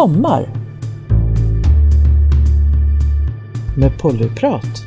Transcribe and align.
Sommar 0.00 0.48
med 3.76 3.98
Pollyprat. 3.98 4.82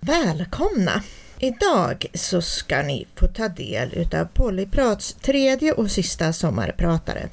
Välkomna! 0.00 1.02
Idag 1.38 2.06
så 2.14 2.42
ska 2.42 2.82
ni 2.82 3.06
få 3.14 3.26
ta 3.26 3.48
del 3.48 3.94
utav 3.94 4.24
Pollyprats 4.24 5.12
tredje 5.12 5.72
och 5.72 5.90
sista 5.90 6.32
sommarpratare. 6.32 7.28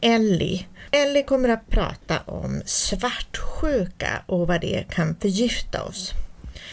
Ellie. 0.00 0.66
Ellie 0.90 1.22
kommer 1.22 1.48
att 1.48 1.68
prata 1.68 2.20
om 2.26 2.62
svartsjuka 2.66 4.22
och 4.26 4.46
vad 4.46 4.60
det 4.60 4.84
kan 4.90 5.16
förgifta 5.20 5.82
oss. 5.82 6.12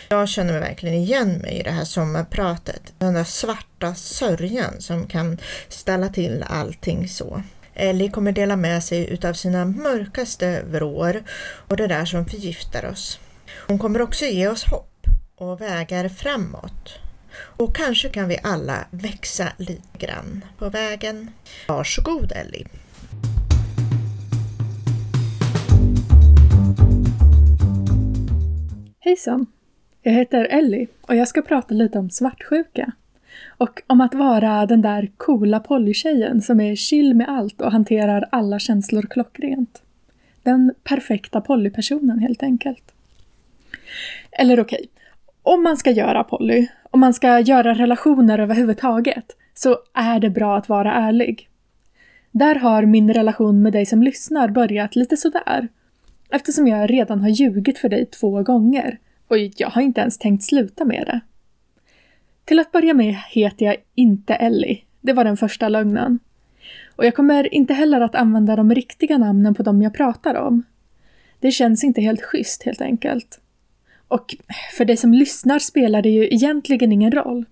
Jag 0.09 0.29
känner 0.29 0.51
mig 0.51 0.61
verkligen 0.61 0.95
igen 0.95 1.37
mig 1.37 1.59
i 1.59 1.63
det 1.63 1.71
här 1.71 1.85
sommarpratet. 1.85 2.93
Den 2.97 3.13
där 3.13 3.23
svarta 3.23 3.95
sörjan 3.95 4.81
som 4.81 5.07
kan 5.07 5.37
ställa 5.69 6.09
till 6.09 6.45
allting 6.47 7.07
så. 7.07 7.41
Ellie 7.73 8.09
kommer 8.09 8.31
dela 8.31 8.55
med 8.55 8.83
sig 8.83 9.09
utav 9.09 9.33
sina 9.33 9.65
mörkaste 9.65 10.63
vrår 10.63 11.23
och 11.67 11.77
det 11.77 11.87
där 11.87 12.05
som 12.05 12.25
förgiftar 12.25 12.85
oss. 12.85 13.19
Hon 13.67 13.79
kommer 13.79 14.01
också 14.01 14.25
ge 14.25 14.47
oss 14.47 14.63
hopp 14.65 15.07
och 15.35 15.61
vägar 15.61 16.09
framåt. 16.09 16.99
Och 17.33 17.75
kanske 17.75 18.09
kan 18.09 18.27
vi 18.27 18.37
alla 18.43 18.87
växa 18.91 19.47
lite 19.57 19.97
grann 19.97 20.45
på 20.57 20.69
vägen. 20.69 21.31
Varsågod 21.67 22.31
Ellie! 22.31 22.67
Hejsan! 28.99 29.45
Jag 30.01 30.13
heter 30.13 30.45
Ellie 30.45 30.87
och 31.01 31.15
jag 31.15 31.27
ska 31.27 31.41
prata 31.41 31.73
lite 31.73 31.99
om 31.99 32.09
svartsjuka. 32.09 32.91
Och 33.61 33.81
om 33.87 34.01
att 34.01 34.13
vara 34.13 34.65
den 34.65 34.81
där 34.81 35.09
coola 35.17 35.59
polytjejen 35.59 36.41
som 36.41 36.59
är 36.59 36.75
chill 36.75 37.13
med 37.13 37.29
allt 37.29 37.61
och 37.61 37.71
hanterar 37.71 38.27
alla 38.31 38.59
känslor 38.59 39.01
klockrent. 39.01 39.81
Den 40.43 40.73
perfekta 40.83 41.41
polypersonen 41.41 42.19
helt 42.19 42.43
enkelt. 42.43 42.83
Eller 44.31 44.59
okej, 44.59 44.79
okay. 44.79 44.87
om 45.43 45.63
man 45.63 45.77
ska 45.77 45.91
göra 45.91 46.23
poly, 46.23 46.67
om 46.91 46.99
man 46.99 47.13
ska 47.13 47.39
göra 47.39 47.73
relationer 47.73 48.39
överhuvudtaget, 48.39 49.25
så 49.53 49.77
är 49.93 50.19
det 50.19 50.29
bra 50.29 50.57
att 50.57 50.69
vara 50.69 50.93
ärlig. 50.93 51.49
Där 52.31 52.55
har 52.55 52.85
min 52.85 53.13
relation 53.13 53.61
med 53.61 53.73
dig 53.73 53.85
som 53.85 54.03
lyssnar 54.03 54.47
börjat 54.47 54.95
lite 54.95 55.17
sådär. 55.17 55.67
Eftersom 56.29 56.67
jag 56.67 56.89
redan 56.89 57.21
har 57.21 57.29
ljugit 57.29 57.79
för 57.79 57.89
dig 57.89 58.05
två 58.05 58.43
gånger 58.43 58.99
och 59.27 59.37
jag 59.37 59.69
har 59.69 59.81
inte 59.81 60.01
ens 60.01 60.17
tänkt 60.17 60.43
sluta 60.43 60.85
med 60.85 61.03
det. 61.07 61.21
Till 62.45 62.59
att 62.59 62.71
börja 62.71 62.93
med 62.93 63.15
heter 63.29 63.65
jag 63.65 63.75
inte 63.95 64.33
Ellie. 64.33 64.83
Det 65.01 65.13
var 65.13 65.23
den 65.23 65.37
första 65.37 65.69
lögnen. 65.69 66.19
Och 66.95 67.05
jag 67.05 67.15
kommer 67.15 67.53
inte 67.53 67.73
heller 67.73 68.01
att 68.01 68.15
använda 68.15 68.55
de 68.55 68.75
riktiga 68.75 69.17
namnen 69.17 69.53
på 69.53 69.63
dem 69.63 69.81
jag 69.81 69.93
pratar 69.93 70.35
om. 70.35 70.63
Det 71.39 71.51
känns 71.51 71.83
inte 71.83 72.01
helt 72.01 72.21
schysst 72.21 72.63
helt 72.63 72.81
enkelt. 72.81 73.39
Och 74.07 74.35
för 74.77 74.85
dig 74.85 74.97
som 74.97 75.13
lyssnar 75.13 75.59
spelar 75.59 76.01
det 76.01 76.09
ju 76.09 76.27
egentligen 76.27 76.91
ingen 76.91 77.11
roll. 77.11 77.45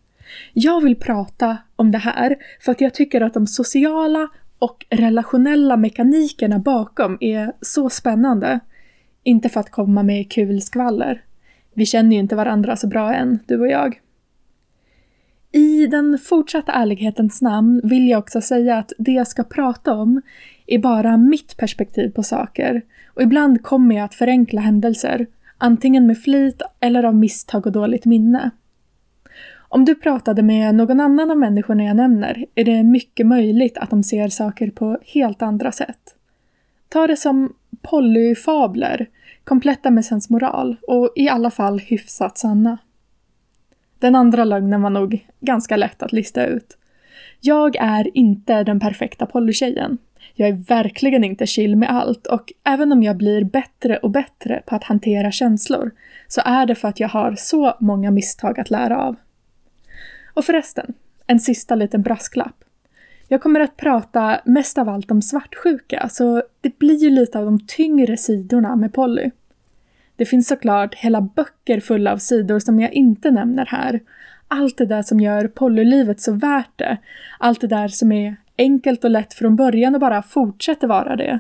Jag 0.54 0.84
vill 0.84 0.96
prata 0.96 1.58
om 1.76 1.92
det 1.92 1.98
här 1.98 2.36
för 2.62 2.72
att 2.72 2.82
jag 2.82 2.94
tycker 2.94 3.22
att 3.22 3.34
de 3.34 3.48
sociala 3.48 4.28
och 4.60 4.86
relationella 4.90 5.78
mekanikerna 5.78 6.60
bakom 6.60 7.18
är 7.22 7.54
så 7.62 7.90
spännande. 7.90 8.60
Inte 9.24 9.50
för 9.50 9.60
att 9.60 9.72
komma 9.72 10.04
med 10.04 10.32
kul 10.32 10.62
skvaller. 10.62 11.24
Vi 11.74 11.86
känner 11.86 12.12
ju 12.12 12.20
inte 12.20 12.36
varandra 12.36 12.76
så 12.76 12.88
bra 12.88 13.14
än, 13.14 13.40
du 13.46 13.60
och 13.60 13.68
jag. 13.68 14.00
I 15.52 15.88
den 15.88 16.20
fortsatta 16.20 16.72
ärlighetens 16.72 17.42
namn 17.42 17.82
vill 17.84 18.10
jag 18.10 18.20
också 18.20 18.42
säga 18.42 18.78
att 18.78 18.94
det 18.98 19.12
jag 19.12 19.28
ska 19.28 19.44
prata 19.44 19.94
om 19.94 20.22
är 20.68 20.80
bara 20.80 21.18
mitt 21.18 21.58
perspektiv 21.58 22.10
på 22.10 22.24
saker 22.24 22.82
och 23.08 23.22
ibland 23.22 23.64
kommer 23.64 23.96
jag 23.96 24.06
att 24.06 24.16
förenkla 24.16 24.62
händelser, 24.62 25.28
antingen 25.58 26.08
med 26.08 26.18
flit 26.18 26.62
eller 26.80 27.04
av 27.04 27.16
misstag 27.16 27.66
och 27.66 27.72
dåligt 27.72 28.06
minne. 28.06 28.52
Om 29.70 29.86
du 29.86 29.96
pratade 29.96 30.44
med 30.44 30.76
någon 30.76 31.00
annan 31.00 31.32
av 31.32 31.38
människorna 31.38 31.84
jag 31.84 31.96
nämner 31.96 32.46
är 32.56 32.64
det 32.64 32.84
mycket 32.84 33.28
möjligt 33.28 33.78
att 33.78 33.90
de 33.90 34.04
ser 34.04 34.28
saker 34.28 34.72
på 34.72 35.00
helt 35.06 35.42
andra 35.42 35.72
sätt. 35.72 36.16
Ta 36.90 37.08
det 37.08 37.18
som 37.18 37.54
polyfabler, 37.82 39.10
kompletta 39.44 39.92
med 39.92 40.06
sensmoral 40.06 40.76
och 40.88 41.14
i 41.16 41.30
alla 41.30 41.52
fall 41.52 41.80
hyfsat 41.80 42.38
sanna. 42.38 42.78
Den 44.00 44.16
andra 44.16 44.44
lögnen 44.44 44.82
var 44.82 44.90
nog 44.90 45.26
ganska 45.40 45.78
lätt 45.78 46.04
att 46.04 46.12
lista 46.12 46.46
ut. 46.46 46.78
Jag 47.42 47.76
är 47.76 48.18
inte 48.18 48.64
den 48.64 48.80
perfekta 48.80 49.26
polytjejen. 49.26 49.98
Jag 50.34 50.50
är 50.50 50.54
verkligen 50.54 51.24
inte 51.24 51.46
chill 51.46 51.76
med 51.76 51.90
allt 51.90 52.28
och 52.28 52.54
även 52.64 52.92
om 52.92 53.04
jag 53.04 53.18
blir 53.18 53.44
bättre 53.44 53.98
och 53.98 54.10
bättre 54.10 54.64
på 54.66 54.76
att 54.76 54.84
hantera 54.84 55.32
känslor 55.32 55.92
så 56.28 56.42
är 56.46 56.66
det 56.66 56.76
för 56.76 56.88
att 56.88 57.00
jag 57.00 57.10
har 57.10 57.36
så 57.38 57.76
många 57.80 58.12
misstag 58.12 58.60
att 58.60 58.70
lära 58.70 59.04
av. 59.04 59.16
Och 60.34 60.46
förresten, 60.46 60.94
en 61.28 61.40
sista 61.40 61.76
liten 61.76 62.02
brasklapp. 62.02 62.64
Jag 63.28 63.42
kommer 63.42 63.60
att 63.60 63.78
prata 63.78 64.42
mest 64.46 64.78
av 64.78 64.90
allt 64.90 65.12
om 65.12 65.22
svartsjuka, 65.22 66.10
så 66.10 66.44
det 66.62 66.80
blir 66.80 66.96
ju 67.04 67.10
lite 67.10 67.40
av 67.40 67.46
de 67.46 67.60
tyngre 67.68 68.18
sidorna 68.18 68.76
med 68.76 68.94
Polly. 68.94 69.32
Det 70.20 70.26
finns 70.26 70.48
såklart 70.48 70.96
hela 70.96 71.22
böcker 71.22 71.80
fulla 71.80 72.12
av 72.12 72.18
sidor 72.18 72.60
som 72.60 72.80
jag 72.80 72.94
inte 72.94 73.32
nämner 73.32 73.66
här. 73.66 74.00
Allt 74.48 74.78
det 74.78 74.86
där 74.86 75.02
som 75.02 75.20
gör 75.20 75.48
polylivet 75.48 76.22
så 76.22 76.34
värt 76.34 76.78
det. 76.78 76.98
Allt 77.40 77.62
det 77.62 77.68
där 77.68 77.88
som 77.88 78.12
är 78.12 78.36
enkelt 78.58 79.04
och 79.04 79.10
lätt 79.10 79.34
från 79.34 79.56
början 79.56 79.96
och 79.96 80.02
bara 80.02 80.22
fortsätter 80.22 80.88
vara 80.88 81.16
det. 81.16 81.40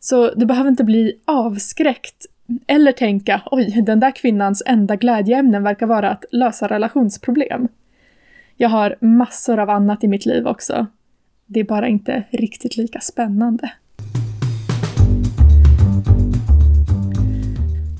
Så 0.00 0.34
du 0.34 0.46
behöver 0.46 0.70
inte 0.70 0.84
bli 0.84 1.18
avskräckt 1.24 2.26
eller 2.66 2.92
tänka 2.92 3.42
oj, 3.50 3.82
den 3.86 4.00
där 4.00 4.10
kvinnans 4.10 4.62
enda 4.66 4.96
glädjeämnen 4.96 5.62
verkar 5.62 5.86
vara 5.86 6.10
att 6.10 6.24
lösa 6.30 6.68
relationsproblem. 6.68 7.68
Jag 8.56 8.68
har 8.68 8.96
massor 9.00 9.58
av 9.58 9.70
annat 9.70 10.04
i 10.04 10.08
mitt 10.08 10.26
liv 10.26 10.46
också. 10.46 10.86
Det 11.46 11.60
är 11.60 11.64
bara 11.64 11.88
inte 11.88 12.24
riktigt 12.30 12.76
lika 12.76 13.00
spännande. 13.00 13.70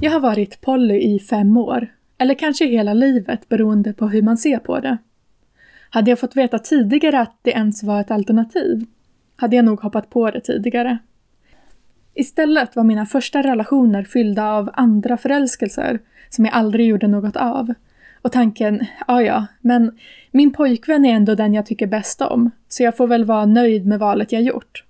Jag 0.01 0.11
har 0.11 0.21
varit 0.21 0.61
poly 0.61 0.95
i 0.95 1.19
fem 1.19 1.57
år, 1.57 1.87
eller 2.19 2.35
kanske 2.35 2.67
hela 2.67 2.95
livet 2.95 3.49
beroende 3.49 3.93
på 3.93 4.09
hur 4.09 4.23
man 4.23 4.37
ser 4.37 4.59
på 4.59 4.81
det. 4.81 4.99
Hade 5.91 6.11
jag 6.11 6.19
fått 6.19 6.37
veta 6.37 6.59
tidigare 6.59 7.21
att 7.21 7.39
det 7.43 7.51
ens 7.51 7.83
var 7.83 8.01
ett 8.01 8.11
alternativ, 8.11 8.87
hade 9.37 9.57
jag 9.57 9.65
nog 9.65 9.81
hoppat 9.81 10.11
på 10.11 10.31
det 10.31 10.41
tidigare. 10.41 10.99
Istället 12.15 12.77
var 12.77 12.85
mina 12.85 13.07
första 13.07 13.43
relationer 13.43 14.05
fyllda 14.05 14.53
av 14.53 14.71
andra 14.73 15.17
förälskelser 15.17 16.01
som 16.31 16.45
jag 16.45 16.55
aldrig 16.55 16.87
gjorde 16.87 17.09
något 17.09 17.37
av. 17.37 17.75
Och 18.23 18.33
tanken, 18.33 18.87
ja 19.07 19.23
ja, 19.23 19.47
men 19.61 19.99
min 20.31 20.53
pojkvän 20.53 21.05
är 21.05 21.15
ändå 21.15 21.35
den 21.35 21.55
jag 21.55 21.67
tycker 21.67 21.87
bäst 21.87 22.21
om, 22.21 22.51
så 22.69 22.83
jag 22.83 22.97
får 22.97 23.07
väl 23.07 23.25
vara 23.25 23.47
nöjd 23.47 23.87
med 23.87 23.99
valet 23.99 24.33
jag 24.33 24.43
gjort. 24.43 24.85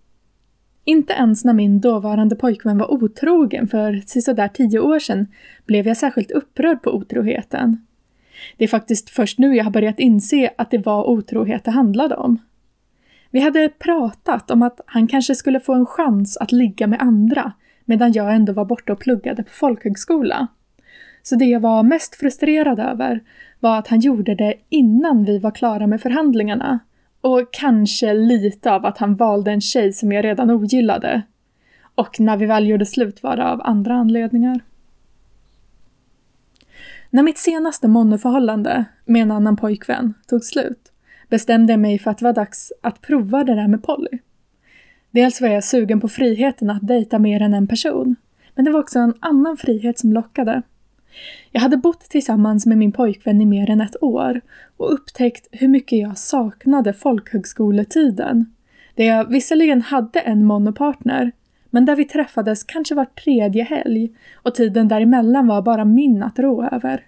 Inte 0.88 1.12
ens 1.12 1.44
när 1.44 1.52
min 1.52 1.80
dåvarande 1.80 2.36
pojkvän 2.36 2.78
var 2.78 2.92
otrogen 2.92 3.68
för 3.68 4.02
sisådär 4.06 4.48
tio 4.48 4.80
år 4.80 4.98
sedan 4.98 5.26
blev 5.66 5.86
jag 5.86 5.96
särskilt 5.96 6.30
upprörd 6.30 6.82
på 6.82 6.90
otroheten. 6.90 7.86
Det 8.56 8.64
är 8.64 8.68
faktiskt 8.68 9.10
först 9.10 9.38
nu 9.38 9.56
jag 9.56 9.64
har 9.64 9.70
börjat 9.70 9.98
inse 9.98 10.50
att 10.58 10.70
det 10.70 10.78
var 10.78 11.08
otrohet 11.08 11.64
det 11.64 11.70
handlade 11.70 12.16
om. 12.16 12.38
Vi 13.30 13.40
hade 13.40 13.68
pratat 13.68 14.50
om 14.50 14.62
att 14.62 14.80
han 14.86 15.06
kanske 15.06 15.34
skulle 15.34 15.60
få 15.60 15.74
en 15.74 15.86
chans 15.86 16.36
att 16.36 16.52
ligga 16.52 16.86
med 16.86 17.02
andra 17.02 17.52
medan 17.84 18.12
jag 18.12 18.34
ändå 18.34 18.52
var 18.52 18.64
borta 18.64 18.92
och 18.92 19.00
pluggade 19.00 19.42
på 19.42 19.50
folkhögskola. 19.50 20.46
Så 21.22 21.36
det 21.36 21.44
jag 21.44 21.60
var 21.60 21.82
mest 21.82 22.14
frustrerad 22.14 22.78
över 22.80 23.20
var 23.60 23.78
att 23.78 23.88
han 23.88 24.00
gjorde 24.00 24.34
det 24.34 24.54
innan 24.68 25.24
vi 25.24 25.38
var 25.38 25.50
klara 25.50 25.86
med 25.86 26.00
förhandlingarna 26.00 26.78
och 27.20 27.52
kanske 27.52 28.14
lite 28.14 28.72
av 28.72 28.86
att 28.86 28.98
han 28.98 29.16
valde 29.16 29.50
en 29.50 29.60
tjej 29.60 29.92
som 29.92 30.12
jag 30.12 30.24
redan 30.24 30.50
ogillade. 30.50 31.22
Och 31.94 32.20
när 32.20 32.36
vi 32.36 32.46
väl 32.46 32.66
gjorde 32.66 32.86
slut 32.86 33.22
var 33.22 33.36
det 33.36 33.44
av 33.44 33.60
andra 33.64 33.94
anledningar. 33.94 34.60
När 37.10 37.22
mitt 37.22 37.38
senaste 37.38 37.88
monoförhållande 37.88 38.84
med 39.04 39.22
en 39.22 39.30
annan 39.30 39.56
pojkvän 39.56 40.14
tog 40.26 40.44
slut 40.44 40.92
bestämde 41.28 41.72
jag 41.72 41.80
mig 41.80 41.98
för 41.98 42.10
att 42.10 42.18
det 42.18 42.24
var 42.24 42.32
dags 42.32 42.72
att 42.82 43.00
prova 43.00 43.44
det 43.44 43.54
där 43.54 43.68
med 43.68 43.82
Polly. 43.82 44.18
Dels 45.10 45.40
var 45.40 45.48
jag 45.48 45.64
sugen 45.64 46.00
på 46.00 46.08
friheten 46.08 46.70
att 46.70 46.86
dejta 46.86 47.18
mer 47.18 47.42
än 47.42 47.54
en 47.54 47.66
person, 47.66 48.16
men 48.54 48.64
det 48.64 48.70
var 48.70 48.80
också 48.80 48.98
en 48.98 49.14
annan 49.20 49.56
frihet 49.56 49.98
som 49.98 50.12
lockade. 50.12 50.62
Jag 51.52 51.60
hade 51.60 51.76
bott 51.76 52.00
tillsammans 52.00 52.66
med 52.66 52.78
min 52.78 52.92
pojkvän 52.92 53.40
i 53.40 53.46
mer 53.46 53.70
än 53.70 53.80
ett 53.80 54.02
år 54.02 54.40
och 54.76 54.92
upptäckt 54.92 55.48
hur 55.52 55.68
mycket 55.68 55.98
jag 55.98 56.18
saknade 56.18 56.92
folkhögskoletiden. 56.92 58.54
Där 58.94 59.04
jag 59.04 59.30
visserligen 59.30 59.82
hade 59.82 60.20
en 60.20 60.44
monopartner, 60.44 61.32
men 61.70 61.84
där 61.84 61.96
vi 61.96 62.04
träffades 62.04 62.64
kanske 62.64 62.94
var 62.94 63.04
tredje 63.04 63.64
helg 63.64 64.10
och 64.34 64.54
tiden 64.54 64.88
däremellan 64.88 65.46
var 65.46 65.62
bara 65.62 65.84
min 65.84 66.22
att 66.22 66.38
rå 66.38 66.68
över. 66.72 67.06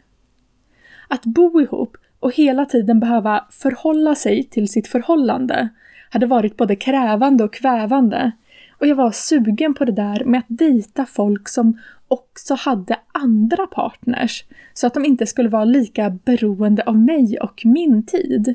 Att 1.08 1.24
bo 1.24 1.60
ihop 1.60 1.96
och 2.20 2.34
hela 2.34 2.64
tiden 2.64 3.00
behöva 3.00 3.44
förhålla 3.50 4.14
sig 4.14 4.44
till 4.44 4.68
sitt 4.68 4.88
förhållande 4.88 5.68
hade 6.10 6.26
varit 6.26 6.56
både 6.56 6.76
krävande 6.76 7.44
och 7.44 7.54
kvävande. 7.54 8.32
Och 8.80 8.86
jag 8.86 8.96
var 8.96 9.10
sugen 9.10 9.74
på 9.74 9.84
det 9.84 9.92
där 9.92 10.24
med 10.24 10.38
att 10.38 10.46
dejta 10.48 11.06
folk 11.06 11.48
som 11.48 11.78
också 12.08 12.54
hade 12.54 12.96
andra 13.12 13.66
partners, 13.66 14.44
så 14.74 14.86
att 14.86 14.94
de 14.94 15.04
inte 15.04 15.26
skulle 15.26 15.48
vara 15.48 15.64
lika 15.64 16.10
beroende 16.10 16.82
av 16.82 16.98
mig 16.98 17.38
och 17.40 17.62
min 17.64 18.06
tid. 18.06 18.54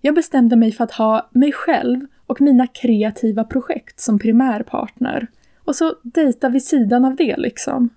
Jag 0.00 0.14
bestämde 0.14 0.56
mig 0.56 0.72
för 0.72 0.84
att 0.84 0.92
ha 0.92 1.28
mig 1.32 1.52
själv 1.52 2.06
och 2.26 2.40
mina 2.40 2.66
kreativa 2.66 3.44
projekt 3.44 4.00
som 4.00 4.18
primärpartner. 4.18 5.26
Och 5.64 5.76
så 5.76 5.94
dejta 6.02 6.48
vid 6.48 6.64
sidan 6.64 7.04
av 7.04 7.16
det 7.16 7.36
liksom. 7.36 7.88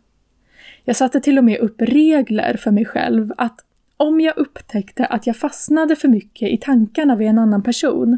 Jag 0.83 0.95
satte 0.95 1.21
till 1.21 1.37
och 1.37 1.43
med 1.43 1.59
upp 1.59 1.81
regler 1.81 2.57
för 2.57 2.71
mig 2.71 2.85
själv 2.85 3.33
att 3.37 3.65
om 3.97 4.21
jag 4.21 4.37
upptäckte 4.37 5.05
att 5.05 5.27
jag 5.27 5.37
fastnade 5.37 5.95
för 5.95 6.07
mycket 6.07 6.49
i 6.49 6.57
tankarna 6.57 7.15
vid 7.15 7.27
en 7.27 7.39
annan 7.39 7.63
person 7.63 8.17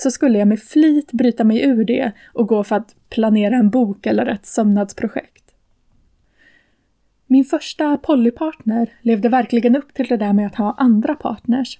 så 0.00 0.10
skulle 0.10 0.38
jag 0.38 0.48
med 0.48 0.60
flit 0.60 1.12
bryta 1.12 1.44
mig 1.44 1.64
ur 1.64 1.84
det 1.84 2.12
och 2.32 2.48
gå 2.48 2.64
för 2.64 2.76
att 2.76 2.94
planera 3.08 3.56
en 3.56 3.70
bok 3.70 4.06
eller 4.06 4.26
ett 4.26 4.46
sömnadsprojekt. 4.46 5.44
Min 7.26 7.44
första 7.44 7.96
polypartner 7.96 8.92
levde 9.02 9.28
verkligen 9.28 9.76
upp 9.76 9.94
till 9.94 10.06
det 10.06 10.16
där 10.16 10.32
med 10.32 10.46
att 10.46 10.54
ha 10.54 10.74
andra 10.78 11.14
partners. 11.14 11.78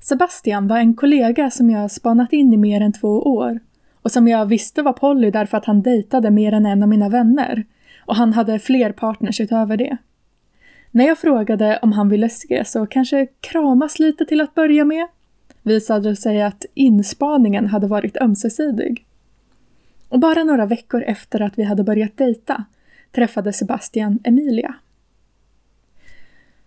Sebastian 0.00 0.68
var 0.68 0.78
en 0.78 0.94
kollega 0.94 1.50
som 1.50 1.70
jag 1.70 1.90
spanat 1.90 2.32
in 2.32 2.52
i 2.52 2.56
mer 2.56 2.80
än 2.80 2.92
två 2.92 3.22
år 3.22 3.60
och 4.02 4.12
som 4.12 4.28
jag 4.28 4.46
visste 4.46 4.82
var 4.82 4.92
poly 4.92 5.30
därför 5.30 5.56
att 5.56 5.64
han 5.64 5.82
dejtade 5.82 6.30
mer 6.30 6.52
än 6.52 6.66
en 6.66 6.82
av 6.82 6.88
mina 6.88 7.08
vänner 7.08 7.64
och 8.06 8.16
han 8.16 8.32
hade 8.32 8.58
fler 8.58 8.92
partners 8.92 9.40
utöver 9.40 9.76
det. 9.76 9.96
När 10.90 11.06
jag 11.06 11.18
frågade 11.18 11.78
om 11.82 11.92
han 11.92 12.08
ville 12.08 12.26
ses 12.26 12.76
och 12.76 12.90
kanske 12.90 13.26
kramas 13.40 13.98
lite 13.98 14.24
till 14.24 14.40
att 14.40 14.54
börja 14.54 14.84
med 14.84 15.06
visade 15.68 16.08
det 16.08 16.16
sig 16.16 16.42
att 16.42 16.64
inspaningen 16.74 17.66
hade 17.66 17.86
varit 17.86 18.16
ömsesidig. 18.16 19.06
Och 20.08 20.20
bara 20.20 20.44
några 20.44 20.66
veckor 20.66 21.02
efter 21.02 21.40
att 21.40 21.58
vi 21.58 21.62
hade 21.62 21.84
börjat 21.84 22.16
dejta 22.16 22.64
träffade 23.12 23.52
Sebastian 23.52 24.18
Emilia. 24.24 24.74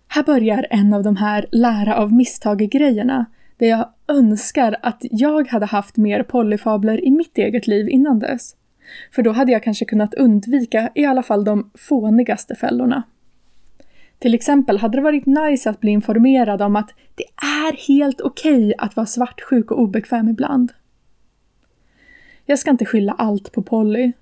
Här 0.08 0.22
börjar 0.22 0.66
en 0.70 0.94
av 0.94 1.02
de 1.02 1.16
här 1.16 1.46
lära 1.52 1.96
av 1.96 2.12
misstag-grejerna 2.12 3.26
där 3.56 3.66
jag 3.66 3.88
önskar 4.08 4.76
att 4.82 5.04
jag 5.10 5.48
hade 5.48 5.66
haft 5.66 5.96
mer 5.96 6.22
polyfabler 6.22 7.04
i 7.04 7.10
mitt 7.10 7.38
eget 7.38 7.66
liv 7.66 7.88
innan 7.88 8.18
dess. 8.18 8.56
För 9.14 9.22
då 9.22 9.32
hade 9.32 9.52
jag 9.52 9.62
kanske 9.62 9.84
kunnat 9.84 10.14
undvika 10.14 10.90
i 10.94 11.04
alla 11.04 11.22
fall 11.22 11.44
de 11.44 11.70
fånigaste 11.74 12.54
fällorna. 12.54 13.02
Till 14.22 14.34
exempel 14.34 14.78
hade 14.78 14.98
det 14.98 15.02
varit 15.02 15.26
nice 15.26 15.70
att 15.70 15.80
bli 15.80 15.90
informerad 15.90 16.62
om 16.62 16.76
att 16.76 16.90
det 17.14 17.24
är 17.46 17.88
helt 17.88 18.20
okej 18.20 18.66
okay 18.66 18.74
att 18.78 18.96
vara 18.96 19.06
svartsjuk 19.06 19.70
och 19.70 19.80
obekväm 19.80 20.28
ibland. 20.28 20.72
Jag 22.46 22.58
ska 22.58 22.70
inte 22.70 22.84
skylla 22.84 23.12
allt 23.12 23.52
på 23.52 23.62
Polly. 23.62 24.12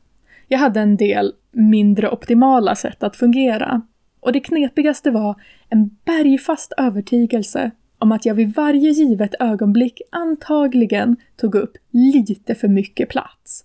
Jag 0.48 0.58
hade 0.58 0.80
en 0.80 0.96
del 0.96 1.32
mindre 1.52 2.10
optimala 2.10 2.74
sätt 2.74 3.02
att 3.02 3.16
fungera. 3.16 3.82
Och 4.20 4.32
det 4.32 4.40
knepigaste 4.40 5.10
var 5.10 5.40
en 5.68 5.96
bergfast 6.04 6.72
övertygelse 6.76 7.70
om 7.98 8.12
att 8.12 8.26
jag 8.26 8.34
vid 8.34 8.54
varje 8.54 8.90
givet 8.90 9.34
ögonblick 9.40 10.02
antagligen 10.10 11.16
tog 11.36 11.54
upp 11.54 11.76
lite 11.90 12.54
för 12.54 12.68
mycket 12.68 13.08
plats. 13.08 13.64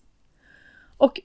Och 0.98 1.22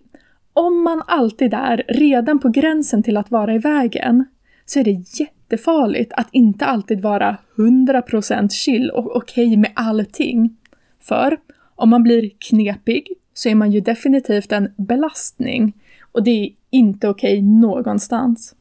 om 0.52 0.82
man 0.82 1.02
alltid 1.06 1.54
är 1.54 1.82
redan 1.88 2.38
på 2.38 2.48
gränsen 2.48 3.02
till 3.02 3.16
att 3.16 3.30
vara 3.30 3.54
i 3.54 3.58
vägen 3.58 4.24
så 4.70 4.80
är 4.80 4.84
det 4.84 5.20
jättefarligt 5.20 6.12
att 6.12 6.28
inte 6.32 6.64
alltid 6.64 7.02
vara 7.02 7.36
100% 7.56 8.48
chill 8.48 8.90
och 8.90 9.16
okej 9.16 9.46
okay 9.46 9.56
med 9.56 9.72
allting. 9.74 10.56
För 11.00 11.40
om 11.74 11.90
man 11.90 12.02
blir 12.02 12.30
knepig 12.38 13.08
så 13.34 13.48
är 13.48 13.54
man 13.54 13.72
ju 13.72 13.80
definitivt 13.80 14.52
en 14.52 14.74
belastning 14.76 15.72
och 16.12 16.22
det 16.22 16.30
är 16.30 16.50
inte 16.70 17.08
okej 17.08 17.38
okay 17.38 17.42
någonstans. 17.42 18.54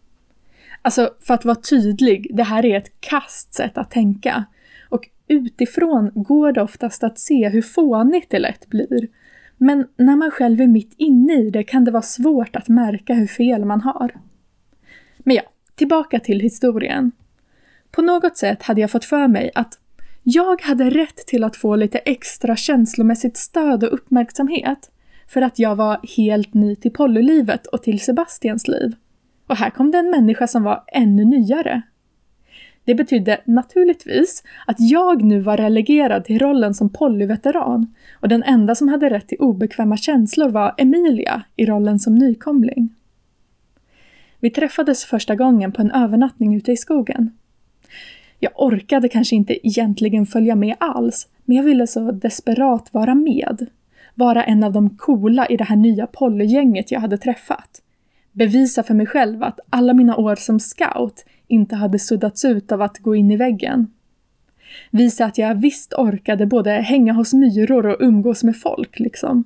Alltså, 0.82 1.10
för 1.20 1.34
att 1.34 1.46
vara 1.46 1.56
tydlig, 1.56 2.32
det 2.34 2.44
här 2.44 2.66
är 2.66 2.78
ett 2.78 3.02
kast 3.02 3.54
sätt 3.54 3.78
att 3.78 3.92
tänka. 3.92 4.46
Och 4.90 5.10
utifrån 5.28 6.12
går 6.14 6.52
det 6.52 6.62
oftast 6.62 7.04
att 7.04 7.20
se 7.20 7.50
hur 7.50 7.62
fånigt 7.62 8.30
det 8.30 8.40
lätt 8.40 8.68
blir. 8.68 9.08
Men 9.58 9.88
när 9.98 10.16
man 10.16 10.32
själv 10.32 10.62
är 10.62 10.68
mitt 10.68 10.94
inne 10.98 11.34
i 11.34 11.50
det 11.50 11.64
kan 11.64 11.86
det 11.86 11.92
vara 11.92 12.02
svårt 12.02 12.56
att 12.56 12.68
märka 12.68 13.14
hur 13.14 13.28
fel 13.28 13.66
man 13.66 13.82
har. 13.82 14.12
Men 15.18 15.36
ja, 15.36 15.44
tillbaka 15.80 16.20
till 16.20 16.40
historien. 16.40 17.12
På 17.92 18.02
något 18.02 18.38
sätt 18.38 18.64
hade 18.64 18.82
jag 18.82 18.92
fått 18.92 19.06
för 19.06 19.28
mig 19.28 19.52
att 19.56 19.80
jag 20.24 20.62
hade 20.62 20.90
rätt 20.90 21.18
till 21.28 21.44
att 21.44 21.56
få 21.56 21.76
lite 21.76 21.98
extra 21.98 22.56
känslomässigt 22.56 23.38
stöd 23.38 23.84
och 23.84 23.94
uppmärksamhet 23.94 24.92
för 25.28 25.42
att 25.42 25.60
jag 25.60 25.76
var 25.76 26.00
helt 26.18 26.54
ny 26.54 26.76
till 26.76 26.92
Pollylivet 26.92 27.68
och 27.68 27.84
till 27.84 28.00
Sebastians 28.00 28.68
liv. 28.68 28.92
Och 29.48 29.56
här 29.56 29.70
kom 29.70 29.92
det 29.92 29.98
en 29.98 30.12
människa 30.12 30.48
som 30.48 30.64
var 30.64 30.84
ännu 30.88 31.26
nyare. 31.26 31.82
Det 32.84 32.96
betydde 32.96 33.42
naturligtvis 33.46 34.44
att 34.68 34.78
jag 34.80 35.24
nu 35.24 35.40
var 35.40 35.58
relegerad 35.58 36.26
till 36.26 36.40
rollen 36.40 36.74
som 36.74 36.90
Polly-veteran 36.90 37.94
och 38.22 38.30
den 38.30 38.44
enda 38.44 38.76
som 38.76 38.88
hade 38.88 39.10
rätt 39.10 39.28
till 39.28 39.38
obekväma 39.40 39.98
känslor 39.98 40.50
var 40.50 40.76
Emilia 40.78 41.44
i 41.56 41.66
rollen 41.66 42.00
som 42.00 42.16
nykomling. 42.16 42.96
Vi 44.40 44.50
träffades 44.50 45.06
första 45.06 45.36
gången 45.36 45.72
på 45.72 45.82
en 45.82 45.92
övernattning 45.92 46.56
ute 46.56 46.72
i 46.72 46.78
skogen. 46.78 47.32
Jag 48.40 48.52
orkade 48.56 49.10
kanske 49.10 49.36
inte 49.36 49.68
egentligen 49.68 50.26
följa 50.26 50.56
med 50.56 50.76
alls, 50.80 51.28
men 51.46 51.58
jag 51.58 51.64
ville 51.64 51.88
så 51.88 52.12
desperat 52.12 52.94
vara 52.94 53.16
med. 53.16 53.66
Vara 54.16 54.44
en 54.44 54.64
av 54.64 54.72
de 54.72 54.90
coola 54.90 55.46
i 55.46 55.58
det 55.58 55.64
här 55.64 55.76
nya 55.76 56.08
polygänget 56.08 56.92
jag 56.92 57.00
hade 57.00 57.18
träffat. 57.18 57.82
Bevisa 58.32 58.84
för 58.84 58.94
mig 58.94 59.06
själv 59.06 59.44
att 59.44 59.60
alla 59.70 59.94
mina 59.94 60.16
år 60.16 60.36
som 60.36 60.60
scout 60.60 61.26
inte 61.48 61.76
hade 61.76 62.00
suddats 62.00 62.46
ut 62.46 62.72
av 62.72 62.82
att 62.82 62.98
gå 62.98 63.16
in 63.16 63.32
i 63.32 63.38
väggen. 63.38 63.88
Visa 64.92 65.26
att 65.26 65.38
jag 65.38 65.56
visst 65.56 65.94
orkade 65.94 66.46
både 66.46 66.72
hänga 66.72 67.14
hos 67.14 67.34
myror 67.34 67.86
och 67.86 67.98
umgås 68.00 68.44
med 68.44 68.58
folk, 68.58 69.00
liksom. 69.00 69.44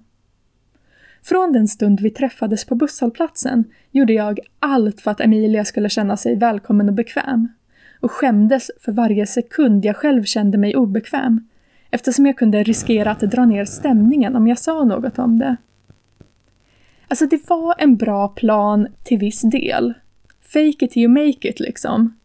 Från 1.23 1.53
den 1.53 1.67
stund 1.67 1.99
vi 1.99 2.09
träffades 2.09 2.65
på 2.65 2.75
busshållplatsen 2.75 3.63
gjorde 3.91 4.13
jag 4.13 4.39
allt 4.59 5.01
för 5.01 5.11
att 5.11 5.21
Emilia 5.21 5.65
skulle 5.65 5.89
känna 5.89 6.17
sig 6.17 6.35
välkommen 6.35 6.89
och 6.89 6.95
bekväm. 6.95 7.47
Och 7.99 8.11
skämdes 8.11 8.71
för 8.79 8.91
varje 8.91 9.25
sekund 9.25 9.85
jag 9.85 9.95
själv 9.95 10.23
kände 10.23 10.57
mig 10.57 10.75
obekväm. 10.75 11.47
Eftersom 11.91 12.25
jag 12.25 12.37
kunde 12.37 12.63
riskera 12.63 13.11
att 13.11 13.19
dra 13.19 13.45
ner 13.45 13.65
stämningen 13.65 14.35
om 14.35 14.47
jag 14.47 14.59
sa 14.59 14.83
något 14.83 15.19
om 15.19 15.39
det. 15.39 15.57
Alltså 17.07 17.25
det 17.25 17.49
var 17.49 17.75
en 17.77 17.95
bra 17.95 18.27
plan 18.27 18.87
till 19.03 19.17
viss 19.17 19.41
del. 19.41 19.93
Fake 20.41 20.85
it 20.85 20.91
till 20.91 21.03
you 21.03 21.11
make 21.11 21.49
it 21.49 21.59
liksom. 21.59 22.17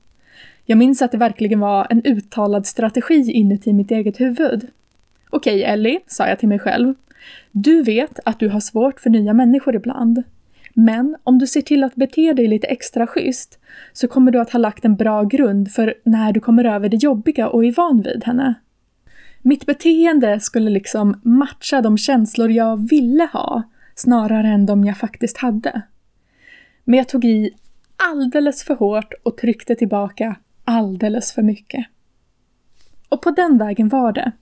Jag 0.64 0.78
minns 0.78 1.02
att 1.02 1.12
det 1.12 1.18
verkligen 1.18 1.60
var 1.60 1.86
en 1.90 2.02
uttalad 2.04 2.66
strategi 2.66 3.32
inuti 3.32 3.72
mitt 3.72 3.90
eget 3.90 4.20
huvud. 4.20 4.68
Okej 5.30 5.64
Ellie, 5.64 6.00
sa 6.06 6.28
jag 6.28 6.38
till 6.38 6.48
mig 6.48 6.58
själv. 6.58 6.94
Du 7.52 7.82
vet 7.82 8.18
att 8.24 8.40
du 8.40 8.48
har 8.48 8.60
svårt 8.60 9.00
för 9.00 9.10
nya 9.10 9.32
människor 9.32 9.76
ibland. 9.76 10.22
Men 10.74 11.16
om 11.24 11.38
du 11.38 11.46
ser 11.46 11.62
till 11.62 11.84
att 11.84 11.94
bete 11.94 12.32
dig 12.32 12.46
lite 12.46 12.66
extra 12.66 13.06
schysst 13.06 13.58
så 13.92 14.08
kommer 14.08 14.30
du 14.30 14.40
att 14.40 14.50
ha 14.50 14.58
lagt 14.58 14.84
en 14.84 14.96
bra 14.96 15.24
grund 15.24 15.70
för 15.72 15.94
när 16.04 16.32
du 16.32 16.40
kommer 16.40 16.64
över 16.64 16.88
det 16.88 16.96
jobbiga 16.96 17.48
och 17.48 17.64
är 17.64 17.72
van 17.72 18.02
vid 18.02 18.24
henne. 18.24 18.54
Mitt 19.42 19.66
beteende 19.66 20.40
skulle 20.40 20.70
liksom 20.70 21.20
matcha 21.24 21.80
de 21.80 21.98
känslor 21.98 22.50
jag 22.50 22.88
ville 22.88 23.28
ha 23.32 23.62
snarare 23.94 24.48
än 24.48 24.66
de 24.66 24.84
jag 24.84 24.98
faktiskt 24.98 25.38
hade. 25.38 25.82
Men 26.84 26.98
jag 26.98 27.08
tog 27.08 27.24
i 27.24 27.50
alldeles 27.96 28.64
för 28.64 28.74
hårt 28.74 29.14
och 29.22 29.36
tryckte 29.36 29.74
tillbaka 29.74 30.36
alldeles 30.64 31.32
för 31.32 31.42
mycket. 31.42 31.86
Och 33.08 33.22
på 33.22 33.30
den 33.30 33.58
vägen 33.58 33.88
var 33.88 34.12
det. 34.12 34.32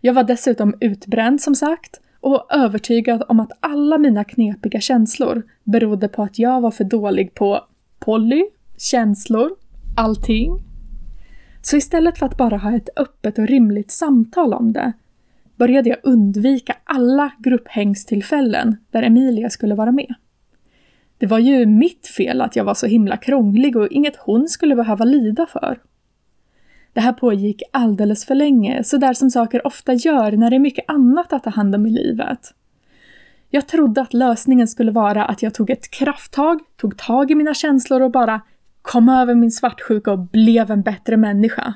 Jag 0.00 0.14
var 0.14 0.24
dessutom 0.24 0.74
utbränd 0.80 1.40
som 1.40 1.54
sagt 1.54 2.00
och 2.24 2.46
övertygad 2.50 3.22
om 3.28 3.40
att 3.40 3.52
alla 3.60 3.98
mina 3.98 4.24
knepiga 4.24 4.80
känslor 4.80 5.42
berodde 5.64 6.08
på 6.08 6.22
att 6.22 6.38
jag 6.38 6.60
var 6.60 6.70
för 6.70 6.84
dålig 6.84 7.34
på 7.34 7.60
Polly, 7.98 8.44
känslor, 8.78 9.50
allting. 9.96 10.62
Så 11.62 11.76
istället 11.76 12.18
för 12.18 12.26
att 12.26 12.36
bara 12.36 12.56
ha 12.56 12.76
ett 12.76 12.88
öppet 12.96 13.38
och 13.38 13.46
rimligt 13.46 13.90
samtal 13.90 14.54
om 14.54 14.72
det 14.72 14.92
började 15.56 15.88
jag 15.88 15.98
undvika 16.02 16.76
alla 16.84 17.30
grupphängstillfällen 17.38 18.76
där 18.90 19.02
Emilia 19.02 19.50
skulle 19.50 19.74
vara 19.74 19.92
med. 19.92 20.14
Det 21.18 21.26
var 21.26 21.38
ju 21.38 21.66
mitt 21.66 22.06
fel 22.06 22.40
att 22.40 22.56
jag 22.56 22.64
var 22.64 22.74
så 22.74 22.86
himla 22.86 23.16
krånglig 23.16 23.76
och 23.76 23.88
inget 23.88 24.16
hon 24.16 24.48
skulle 24.48 24.76
behöva 24.76 25.04
lida 25.04 25.46
för. 25.46 25.78
Det 26.94 27.00
här 27.00 27.12
pågick 27.12 27.62
alldeles 27.72 28.24
för 28.24 28.34
länge, 28.34 28.84
så 28.84 28.96
där 28.96 29.14
som 29.14 29.30
saker 29.30 29.66
ofta 29.66 29.94
gör 29.94 30.32
när 30.32 30.50
det 30.50 30.56
är 30.56 30.60
mycket 30.60 30.84
annat 30.88 31.32
att 31.32 31.44
ta 31.44 31.50
hand 31.50 31.74
om 31.74 31.86
i 31.86 31.90
livet. 31.90 32.54
Jag 33.50 33.66
trodde 33.66 34.00
att 34.00 34.14
lösningen 34.14 34.68
skulle 34.68 34.92
vara 34.92 35.24
att 35.24 35.42
jag 35.42 35.54
tog 35.54 35.70
ett 35.70 35.90
krafttag, 35.90 36.60
tog 36.76 36.98
tag 36.98 37.30
i 37.30 37.34
mina 37.34 37.54
känslor 37.54 38.00
och 38.00 38.10
bara 38.10 38.40
kom 38.82 39.08
över 39.08 39.34
min 39.34 39.50
svartsjuka 39.50 40.12
och 40.12 40.18
blev 40.18 40.70
en 40.70 40.82
bättre 40.82 41.16
människa. 41.16 41.74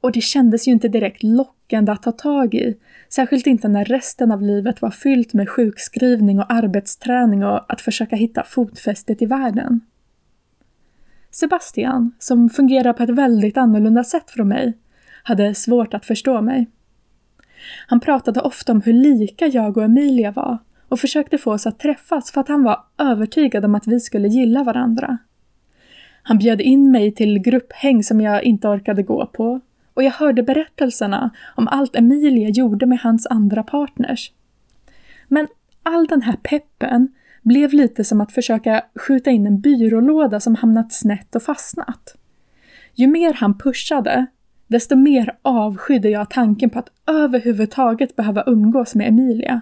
Och 0.00 0.12
det 0.12 0.20
kändes 0.20 0.68
ju 0.68 0.72
inte 0.72 0.88
direkt 0.88 1.22
lockande 1.22 1.60
lockande 1.70 1.92
att 1.92 2.02
ta 2.02 2.12
tag 2.12 2.54
i, 2.54 2.76
särskilt 3.08 3.46
inte 3.46 3.68
när 3.68 3.84
resten 3.84 4.32
av 4.32 4.42
livet 4.42 4.82
var 4.82 4.90
fyllt 4.90 5.32
med 5.32 5.48
sjukskrivning 5.48 6.38
och 6.38 6.52
arbetsträning 6.52 7.44
och 7.44 7.72
att 7.72 7.80
försöka 7.80 8.16
hitta 8.16 8.44
fotfästet 8.44 9.22
i 9.22 9.26
världen. 9.26 9.80
Sebastian, 11.30 12.12
som 12.18 12.50
fungerar 12.50 12.92
på 12.92 13.02
ett 13.02 13.10
väldigt 13.10 13.56
annorlunda 13.56 14.04
sätt 14.04 14.30
från 14.30 14.48
mig, 14.48 14.78
hade 15.22 15.54
svårt 15.54 15.94
att 15.94 16.06
förstå 16.06 16.40
mig. 16.40 16.70
Han 17.86 18.00
pratade 18.00 18.40
ofta 18.40 18.72
om 18.72 18.82
hur 18.82 18.92
lika 18.92 19.46
jag 19.46 19.76
och 19.76 19.84
Emilia 19.84 20.30
var 20.30 20.58
och 20.88 21.00
försökte 21.00 21.38
få 21.38 21.52
oss 21.52 21.66
att 21.66 21.78
träffas 21.78 22.30
för 22.30 22.40
att 22.40 22.48
han 22.48 22.62
var 22.62 22.84
övertygad 22.98 23.64
om 23.64 23.74
att 23.74 23.86
vi 23.86 24.00
skulle 24.00 24.28
gilla 24.28 24.64
varandra. 24.64 25.18
Han 26.22 26.38
bjöd 26.38 26.60
in 26.60 26.90
mig 26.90 27.12
till 27.14 27.38
grupphäng 27.38 28.02
som 28.02 28.20
jag 28.20 28.42
inte 28.42 28.68
orkade 28.68 29.02
gå 29.02 29.26
på 29.26 29.60
och 29.94 30.02
jag 30.02 30.10
hörde 30.10 30.42
berättelserna 30.42 31.30
om 31.56 31.68
allt 31.68 31.96
Emilia 31.96 32.48
gjorde 32.48 32.86
med 32.86 32.98
hans 32.98 33.26
andra 33.26 33.62
partners. 33.62 34.32
Men 35.28 35.46
all 35.82 36.06
den 36.06 36.22
här 36.22 36.36
peppen 36.42 37.08
blev 37.42 37.72
lite 37.72 38.04
som 38.04 38.20
att 38.20 38.32
försöka 38.32 38.84
skjuta 38.94 39.30
in 39.30 39.46
en 39.46 39.60
byrålåda 39.60 40.40
som 40.40 40.54
hamnat 40.54 40.92
snett 40.92 41.34
och 41.34 41.42
fastnat. 41.42 42.16
Ju 42.94 43.06
mer 43.06 43.34
han 43.34 43.58
pushade, 43.58 44.26
desto 44.66 44.96
mer 44.96 45.36
avskydde 45.42 46.08
jag 46.08 46.30
tanken 46.30 46.70
på 46.70 46.78
att 46.78 46.88
överhuvudtaget 47.06 48.16
behöva 48.16 48.44
umgås 48.46 48.94
med 48.94 49.08
Emilia. 49.08 49.60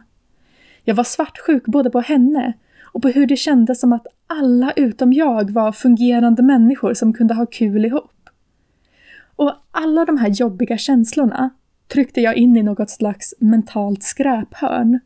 Jag 0.84 0.94
var 0.94 1.04
svartsjuk 1.04 1.64
både 1.66 1.90
på 1.90 2.00
henne 2.00 2.52
och 2.84 3.02
på 3.02 3.08
hur 3.08 3.26
det 3.26 3.36
kändes 3.36 3.80
som 3.80 3.92
att 3.92 4.06
alla 4.26 4.72
utom 4.72 5.12
jag 5.12 5.50
var 5.50 5.72
fungerande 5.72 6.42
människor 6.42 6.94
som 6.94 7.12
kunde 7.12 7.34
ha 7.34 7.46
kul 7.46 7.84
ihop. 7.84 8.30
Och 9.36 9.52
alla 9.70 10.04
de 10.04 10.18
här 10.18 10.28
jobbiga 10.28 10.78
känslorna 10.78 11.50
tryckte 11.88 12.20
jag 12.20 12.36
in 12.36 12.56
i 12.56 12.62
något 12.62 12.90
slags 12.90 13.34
mentalt 13.38 14.02
skräphörn. 14.02 15.00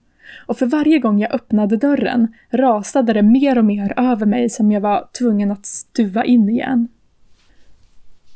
Och 0.46 0.58
för 0.58 0.66
varje 0.66 0.98
gång 0.98 1.20
jag 1.20 1.34
öppnade 1.34 1.76
dörren 1.76 2.34
rasade 2.50 3.12
det 3.12 3.22
mer 3.22 3.58
och 3.58 3.64
mer 3.64 3.94
över 3.96 4.26
mig 4.26 4.50
som 4.50 4.72
jag 4.72 4.80
var 4.80 5.08
tvungen 5.18 5.50
att 5.50 5.66
stuva 5.66 6.24
in 6.24 6.48
igen. 6.48 6.88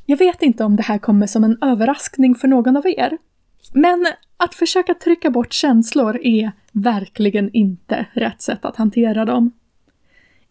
Jag 0.06 0.16
vet 0.16 0.42
inte 0.42 0.64
om 0.64 0.76
det 0.76 0.82
här 0.82 0.98
kommer 0.98 1.26
som 1.26 1.44
en 1.44 1.58
överraskning 1.62 2.34
för 2.34 2.48
någon 2.48 2.76
av 2.76 2.86
er. 2.86 3.18
Men 3.72 4.06
att 4.36 4.54
försöka 4.54 4.94
trycka 4.94 5.30
bort 5.30 5.52
känslor 5.52 6.20
är 6.22 6.52
verkligen 6.72 7.50
inte 7.52 8.06
rätt 8.12 8.42
sätt 8.42 8.64
att 8.64 8.76
hantera 8.76 9.24
dem. 9.24 9.52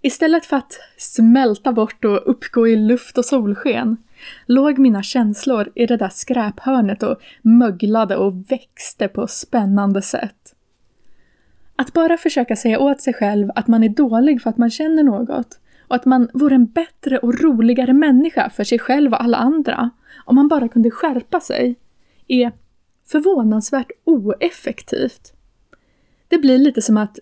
Istället 0.01 0.45
för 0.45 0.57
att 0.57 0.79
smälta 0.97 1.71
bort 1.73 2.05
och 2.05 2.29
uppgå 2.29 2.67
i 2.67 2.75
luft 2.75 3.17
och 3.17 3.25
solsken 3.25 3.97
låg 4.45 4.79
mina 4.79 5.03
känslor 5.03 5.71
i 5.75 5.85
det 5.85 5.97
där 5.97 6.09
skräphörnet 6.09 7.03
och 7.03 7.17
möglade 7.41 8.15
och 8.15 8.51
växte 8.51 9.07
på 9.07 9.27
spännande 9.27 10.01
sätt. 10.01 10.44
Att 11.75 11.93
bara 11.93 12.17
försöka 12.17 12.55
säga 12.55 12.79
åt 12.79 13.01
sig 13.01 13.13
själv 13.13 13.51
att 13.55 13.67
man 13.67 13.83
är 13.83 13.89
dålig 13.89 14.41
för 14.41 14.49
att 14.49 14.57
man 14.57 14.69
känner 14.69 15.03
något 15.03 15.59
och 15.87 15.95
att 15.95 16.05
man 16.05 16.29
vore 16.33 16.55
en 16.55 16.65
bättre 16.65 17.17
och 17.17 17.41
roligare 17.41 17.93
människa 17.93 18.49
för 18.49 18.63
sig 18.63 18.79
själv 18.79 19.13
och 19.13 19.23
alla 19.23 19.37
andra 19.37 19.89
om 20.25 20.35
man 20.35 20.47
bara 20.47 20.67
kunde 20.67 20.91
skärpa 20.91 21.39
sig 21.39 21.75
är 22.27 22.51
förvånansvärt 23.07 23.91
oeffektivt. 24.03 25.33
Det 26.27 26.37
blir 26.37 26.57
lite 26.57 26.81
som 26.81 26.97
att 26.97 27.19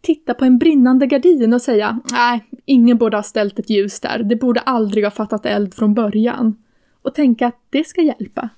titta 0.00 0.34
på 0.34 0.44
en 0.44 0.58
brinnande 0.58 1.06
gardin 1.06 1.52
och 1.52 1.62
säga 1.62 2.00
nej, 2.12 2.44
ingen 2.64 2.98
borde 2.98 3.16
ha 3.16 3.22
ställt 3.22 3.58
ett 3.58 3.70
ljus 3.70 4.00
där, 4.00 4.22
det 4.22 4.36
borde 4.36 4.60
aldrig 4.60 5.04
ha 5.04 5.10
fattat 5.10 5.46
eld 5.46 5.74
från 5.74 5.94
början. 5.94 6.56
Och 7.02 7.14
tänka 7.14 7.46
att 7.46 7.58
det 7.70 7.84
ska 7.84 8.02
hjälpa. 8.02 8.48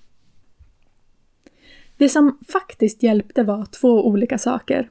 Det 1.97 2.09
som 2.09 2.39
faktiskt 2.49 3.03
hjälpte 3.03 3.43
var 3.43 3.65
två 3.65 4.07
olika 4.07 4.39
saker. 4.39 4.91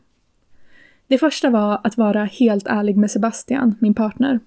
Det 1.07 1.17
första 1.17 1.49
var 1.49 1.79
att 1.83 1.97
vara 1.97 2.23
helt 2.23 2.67
ärlig 2.67 2.97
med 2.97 3.11
Sebastian, 3.11 3.75
min 3.79 3.93
partner. 3.93 4.39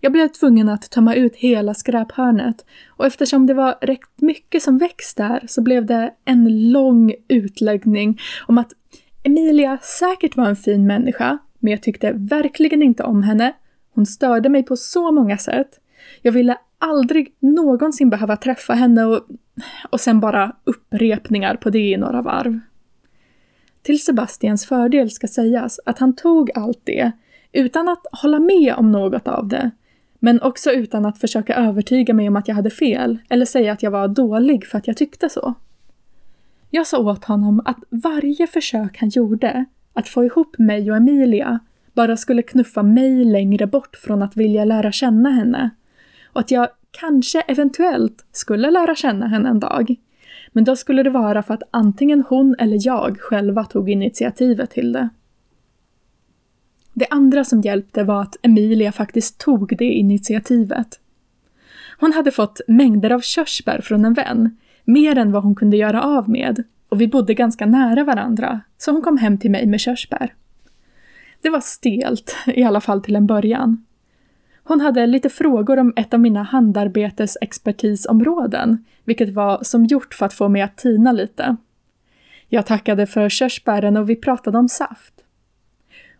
Jag 0.00 0.12
blev 0.12 0.28
tvungen 0.28 0.68
att 0.68 0.90
tömma 0.90 1.14
ut 1.14 1.36
hela 1.36 1.74
skräphörnet 1.74 2.64
och 2.88 3.06
eftersom 3.06 3.46
det 3.46 3.54
var 3.54 3.78
rätt 3.80 4.20
mycket 4.20 4.62
som 4.62 4.78
växt 4.78 5.16
där 5.16 5.44
så 5.48 5.62
blev 5.62 5.86
det 5.86 6.14
en 6.24 6.70
lång 6.72 7.14
utläggning 7.28 8.20
om 8.46 8.58
att 8.58 8.72
Emilia 9.22 9.78
säkert 9.82 10.36
var 10.36 10.46
en 10.46 10.56
fin 10.56 10.86
människa, 10.86 11.38
men 11.58 11.70
jag 11.70 11.82
tyckte 11.82 12.12
verkligen 12.12 12.82
inte 12.82 13.02
om 13.02 13.22
henne. 13.22 13.52
Hon 13.94 14.06
störde 14.06 14.48
mig 14.48 14.62
på 14.62 14.76
så 14.76 15.12
många 15.12 15.38
sätt. 15.38 15.80
Jag 16.22 16.32
ville 16.32 16.56
aldrig 16.78 17.34
någonsin 17.40 18.10
behöva 18.10 18.36
träffa 18.36 18.74
henne 18.74 19.04
och, 19.04 19.26
och 19.90 20.00
sen 20.00 20.20
bara 20.20 20.56
upprepningar 20.64 21.56
på 21.56 21.70
det 21.70 21.78
i 21.78 21.96
några 21.96 22.22
varv. 22.22 22.60
Till 23.84 24.04
Sebastians 24.04 24.66
fördel 24.66 25.10
ska 25.10 25.28
sägas 25.28 25.80
att 25.86 25.98
han 25.98 26.16
tog 26.16 26.50
allt 26.54 26.80
det 26.84 27.12
utan 27.52 27.88
att 27.88 28.06
hålla 28.12 28.38
med 28.38 28.74
om 28.76 28.92
något 28.92 29.28
av 29.28 29.48
det, 29.48 29.70
men 30.18 30.42
också 30.42 30.70
utan 30.70 31.06
att 31.06 31.18
försöka 31.18 31.54
övertyga 31.54 32.14
mig 32.14 32.28
om 32.28 32.36
att 32.36 32.48
jag 32.48 32.54
hade 32.54 32.70
fel 32.70 33.18
eller 33.28 33.46
säga 33.46 33.72
att 33.72 33.82
jag 33.82 33.90
var 33.90 34.08
dålig 34.08 34.66
för 34.66 34.78
att 34.78 34.86
jag 34.86 34.96
tyckte 34.96 35.28
så. 35.28 35.54
Jag 36.70 36.86
sa 36.86 36.98
åt 36.98 37.24
honom 37.24 37.62
att 37.64 37.78
varje 37.90 38.46
försök 38.46 39.00
han 39.00 39.08
gjorde 39.08 39.64
att 39.92 40.08
få 40.08 40.24
ihop 40.24 40.58
mig 40.58 40.90
och 40.90 40.96
Emilia 40.96 41.58
bara 41.92 42.16
skulle 42.16 42.42
knuffa 42.42 42.82
mig 42.82 43.24
längre 43.24 43.66
bort 43.66 43.96
från 43.96 44.22
att 44.22 44.36
vilja 44.36 44.64
lära 44.64 44.92
känna 44.92 45.30
henne. 45.30 45.70
Och 46.32 46.40
att 46.40 46.50
jag 46.50 46.68
kanske 46.90 47.40
eventuellt 47.40 48.26
skulle 48.32 48.70
lära 48.70 48.94
känna 48.94 49.26
henne 49.26 49.48
en 49.48 49.60
dag. 49.60 49.96
Men 50.56 50.64
då 50.64 50.76
skulle 50.76 51.02
det 51.02 51.10
vara 51.10 51.42
för 51.42 51.54
att 51.54 51.62
antingen 51.70 52.24
hon 52.28 52.56
eller 52.58 52.78
jag 52.80 53.20
själva 53.20 53.64
tog 53.64 53.90
initiativet 53.90 54.70
till 54.70 54.92
det. 54.92 55.08
Det 56.92 57.06
andra 57.10 57.44
som 57.44 57.60
hjälpte 57.60 58.04
var 58.04 58.22
att 58.22 58.36
Emilia 58.42 58.92
faktiskt 58.92 59.38
tog 59.38 59.76
det 59.78 59.84
initiativet. 59.84 61.00
Hon 62.00 62.12
hade 62.12 62.30
fått 62.30 62.60
mängder 62.68 63.10
av 63.10 63.20
körsbär 63.20 63.80
från 63.80 64.04
en 64.04 64.14
vän, 64.14 64.56
mer 64.84 65.18
än 65.18 65.32
vad 65.32 65.42
hon 65.42 65.54
kunde 65.54 65.76
göra 65.76 66.02
av 66.02 66.28
med, 66.28 66.64
och 66.88 67.00
vi 67.00 67.08
bodde 67.08 67.34
ganska 67.34 67.66
nära 67.66 68.04
varandra, 68.04 68.60
så 68.78 68.92
hon 68.92 69.02
kom 69.02 69.18
hem 69.18 69.38
till 69.38 69.50
mig 69.50 69.66
med 69.66 69.80
körsbär. 69.80 70.34
Det 71.40 71.50
var 71.50 71.60
stelt, 71.60 72.36
i 72.46 72.62
alla 72.64 72.80
fall 72.80 73.02
till 73.02 73.16
en 73.16 73.26
början. 73.26 73.84
Hon 74.64 74.80
hade 74.80 75.06
lite 75.06 75.28
frågor 75.28 75.78
om 75.78 75.92
ett 75.96 76.14
av 76.14 76.20
mina 76.20 76.42
handarbetesexpertisområden, 76.42 78.84
vilket 79.04 79.34
var 79.34 79.58
som 79.62 79.84
gjort 79.84 80.14
för 80.14 80.26
att 80.26 80.34
få 80.34 80.48
mig 80.48 80.62
att 80.62 80.76
tina 80.76 81.12
lite. 81.12 81.56
Jag 82.48 82.66
tackade 82.66 83.06
för 83.06 83.28
körsbären 83.28 83.96
och 83.96 84.10
vi 84.10 84.16
pratade 84.16 84.58
om 84.58 84.68
saft. 84.68 85.14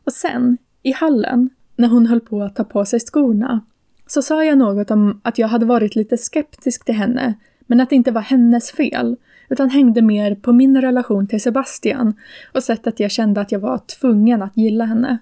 Och 0.04 0.12
sen, 0.12 0.58
i 0.82 0.92
hallen, 0.92 1.50
när 1.76 1.88
hon 1.88 2.06
höll 2.06 2.20
på 2.20 2.42
att 2.42 2.56
ta 2.56 2.64
på 2.64 2.84
sig 2.84 3.00
skorna, 3.00 3.60
så 4.06 4.22
sa 4.22 4.44
jag 4.44 4.58
något 4.58 4.90
om 4.90 5.20
att 5.24 5.38
jag 5.38 5.48
hade 5.48 5.66
varit 5.66 5.96
lite 5.96 6.16
skeptisk 6.16 6.84
till 6.84 6.94
henne, 6.94 7.34
men 7.66 7.80
att 7.80 7.90
det 7.90 7.96
inte 7.96 8.10
var 8.10 8.20
hennes 8.20 8.72
fel, 8.72 9.16
utan 9.48 9.70
hängde 9.70 10.02
mer 10.02 10.34
på 10.34 10.52
min 10.52 10.80
relation 10.80 11.26
till 11.26 11.42
Sebastian 11.42 12.14
och 12.54 12.62
sättet 12.62 13.00
jag 13.00 13.10
kände 13.10 13.40
att 13.40 13.52
jag 13.52 13.60
var 13.60 13.78
tvungen 13.78 14.42
att 14.42 14.56
gilla 14.56 14.84
henne. 14.84 15.18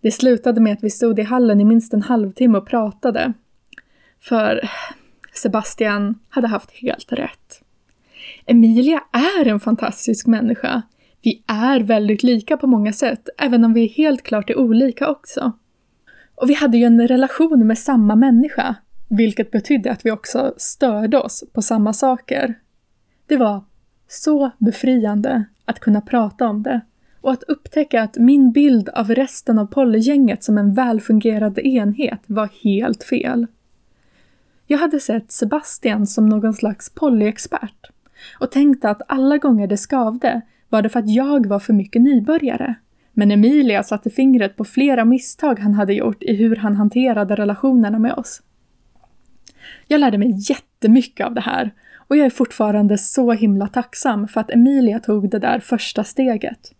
Det 0.00 0.10
slutade 0.10 0.60
med 0.60 0.72
att 0.72 0.84
vi 0.84 0.90
stod 0.90 1.18
i 1.18 1.22
hallen 1.22 1.60
i 1.60 1.64
minst 1.64 1.94
en 1.94 2.02
halvtimme 2.02 2.58
och 2.58 2.66
pratade. 2.66 3.32
För 4.20 4.60
Sebastian 5.34 6.18
hade 6.28 6.48
haft 6.48 6.70
helt 6.70 7.12
rätt. 7.12 7.62
Emilia 8.46 9.02
är 9.12 9.46
en 9.46 9.60
fantastisk 9.60 10.26
människa. 10.26 10.82
Vi 11.22 11.42
är 11.46 11.80
väldigt 11.80 12.22
lika 12.22 12.56
på 12.56 12.66
många 12.66 12.92
sätt, 12.92 13.28
även 13.38 13.64
om 13.64 13.72
vi 13.72 13.86
helt 13.86 14.22
klart 14.22 14.50
är 14.50 14.58
olika 14.58 15.08
också. 15.08 15.52
Och 16.34 16.50
vi 16.50 16.54
hade 16.54 16.78
ju 16.78 16.84
en 16.84 17.08
relation 17.08 17.66
med 17.66 17.78
samma 17.78 18.16
människa, 18.16 18.74
vilket 19.08 19.50
betydde 19.50 19.92
att 19.92 20.06
vi 20.06 20.10
också 20.10 20.54
störde 20.56 21.18
oss 21.18 21.44
på 21.52 21.62
samma 21.62 21.92
saker. 21.92 22.54
Det 23.26 23.36
var 23.36 23.64
så 24.08 24.50
befriande 24.58 25.44
att 25.64 25.80
kunna 25.80 26.00
prata 26.00 26.48
om 26.48 26.62
det 26.62 26.80
och 27.20 27.32
att 27.32 27.42
upptäcka 27.42 28.02
att 28.02 28.16
min 28.16 28.52
bild 28.52 28.88
av 28.88 29.10
resten 29.10 29.58
av 29.58 29.66
Pollygänget 29.66 30.44
som 30.44 30.58
en 30.58 30.74
välfungerande 30.74 31.68
enhet 31.68 32.20
var 32.26 32.48
helt 32.64 33.04
fel. 33.04 33.46
Jag 34.66 34.78
hade 34.78 35.00
sett 35.00 35.32
Sebastian 35.32 36.06
som 36.06 36.28
någon 36.28 36.54
slags 36.54 36.90
polyexpert 36.90 37.90
och 38.38 38.50
tänkte 38.50 38.90
att 38.90 39.02
alla 39.08 39.38
gånger 39.38 39.66
det 39.66 39.76
skavde 39.76 40.40
var 40.68 40.82
det 40.82 40.88
för 40.88 40.98
att 40.98 41.10
jag 41.10 41.46
var 41.46 41.58
för 41.58 41.72
mycket 41.72 42.02
nybörjare. 42.02 42.74
Men 43.12 43.30
Emilia 43.30 43.82
satte 43.82 44.10
fingret 44.10 44.56
på 44.56 44.64
flera 44.64 45.04
misstag 45.04 45.58
han 45.58 45.74
hade 45.74 45.94
gjort 45.94 46.22
i 46.22 46.36
hur 46.36 46.56
han 46.56 46.76
hanterade 46.76 47.36
relationerna 47.36 47.98
med 47.98 48.12
oss. 48.12 48.42
Jag 49.86 50.00
lärde 50.00 50.18
mig 50.18 50.34
jättemycket 50.50 51.26
av 51.26 51.34
det 51.34 51.40
här 51.40 51.70
och 51.96 52.16
jag 52.16 52.26
är 52.26 52.30
fortfarande 52.30 52.98
så 52.98 53.32
himla 53.32 53.68
tacksam 53.68 54.28
för 54.28 54.40
att 54.40 54.50
Emilia 54.50 55.00
tog 55.00 55.30
det 55.30 55.38
där 55.38 55.60
första 55.60 56.04
steget. 56.04 56.72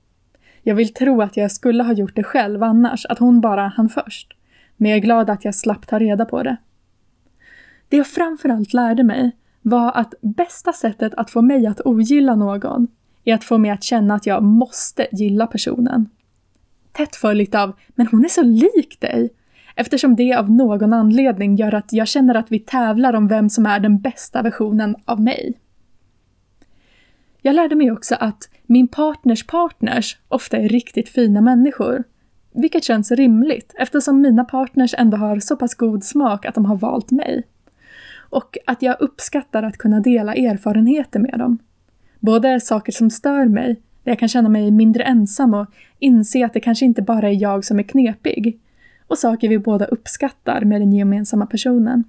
Jag 0.62 0.74
vill 0.74 0.94
tro 0.94 1.22
att 1.22 1.36
jag 1.36 1.52
skulle 1.52 1.82
ha 1.82 1.92
gjort 1.92 2.16
det 2.16 2.24
själv 2.24 2.62
annars, 2.62 3.06
att 3.06 3.18
hon 3.18 3.40
bara 3.40 3.68
hann 3.68 3.88
först. 3.88 4.32
Men 4.76 4.90
jag 4.90 4.96
är 4.96 5.02
glad 5.02 5.30
att 5.30 5.44
jag 5.44 5.54
slapp 5.54 5.86
ta 5.86 5.98
reda 5.98 6.24
på 6.24 6.42
det. 6.42 6.56
Det 7.88 7.96
jag 7.96 8.06
framförallt 8.06 8.72
lärde 8.72 9.04
mig 9.04 9.36
var 9.62 9.92
att 9.92 10.14
bästa 10.20 10.72
sättet 10.72 11.14
att 11.14 11.30
få 11.30 11.42
mig 11.42 11.66
att 11.66 11.80
ogilla 11.84 12.34
någon 12.34 12.88
är 13.24 13.34
att 13.34 13.44
få 13.44 13.58
mig 13.58 13.70
att 13.70 13.82
känna 13.82 14.14
att 14.14 14.26
jag 14.26 14.42
måste 14.42 15.06
gilla 15.12 15.46
personen. 15.46 16.08
Tätt 16.92 17.16
följt 17.16 17.54
av 17.54 17.72
“men 17.88 18.06
hon 18.06 18.24
är 18.24 18.28
så 18.28 18.42
lik 18.42 19.00
dig” 19.00 19.30
eftersom 19.74 20.16
det 20.16 20.34
av 20.34 20.50
någon 20.50 20.92
anledning 20.92 21.56
gör 21.56 21.74
att 21.74 21.92
jag 21.92 22.08
känner 22.08 22.34
att 22.34 22.52
vi 22.52 22.58
tävlar 22.58 23.14
om 23.14 23.28
vem 23.28 23.50
som 23.50 23.66
är 23.66 23.80
den 23.80 24.00
bästa 24.00 24.42
versionen 24.42 24.96
av 25.04 25.20
mig. 25.20 25.58
Jag 27.42 27.54
lärde 27.54 27.74
mig 27.74 27.90
också 27.90 28.14
att 28.14 28.48
min 28.66 28.88
partners 28.88 29.46
partners 29.46 30.18
ofta 30.28 30.56
är 30.56 30.68
riktigt 30.68 31.08
fina 31.08 31.40
människor. 31.40 32.04
Vilket 32.52 32.84
känns 32.84 33.10
rimligt 33.10 33.74
eftersom 33.78 34.20
mina 34.20 34.44
partners 34.44 34.94
ändå 34.98 35.16
har 35.16 35.38
så 35.38 35.56
pass 35.56 35.74
god 35.74 36.04
smak 36.04 36.46
att 36.46 36.54
de 36.54 36.64
har 36.64 36.76
valt 36.76 37.10
mig. 37.10 37.42
Och 38.30 38.58
att 38.66 38.82
jag 38.82 38.96
uppskattar 39.00 39.62
att 39.62 39.78
kunna 39.78 40.00
dela 40.00 40.34
erfarenheter 40.34 41.20
med 41.20 41.38
dem. 41.38 41.58
Både 42.18 42.60
saker 42.60 42.92
som 42.92 43.10
stör 43.10 43.44
mig, 43.44 43.82
där 44.04 44.12
jag 44.12 44.18
kan 44.18 44.28
känna 44.28 44.48
mig 44.48 44.70
mindre 44.70 45.02
ensam 45.02 45.54
och 45.54 45.66
inse 45.98 46.44
att 46.46 46.52
det 46.52 46.60
kanske 46.60 46.84
inte 46.84 47.02
bara 47.02 47.28
är 47.28 47.42
jag 47.42 47.64
som 47.64 47.78
är 47.78 47.82
knepig. 47.82 48.60
Och 49.06 49.18
saker 49.18 49.48
vi 49.48 49.58
båda 49.58 49.84
uppskattar 49.84 50.64
med 50.64 50.80
den 50.80 50.92
gemensamma 50.92 51.46
personen. 51.46 52.04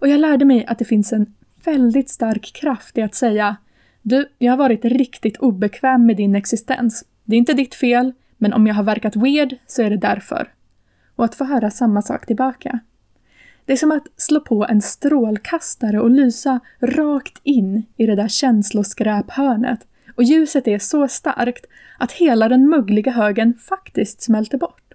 Och 0.00 0.08
jag 0.08 0.20
lärde 0.20 0.44
mig 0.44 0.66
att 0.66 0.78
det 0.78 0.84
finns 0.84 1.12
en 1.12 1.34
väldigt 1.64 2.10
stark 2.10 2.52
kraft 2.54 2.98
i 2.98 3.02
att 3.02 3.14
säga 3.14 3.56
du, 4.04 4.28
jag 4.38 4.52
har 4.52 4.56
varit 4.56 4.84
riktigt 4.84 5.36
obekväm 5.36 6.06
med 6.06 6.16
din 6.16 6.34
existens. 6.34 7.04
Det 7.24 7.36
är 7.36 7.38
inte 7.38 7.52
ditt 7.52 7.74
fel, 7.74 8.12
men 8.36 8.52
om 8.52 8.66
jag 8.66 8.74
har 8.74 8.82
verkat 8.82 9.16
weird 9.16 9.56
så 9.66 9.82
är 9.82 9.90
det 9.90 9.96
därför. 9.96 10.52
Och 11.16 11.24
att 11.24 11.34
få 11.34 11.44
höra 11.44 11.70
samma 11.70 12.02
sak 12.02 12.26
tillbaka. 12.26 12.78
Det 13.64 13.72
är 13.72 13.76
som 13.76 13.92
att 13.92 14.06
slå 14.16 14.40
på 14.40 14.66
en 14.66 14.82
strålkastare 14.82 16.00
och 16.00 16.10
lysa 16.10 16.60
rakt 16.80 17.40
in 17.42 17.82
i 17.96 18.06
det 18.06 18.14
där 18.14 18.28
känsloskräphörnet. 18.28 19.86
Och 20.14 20.22
ljuset 20.22 20.68
är 20.68 20.78
så 20.78 21.08
starkt 21.08 21.66
att 21.98 22.12
hela 22.12 22.48
den 22.48 22.68
mögliga 22.68 23.12
högen 23.12 23.54
faktiskt 23.54 24.22
smälter 24.22 24.58
bort. 24.58 24.94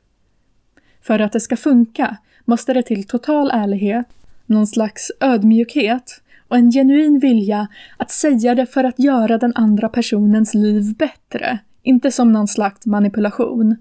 För 1.02 1.20
att 1.20 1.32
det 1.32 1.40
ska 1.40 1.58
funka 1.58 2.18
måste 2.46 2.74
det 2.74 2.84
till 2.84 3.08
total 3.08 3.52
ärlighet, 3.52 4.08
någon 4.46 4.68
slags 4.68 5.12
ödmjukhet 5.20 6.22
och 6.50 6.58
en 6.58 6.72
genuin 6.72 7.20
vilja 7.20 7.68
att 7.98 8.12
säga 8.12 8.56
det 8.56 8.66
för 8.66 8.84
att 8.84 9.00
göra 9.00 9.38
den 9.38 9.52
andra 9.56 9.90
personens 9.90 10.54
liv 10.54 10.96
bättre, 10.96 11.60
inte 11.84 12.12
som 12.12 12.32
någon 12.32 12.48
slags 12.48 12.86
manipulation. 12.86 13.76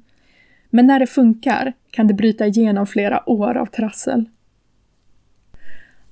Men 0.71 0.87
när 0.87 1.01
det 1.01 1.07
funkar 1.07 1.73
kan 1.91 2.07
det 2.07 2.15
bryta 2.15 2.47
igenom 2.47 2.87
flera 2.87 3.31
år 3.31 3.57
av 3.57 3.67
trassel. 3.67 4.25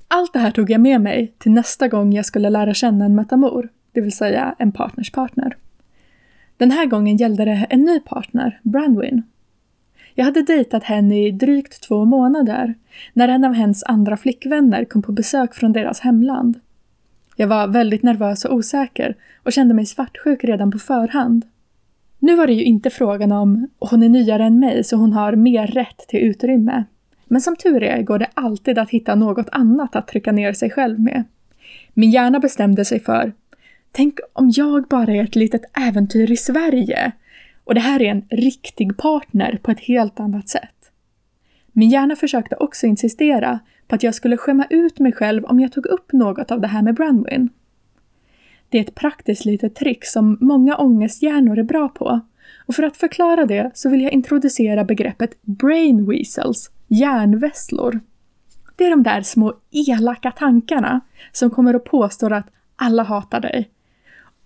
Allt 0.09 0.33
det 0.33 0.39
här 0.39 0.51
tog 0.51 0.71
jag 0.71 0.81
med 0.81 1.01
mig 1.01 1.35
till 1.39 1.53
nästa 1.53 1.89
gång 1.89 2.13
jag 2.13 2.27
skulle 2.27 2.51
lära 2.51 2.75
känna 2.75 3.05
en 3.05 3.15
metamor, 3.15 3.69
det 3.93 4.01
vill 4.01 4.17
säga 4.17 4.55
en 4.59 4.73
partners 4.73 5.13
partner. 5.13 5.57
Den 6.57 6.71
här 6.71 6.87
gången 6.87 7.17
gällde 7.17 7.45
det 7.45 7.67
en 7.71 7.81
ny 7.81 8.01
partner, 8.01 8.61
Brandwin. 8.63 9.23
Jag 10.19 10.25
hade 10.25 10.43
dejtat 10.43 10.85
henne 10.85 11.27
i 11.27 11.31
drygt 11.31 11.83
två 11.83 12.05
månader 12.05 12.75
när 13.13 13.29
en 13.29 13.45
av 13.45 13.53
hennes 13.53 13.85
andra 13.85 14.17
flickvänner 14.17 14.85
kom 14.85 15.03
på 15.03 15.13
besök 15.13 15.55
från 15.55 15.73
deras 15.73 16.01
hemland. 16.01 16.61
Jag 17.37 17.47
var 17.47 17.69
väldigt 17.69 18.03
nervös 18.03 18.45
och 18.45 18.55
osäker 18.55 19.17
och 19.43 19.53
kände 19.53 19.75
mig 19.75 19.87
svartsjuk 19.87 20.45
redan 20.45 20.71
på 20.71 20.79
förhand. 20.79 21.45
Nu 22.19 22.37
var 22.37 22.47
det 22.47 22.53
ju 22.53 22.65
inte 22.65 22.91
frågan 22.91 23.33
om 23.33 23.69
hon 23.79 24.03
är 24.03 24.09
nyare 24.09 24.45
än 24.45 24.59
mig 24.59 24.85
så 24.85 24.97
hon 24.97 25.13
har 25.13 25.33
mer 25.33 25.67
rätt 25.67 26.09
till 26.09 26.21
utrymme. 26.21 26.85
Men 27.25 27.41
som 27.41 27.57
tur 27.57 27.83
är 27.83 28.03
går 28.03 28.19
det 28.19 28.31
alltid 28.35 28.79
att 28.79 28.91
hitta 28.91 29.15
något 29.15 29.49
annat 29.53 29.97
att 29.97 30.09
trycka 30.09 30.33
ner 30.33 30.53
sig 30.53 30.71
själv 30.71 31.01
med. 31.01 31.25
Min 31.95 32.11
hjärna 32.11 32.41
bestämde 32.41 32.85
sig 32.85 33.01
för 33.01 33.33
Tänk 33.93 34.19
om 34.33 34.51
jag 34.55 34.87
bara 34.89 35.13
är 35.13 35.25
ett 35.25 35.37
litet 35.37 35.63
äventyr 35.89 36.31
i 36.31 36.37
Sverige 36.37 37.13
och 37.67 37.75
det 37.75 37.81
här 37.81 38.03
är 38.03 38.11
en 38.11 38.25
riktig 38.31 38.97
partner 38.97 39.59
på 39.63 39.71
ett 39.71 39.81
helt 39.81 40.21
annat 40.21 40.49
sätt. 40.49 40.91
Min 41.73 41.91
hjärna 41.91 42.17
försökte 42.17 42.57
också 42.57 42.87
insistera 42.87 43.59
på 43.89 43.95
att 43.95 44.03
jag 44.03 44.15
skulle 44.15 44.37
skämma 44.37 44.67
ut 44.71 44.99
mig 44.99 45.13
själv 45.13 45.45
om 45.45 45.61
jag 45.61 45.73
tog 45.73 45.87
upp 45.87 46.13
något 46.13 46.51
av 46.51 46.61
det 46.61 46.67
här 46.67 46.83
med 46.83 46.95
Brandwin. 46.95 47.49
Det 48.69 48.79
är 48.79 48.83
ett 48.83 48.95
praktiskt 48.95 49.45
litet 49.45 49.75
trick 49.75 50.05
som 50.05 50.39
många 50.41 50.77
ångesthjärnor 50.77 51.59
är 51.59 51.63
bra 51.63 51.89
på. 51.89 52.21
Och 52.67 52.75
för 52.75 52.83
att 52.83 52.97
förklara 52.97 53.47
det 53.47 53.71
så 53.75 53.91
vill 53.91 54.03
jag 54.03 54.13
introducera 54.13 54.85
begreppet 54.85 55.43
brain 55.43 56.11
weasels, 56.11 56.71
hjärnvesslor. 56.89 58.01
Det 58.77 58.85
är 58.85 58.91
de 58.91 59.03
där 59.03 59.23
små 59.23 59.55
elaka 59.71 60.31
tankarna 60.31 61.01
som 61.33 61.51
kommer 61.51 61.77
och 61.77 61.85
påstår 61.85 62.33
att 62.33 62.47
alla 62.77 63.03
hatar 63.03 63.41
dig 63.41 63.71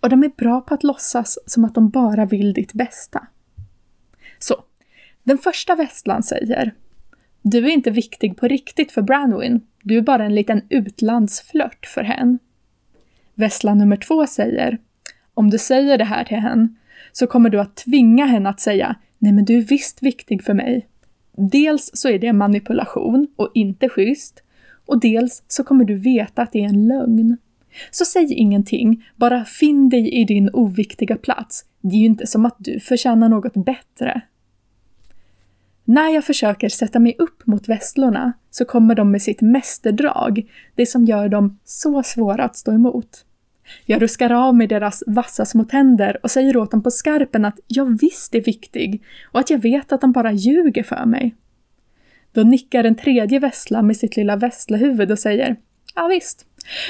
och 0.00 0.08
de 0.08 0.24
är 0.24 0.28
bra 0.28 0.60
på 0.60 0.74
att 0.74 0.82
låtsas 0.82 1.38
som 1.46 1.64
att 1.64 1.74
de 1.74 1.90
bara 1.90 2.26
vill 2.26 2.52
ditt 2.52 2.72
bästa. 2.72 3.26
Så, 4.38 4.64
den 5.22 5.38
första 5.38 5.74
västlan 5.74 6.22
säger 6.22 6.74
Du 7.42 7.58
är 7.58 7.70
inte 7.70 7.90
viktig 7.90 8.36
på 8.36 8.48
riktigt 8.48 8.92
för 8.92 9.02
Branwin. 9.02 9.60
Du 9.82 9.98
är 9.98 10.02
bara 10.02 10.24
en 10.24 10.34
liten 10.34 10.62
utlandsflört 10.68 11.86
för 11.86 12.02
henne. 12.02 12.38
Västlan 13.34 13.78
nummer 13.78 13.96
två 13.96 14.26
säger 14.26 14.78
Om 15.34 15.50
du 15.50 15.58
säger 15.58 15.98
det 15.98 16.04
här 16.04 16.24
till 16.24 16.36
henne 16.36 16.68
så 17.12 17.26
kommer 17.26 17.50
du 17.50 17.60
att 17.60 17.76
tvinga 17.76 18.26
henne 18.26 18.48
att 18.48 18.60
säga 18.60 18.96
Nej 19.18 19.32
men 19.32 19.44
du 19.44 19.58
är 19.58 19.62
visst 19.62 20.02
viktig 20.02 20.44
för 20.44 20.54
mig. 20.54 20.86
Dels 21.36 21.90
så 21.94 22.08
är 22.08 22.18
det 22.18 22.32
manipulation 22.32 23.26
och 23.36 23.50
inte 23.54 23.88
schysst. 23.88 24.42
Och 24.86 25.00
dels 25.00 25.42
så 25.48 25.64
kommer 25.64 25.84
du 25.84 25.94
veta 25.94 26.42
att 26.42 26.52
det 26.52 26.58
är 26.58 26.68
en 26.68 26.88
lögn. 26.88 27.36
Så 27.90 28.04
säg 28.04 28.35
ingenting, 28.35 29.04
bara 29.16 29.44
finn 29.44 29.88
dig 29.88 30.20
i 30.20 30.24
din 30.24 30.50
oviktiga 30.52 31.16
plats. 31.16 31.64
Det 31.80 31.96
är 31.96 32.00
ju 32.00 32.06
inte 32.06 32.26
som 32.26 32.46
att 32.46 32.56
du 32.59 32.80
förtjänar 32.80 33.28
något 33.28 33.54
bättre. 33.54 34.22
När 35.85 36.09
jag 36.09 36.24
försöker 36.24 36.68
sätta 36.68 36.98
mig 36.98 37.16
upp 37.18 37.46
mot 37.46 37.68
vesslorna 37.68 38.33
så 38.50 38.64
kommer 38.64 38.94
de 38.94 39.11
med 39.11 39.22
sitt 39.22 39.40
mästerdrag, 39.40 40.50
det 40.74 40.87
som 40.87 41.04
gör 41.04 41.28
dem 41.28 41.59
så 41.64 42.02
svåra 42.02 42.44
att 42.44 42.56
stå 42.56 42.72
emot. 42.72 43.24
Jag 43.87 44.02
ruskar 44.02 44.30
av 44.30 44.54
med 44.54 44.68
deras 44.68 45.02
vassa 45.06 45.44
små 45.44 45.64
tänder 45.64 46.18
och 46.22 46.30
säger 46.30 46.56
åt 46.56 46.70
dem 46.70 46.83
på 46.83 46.90
skarpen 46.90 47.44
att 47.44 47.59
jag 47.66 48.00
visst 48.00 48.35
är 48.35 48.40
viktig 48.40 49.02
och 49.33 49.40
att 49.40 49.50
jag 49.50 49.59
vet 49.59 49.92
att 49.92 50.00
de 50.00 50.12
bara 50.12 50.33
ljuger 50.33 50.83
för 50.83 51.06
mig. 51.06 51.35
Då 52.33 52.42
nickar 52.42 52.85
en 52.85 52.96
tredje 52.96 53.38
vessla 53.38 53.83
med 53.83 53.96
sitt 53.96 54.16
lilla 54.16 54.37
vesslehuvud 54.37 55.11
och 55.11 55.18
säger 55.18 55.56
Ja 55.94 56.07
visst, 56.07 56.46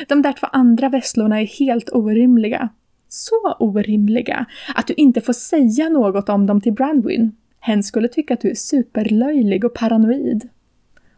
de 0.08 0.22
där 0.22 0.32
två 0.32 0.46
andra 0.46 0.88
vesslorna 0.88 1.40
är 1.40 1.46
helt 1.46 1.90
orimliga. 1.92 2.68
Så 3.08 3.56
orimliga 3.58 4.46
att 4.74 4.86
du 4.86 4.94
inte 4.96 5.20
får 5.20 5.32
säga 5.32 5.88
något 5.88 6.28
om 6.28 6.46
dem 6.46 6.60
till 6.60 6.72
Brandwin. 6.72 7.36
Hen 7.60 7.82
skulle 7.82 8.08
tycka 8.08 8.34
att 8.34 8.40
du 8.40 8.50
är 8.50 8.54
superlöjlig 8.54 9.64
och 9.64 9.74
paranoid. 9.74 10.48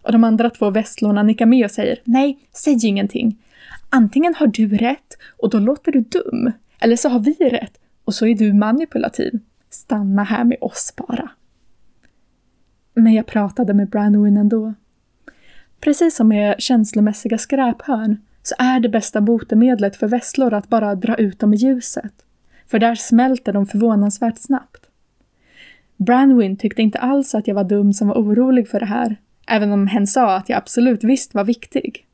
Och 0.03 0.12
de 0.12 0.25
andra 0.25 0.51
två 0.51 0.71
vesslorna 0.71 1.23
nickar 1.23 1.47
med 1.47 1.64
och 1.64 1.71
säger 1.71 1.99
nej, 2.05 2.38
säg 2.53 2.87
ingenting. 2.87 3.38
Antingen 3.90 4.35
har 4.35 4.47
du 4.47 4.68
rätt 4.68 5.18
och 5.37 5.51
då 5.51 5.59
låter 5.59 5.92
du 5.92 6.01
dum. 6.01 6.53
Eller 6.81 6.97
så 6.97 7.09
har 7.09 7.21
vi 7.21 7.33
rätt 7.33 7.81
och 8.05 8.14
så 8.14 8.27
är 8.27 8.35
du 8.35 8.53
manipulativ. 8.53 9.38
Stanna 9.71 10.25
här 10.25 10.45
med 10.45 10.59
oss 10.61 10.95
bara. 10.97 11.31
Men 12.95 13.12
jag 13.12 13.27
pratade 13.27 13.75
med 13.75 13.88
Brandwin 13.88 14.37
ändå. 14.37 14.75
Precis 15.85 16.16
som 16.16 16.29
med 16.29 16.55
känslomässiga 16.59 17.38
skräphörn 17.38 18.16
så 18.42 18.55
är 18.59 18.81
det 18.81 18.88
bästa 18.88 19.21
botemedlet 19.21 19.97
för 19.97 20.09
vesslor 20.09 20.55
att 20.55 20.68
bara 20.68 20.95
dra 20.95 21.14
ut 21.14 21.38
dem 21.38 21.55
i 21.55 21.57
ljuset. 21.57 22.12
För 22.66 22.79
där 22.79 22.95
smälter 22.95 23.53
de 23.53 23.66
förvånansvärt 23.66 24.38
snabbt. 24.38 24.87
Branwin 25.97 26.57
tyckte 26.57 26.83
inte 26.83 26.99
alls 26.99 27.35
att 27.35 27.47
jag 27.47 27.55
var 27.55 27.64
dum 27.64 27.92
som 27.92 28.09
var 28.09 28.14
orolig 28.14 28.68
för 28.68 28.81
det 28.81 28.87
här, 28.87 29.16
även 29.47 29.73
om 29.73 29.87
hen 29.87 30.07
sa 30.07 30.37
att 30.37 30.49
jag 30.49 30.57
absolut 30.57 31.05
visst 31.05 31.35
var 31.35 31.45
viktig. 31.45 32.07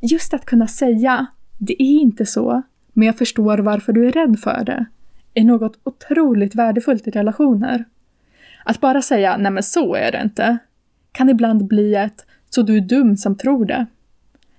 Just 0.00 0.34
att 0.34 0.44
kunna 0.44 0.66
säga 0.66 1.26
“det 1.58 1.82
är 1.82 2.00
inte 2.00 2.26
så, 2.26 2.62
men 2.92 3.06
jag 3.06 3.18
förstår 3.18 3.58
varför 3.58 3.92
du 3.92 4.06
är 4.06 4.12
rädd 4.12 4.38
för 4.38 4.64
det” 4.64 4.86
är 5.34 5.44
något 5.44 5.78
otroligt 5.84 6.54
värdefullt 6.54 7.06
i 7.06 7.10
relationer. 7.10 7.84
Att 8.64 8.80
bara 8.80 9.02
säga 9.02 9.36
“nej 9.36 9.52
men 9.52 9.62
så 9.62 9.94
är 9.94 10.12
det 10.12 10.22
inte” 10.22 10.58
kan 11.12 11.28
ibland 11.28 11.66
bli 11.66 11.94
ett 11.94 12.26
“så 12.50 12.62
du 12.62 12.76
är 12.76 12.80
dum 12.80 13.16
som 13.16 13.36
tror 13.36 13.64
det” 13.64 13.86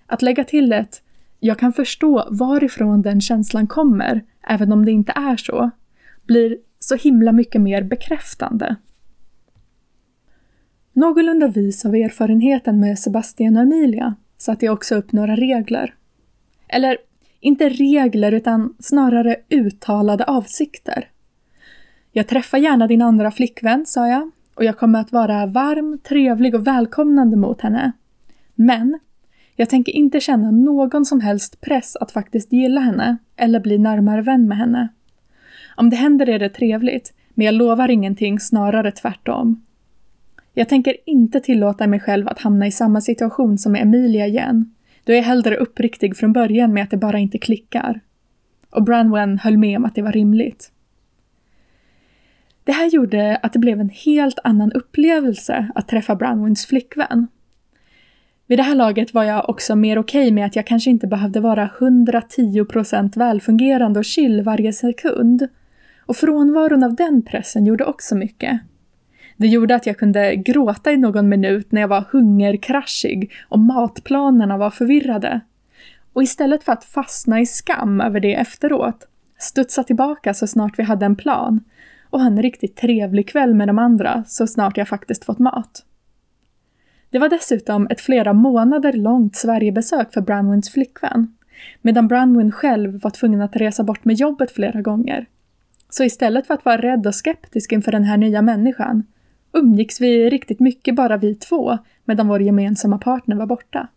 Att 0.06 0.22
lägga 0.22 0.44
till 0.44 0.74
ett 0.74 1.02
“jag 1.40 1.60
kan 1.60 1.74
förstå 1.74 2.28
varifrån 2.32 3.02
den 3.02 3.22
känslan 3.22 3.68
kommer, 3.68 4.22
även 4.48 4.72
om 4.72 4.86
det 4.86 4.92
inte 4.92 5.12
är 5.16 5.38
så” 5.38 5.72
blir 6.26 6.58
så 6.80 6.96
himla 6.96 7.32
mycket 7.32 7.62
mer 7.62 7.84
bekräftande. 7.84 8.76
Någorlunda 10.94 11.48
vis 11.48 11.86
av 11.86 11.96
erfarenheten 11.96 12.80
med 12.80 13.00
Sebastian 13.00 13.56
och 13.56 13.62
Emilia 13.62 14.16
satte 14.38 14.66
jag 14.66 14.74
också 14.74 14.96
upp 14.96 15.12
några 15.12 15.36
regler. 15.36 15.94
Eller, 16.68 16.98
inte 17.40 17.70
regler 17.70 18.32
utan 18.32 18.76
snarare 18.80 19.36
uttalade 19.50 20.24
avsikter. 20.24 21.08
Jag 22.12 22.28
träffar 22.28 22.58
gärna 22.58 22.88
din 22.88 23.02
andra 23.02 23.32
flickvän, 23.32 23.86
sa 23.86 24.08
jag, 24.08 24.32
och 24.56 24.64
jag 24.64 24.78
kommer 24.78 25.00
att 25.00 25.12
vara 25.12 25.46
varm, 25.46 26.00
trevlig 26.04 26.56
och 26.56 26.68
välkomnande 26.68 27.38
mot 27.38 27.62
henne. 27.62 27.92
Men 28.56 29.00
Jag 29.56 29.70
tänker 29.70 29.92
inte 29.92 30.20
känna 30.20 30.52
någon 30.52 31.06
som 31.06 31.22
helst 31.22 31.62
press 31.62 31.96
att 31.96 32.12
faktiskt 32.12 32.54
gilla 32.54 32.82
henne 32.82 33.18
eller 33.36 33.60
bli 33.60 33.78
närmare 33.78 34.22
vän 34.22 34.48
med 34.48 34.58
henne. 34.58 34.88
Om 35.76 35.90
det 35.90 35.96
händer 35.96 36.30
är 36.30 36.40
det 36.40 36.50
trevligt, 36.50 37.14
men 37.34 37.46
jag 37.46 37.56
lovar 37.56 37.90
ingenting, 37.90 38.40
snarare 38.40 38.92
tvärtom. 38.92 39.64
Jag 40.54 40.70
tänker 40.70 40.96
inte 41.06 41.40
tillåta 41.40 41.88
mig 41.88 42.00
själv 42.00 42.28
att 42.28 42.40
hamna 42.40 42.68
i 42.68 42.72
samma 42.72 43.02
situation 43.02 43.58
som 43.58 43.72
med 43.72 43.82
Emilia 43.82 44.28
igen. 44.28 44.76
Då 45.04 45.14
är 45.14 45.18
jag 45.18 45.24
hellre 45.24 45.56
uppriktig 45.56 46.18
från 46.18 46.34
början 46.34 46.74
med 46.74 46.84
att 46.84 46.92
det 46.92 46.98
bara 46.98 47.20
inte 47.20 47.38
klickar. 47.38 48.00
Och 48.70 48.84
Branwen 48.84 49.40
höll 49.40 49.58
med 49.58 49.78
om 49.78 49.86
att 49.86 49.96
det 49.96 50.02
var 50.02 50.12
rimligt. 50.12 50.72
Det 52.64 52.72
här 52.72 52.90
gjorde 52.90 53.40
att 53.44 53.54
det 53.54 53.60
blev 53.60 53.80
en 53.80 53.90
helt 53.90 54.40
annan 54.44 54.72
upplevelse 54.72 55.72
att 55.76 55.88
träffa 55.88 56.16
Brownwins 56.16 56.66
flickvän. 56.66 57.28
Vid 58.48 58.60
det 58.60 58.64
här 58.64 58.76
laget 58.76 59.14
var 59.14 59.24
jag 59.24 59.50
också 59.50 59.76
mer 59.76 59.98
okej 59.98 60.22
okay 60.22 60.32
med 60.32 60.46
att 60.46 60.56
jag 60.56 60.68
kanske 60.68 60.90
inte 60.90 61.08
behövde 61.08 61.40
vara 61.40 61.70
110% 61.80 63.20
välfungerande 63.20 64.00
och 64.00 64.06
chill 64.06 64.42
varje 64.42 64.74
sekund. 64.74 65.48
Och 66.06 66.16
frånvaron 66.16 66.84
av 66.84 66.96
den 66.96 67.22
pressen 67.22 67.66
gjorde 67.66 67.86
också 67.86 68.16
mycket. 68.16 68.62
Det 69.38 69.48
gjorde 69.48 69.76
att 69.76 69.86
jag 69.86 69.98
kunde 69.98 70.36
gråta 70.36 70.92
i 70.92 70.98
någon 70.98 71.30
minut 71.30 71.72
när 71.72 71.82
jag 71.82 71.88
var 71.88 72.06
hungerkraschig 72.12 73.32
och 73.50 73.60
matplanerna 73.60 74.58
var 74.58 74.70
förvirrade. 74.70 75.42
Och 76.14 76.24
istället 76.24 76.64
för 76.64 76.72
att 76.72 76.84
fastna 76.84 77.40
i 77.42 77.46
skam 77.46 78.02
över 78.02 78.20
det 78.20 78.36
efteråt, 78.36 79.08
studsa 79.40 79.84
tillbaka 79.84 80.34
så 80.34 80.48
snart 80.48 80.80
vi 80.80 80.84
hade 80.84 81.06
en 81.06 81.16
plan 81.16 81.60
och 82.12 82.20
ha 82.20 82.28
en 82.28 82.42
riktigt 82.42 82.76
trevlig 82.76 83.30
kväll 83.30 83.54
med 83.54 83.68
de 83.68 83.80
andra 83.80 84.24
så 84.28 84.48
snart 84.48 84.78
jag 84.78 84.88
faktiskt 84.88 85.26
fått 85.26 85.40
mat. 85.40 85.86
Det 87.10 87.20
var 87.20 87.30
dessutom 87.30 87.88
ett 87.90 88.02
flera 88.02 88.34
månader 88.34 88.94
långt 88.94 89.36
Sverigebesök 89.36 90.14
för 90.14 90.22
Branwins 90.22 90.70
flickvän, 90.70 91.36
medan 91.82 92.08
Branwin 92.08 92.52
själv 92.52 93.02
var 93.02 93.12
tvungen 93.12 93.42
att 93.42 93.56
resa 93.56 93.84
bort 93.84 94.06
med 94.06 94.16
jobbet 94.16 94.52
flera 94.52 94.82
gånger. 94.82 95.26
Så 95.90 96.04
istället 96.04 96.48
för 96.48 96.54
att 96.54 96.66
vara 96.66 96.82
rädd 96.82 97.08
och 97.08 97.16
skeptisk 97.16 97.72
inför 97.72 97.92
den 97.92 98.04
här 98.04 98.18
nya 98.18 98.42
människan 98.42 99.04
umgicks 99.54 100.02
vi 100.02 100.30
riktigt 100.30 100.60
mycket 100.60 100.96
bara 100.96 101.18
vi 101.18 101.36
två 101.36 101.78
medan 102.06 102.28
vår 102.28 102.42
gemensamma 102.42 102.98
partner 102.98 103.36
var 103.36 103.46
borta. 103.46 103.88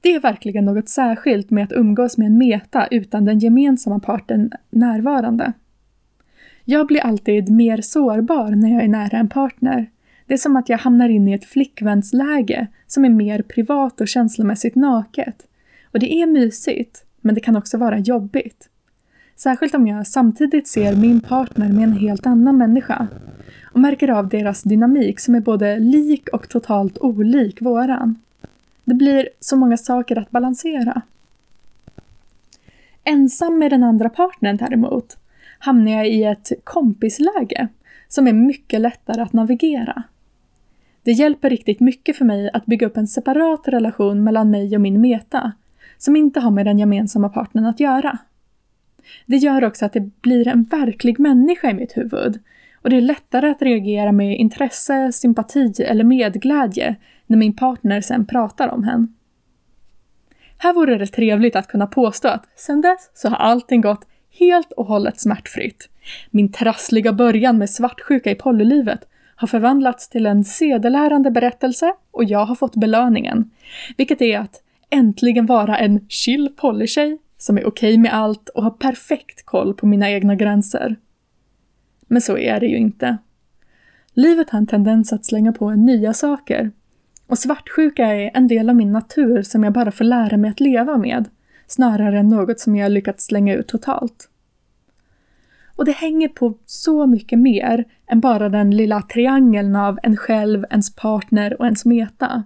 Det 0.00 0.14
är 0.14 0.20
verkligen 0.20 0.64
något 0.64 0.88
särskilt 0.88 1.50
med 1.50 1.64
att 1.64 1.72
umgås 1.72 2.18
med 2.18 2.26
en 2.26 2.38
meta 2.38 2.86
utan 2.90 3.24
den 3.24 3.38
gemensamma 3.38 4.00
parten 4.00 4.52
närvarande. 4.70 5.52
Jag 6.70 6.86
blir 6.86 7.00
alltid 7.00 7.50
mer 7.50 7.80
sårbar 7.80 8.50
när 8.50 8.72
jag 8.72 8.84
är 8.84 8.88
nära 8.88 9.18
en 9.18 9.28
partner. 9.28 9.90
Det 10.26 10.34
är 10.34 10.38
som 10.38 10.56
att 10.56 10.68
jag 10.68 10.78
hamnar 10.78 11.08
in 11.08 11.28
i 11.28 11.32
ett 11.32 11.44
flickvänsläge 11.44 12.66
som 12.86 13.04
är 13.04 13.08
mer 13.08 13.42
privat 13.42 14.00
och 14.00 14.08
känslomässigt 14.08 14.74
naket. 14.74 15.46
Och 15.92 15.98
det 15.98 16.14
är 16.14 16.26
mysigt, 16.26 17.04
men 17.20 17.34
det 17.34 17.40
kan 17.40 17.56
också 17.56 17.78
vara 17.78 17.98
jobbigt. 17.98 18.68
Särskilt 19.36 19.74
om 19.74 19.86
jag 19.86 20.06
samtidigt 20.06 20.68
ser 20.68 20.96
min 20.96 21.20
partner 21.20 21.68
med 21.68 21.84
en 21.84 21.92
helt 21.92 22.26
annan 22.26 22.58
människa 22.58 23.06
och 23.72 23.80
märker 23.80 24.08
av 24.08 24.28
deras 24.28 24.62
dynamik 24.62 25.20
som 25.20 25.34
är 25.34 25.40
både 25.40 25.78
lik 25.78 26.28
och 26.28 26.48
totalt 26.48 26.98
olik 26.98 27.62
våran. 27.62 28.18
Det 28.84 28.94
blir 28.94 29.28
så 29.40 29.56
många 29.56 29.76
saker 29.76 30.18
att 30.18 30.30
balansera. 30.30 31.02
Ensam 33.04 33.58
med 33.58 33.70
den 33.70 33.84
andra 33.84 34.08
partnern 34.08 34.56
däremot 34.56 35.19
hamnar 35.60 35.92
jag 35.92 36.08
i 36.08 36.24
ett 36.24 36.50
kompisläge 36.64 37.68
som 38.08 38.26
är 38.26 38.32
mycket 38.32 38.80
lättare 38.80 39.22
att 39.22 39.32
navigera. 39.32 40.02
Det 41.02 41.12
hjälper 41.12 41.50
riktigt 41.50 41.80
mycket 41.80 42.16
för 42.16 42.24
mig 42.24 42.50
att 42.52 42.66
bygga 42.66 42.86
upp 42.86 42.96
en 42.96 43.06
separat 43.06 43.68
relation 43.68 44.24
mellan 44.24 44.50
mig 44.50 44.74
och 44.74 44.80
min 44.80 45.00
meta, 45.00 45.52
som 45.98 46.16
inte 46.16 46.40
har 46.40 46.50
med 46.50 46.66
den 46.66 46.78
gemensamma 46.78 47.28
partnern 47.28 47.66
att 47.66 47.80
göra. 47.80 48.18
Det 49.26 49.36
gör 49.36 49.64
också 49.64 49.84
att 49.86 49.92
det 49.92 50.20
blir 50.20 50.48
en 50.48 50.64
verklig 50.64 51.18
människa 51.18 51.70
i 51.70 51.74
mitt 51.74 51.96
huvud 51.96 52.40
och 52.82 52.90
det 52.90 52.96
är 52.96 53.00
lättare 53.00 53.50
att 53.50 53.62
reagera 53.62 54.12
med 54.12 54.38
intresse, 54.38 55.12
sympati 55.12 55.72
eller 55.78 56.04
medglädje 56.04 56.96
när 57.26 57.36
min 57.36 57.56
partner 57.56 58.00
sen 58.00 58.26
pratar 58.26 58.68
om 58.68 58.84
henne. 58.84 59.06
Här 60.58 60.72
vore 60.72 60.98
det 60.98 61.06
trevligt 61.06 61.56
att 61.56 61.68
kunna 61.68 61.86
påstå 61.86 62.28
att 62.28 62.48
sen 62.56 62.80
dess 62.80 63.10
så 63.14 63.28
har 63.28 63.36
allting 63.36 63.80
gått 63.80 64.06
helt 64.40 64.72
och 64.72 64.86
hållet 64.86 65.20
smärtfritt. 65.20 65.88
Min 66.30 66.52
trassliga 66.52 67.12
början 67.12 67.58
med 67.58 67.70
svartsjuka 67.70 68.30
i 68.30 68.34
polylivet 68.34 69.00
har 69.36 69.48
förvandlats 69.48 70.08
till 70.08 70.26
en 70.26 70.44
sedelärande 70.44 71.30
berättelse 71.30 71.92
och 72.10 72.24
jag 72.24 72.44
har 72.44 72.54
fått 72.54 72.76
belöningen. 72.76 73.50
Vilket 73.96 74.22
är 74.22 74.38
att 74.38 74.62
äntligen 74.90 75.46
vara 75.46 75.78
en 75.78 76.06
chill 76.08 76.48
polytjej 76.56 77.18
som 77.38 77.58
är 77.58 77.66
okej 77.66 77.90
okay 77.90 77.98
med 77.98 78.14
allt 78.14 78.48
och 78.48 78.62
har 78.62 78.70
perfekt 78.70 79.46
koll 79.46 79.74
på 79.74 79.86
mina 79.86 80.10
egna 80.10 80.34
gränser. 80.34 80.96
Men 82.06 82.20
så 82.20 82.38
är 82.38 82.60
det 82.60 82.66
ju 82.66 82.76
inte. 82.76 83.18
Livet 84.14 84.50
har 84.50 84.58
en 84.58 84.66
tendens 84.66 85.12
att 85.12 85.26
slänga 85.26 85.52
på 85.52 85.66
en 85.66 85.86
nya 85.86 86.12
saker. 86.12 86.70
Och 87.26 87.38
svartsjuka 87.38 88.06
är 88.06 88.30
en 88.34 88.48
del 88.48 88.68
av 88.68 88.76
min 88.76 88.92
natur 88.92 89.42
som 89.42 89.64
jag 89.64 89.72
bara 89.72 89.90
får 89.90 90.04
lära 90.04 90.36
mig 90.36 90.50
att 90.50 90.60
leva 90.60 90.98
med, 90.98 91.28
snarare 91.66 92.18
än 92.18 92.28
något 92.28 92.60
som 92.60 92.76
jag 92.76 92.92
lyckats 92.92 93.24
slänga 93.24 93.54
ut 93.54 93.68
totalt. 93.68 94.29
Och 95.80 95.86
det 95.86 95.92
hänger 95.92 96.28
på 96.28 96.58
så 96.66 97.06
mycket 97.06 97.38
mer 97.38 97.84
än 98.06 98.20
bara 98.20 98.48
den 98.48 98.70
lilla 98.70 99.02
triangeln 99.02 99.76
av 99.76 99.98
en 100.02 100.16
själv, 100.16 100.64
ens 100.70 100.94
partner 100.94 101.60
och 101.60 101.64
ens 101.64 101.84
meta. 101.84 102.44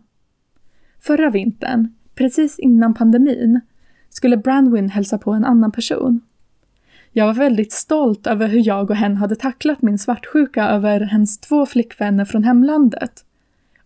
Förra 1.00 1.30
vintern, 1.30 1.94
precis 2.14 2.58
innan 2.58 2.94
pandemin, 2.94 3.60
skulle 4.08 4.36
Brandwin 4.36 4.88
hälsa 4.88 5.18
på 5.18 5.32
en 5.32 5.44
annan 5.44 5.72
person. 5.72 6.20
Jag 7.12 7.26
var 7.26 7.34
väldigt 7.34 7.72
stolt 7.72 8.26
över 8.26 8.48
hur 8.48 8.66
jag 8.66 8.90
och 8.90 8.96
hen 8.96 9.16
hade 9.16 9.36
tacklat 9.36 9.82
min 9.82 9.98
svartsjuka 9.98 10.68
över 10.68 11.00
hens 11.00 11.38
två 11.38 11.66
flickvänner 11.66 12.24
från 12.24 12.44
hemlandet. 12.44 13.24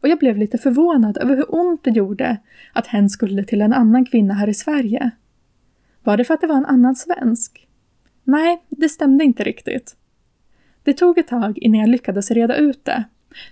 Och 0.00 0.08
jag 0.08 0.18
blev 0.18 0.36
lite 0.36 0.58
förvånad 0.58 1.18
över 1.18 1.36
hur 1.36 1.54
ont 1.54 1.84
det 1.84 1.90
gjorde 1.90 2.36
att 2.72 2.86
hen 2.86 3.10
skulle 3.10 3.44
till 3.44 3.62
en 3.62 3.72
annan 3.72 4.04
kvinna 4.04 4.34
här 4.34 4.48
i 4.48 4.54
Sverige. 4.54 5.10
Var 6.02 6.16
det 6.16 6.24
för 6.24 6.34
att 6.34 6.40
det 6.40 6.46
var 6.46 6.56
en 6.56 6.66
annan 6.66 6.94
svensk? 6.94 7.67
Nej, 8.28 8.62
det 8.68 8.88
stämde 8.88 9.24
inte 9.24 9.44
riktigt. 9.44 9.96
Det 10.82 10.92
tog 10.92 11.18
ett 11.18 11.28
tag 11.28 11.58
innan 11.58 11.80
jag 11.80 11.88
lyckades 11.88 12.30
reda 12.30 12.56
ut 12.56 12.84
det. 12.84 13.04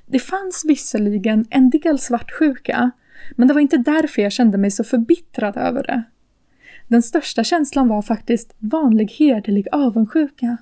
Det 0.07 0.19
fanns 0.19 0.65
visserligen 0.65 1.45
en 1.51 1.71
del 1.71 1.99
svartsjuka, 1.99 2.91
men 3.37 3.49
det 3.49 3.55
var 3.55 3.61
inte 3.61 3.77
därför 3.77 4.23
jag 4.23 4.33
kände 4.33 4.59
mig 4.59 4.71
så 4.71 4.85
förbittrad 4.85 5.57
över 5.57 5.83
det. 5.83 6.03
Den 6.89 7.03
största 7.03 7.45
känslan 7.45 7.89
var 7.89 8.03
faktiskt 8.03 8.55
vanlig 8.59 9.13
hederlig 9.19 9.69
avundsjuka. 9.73 10.57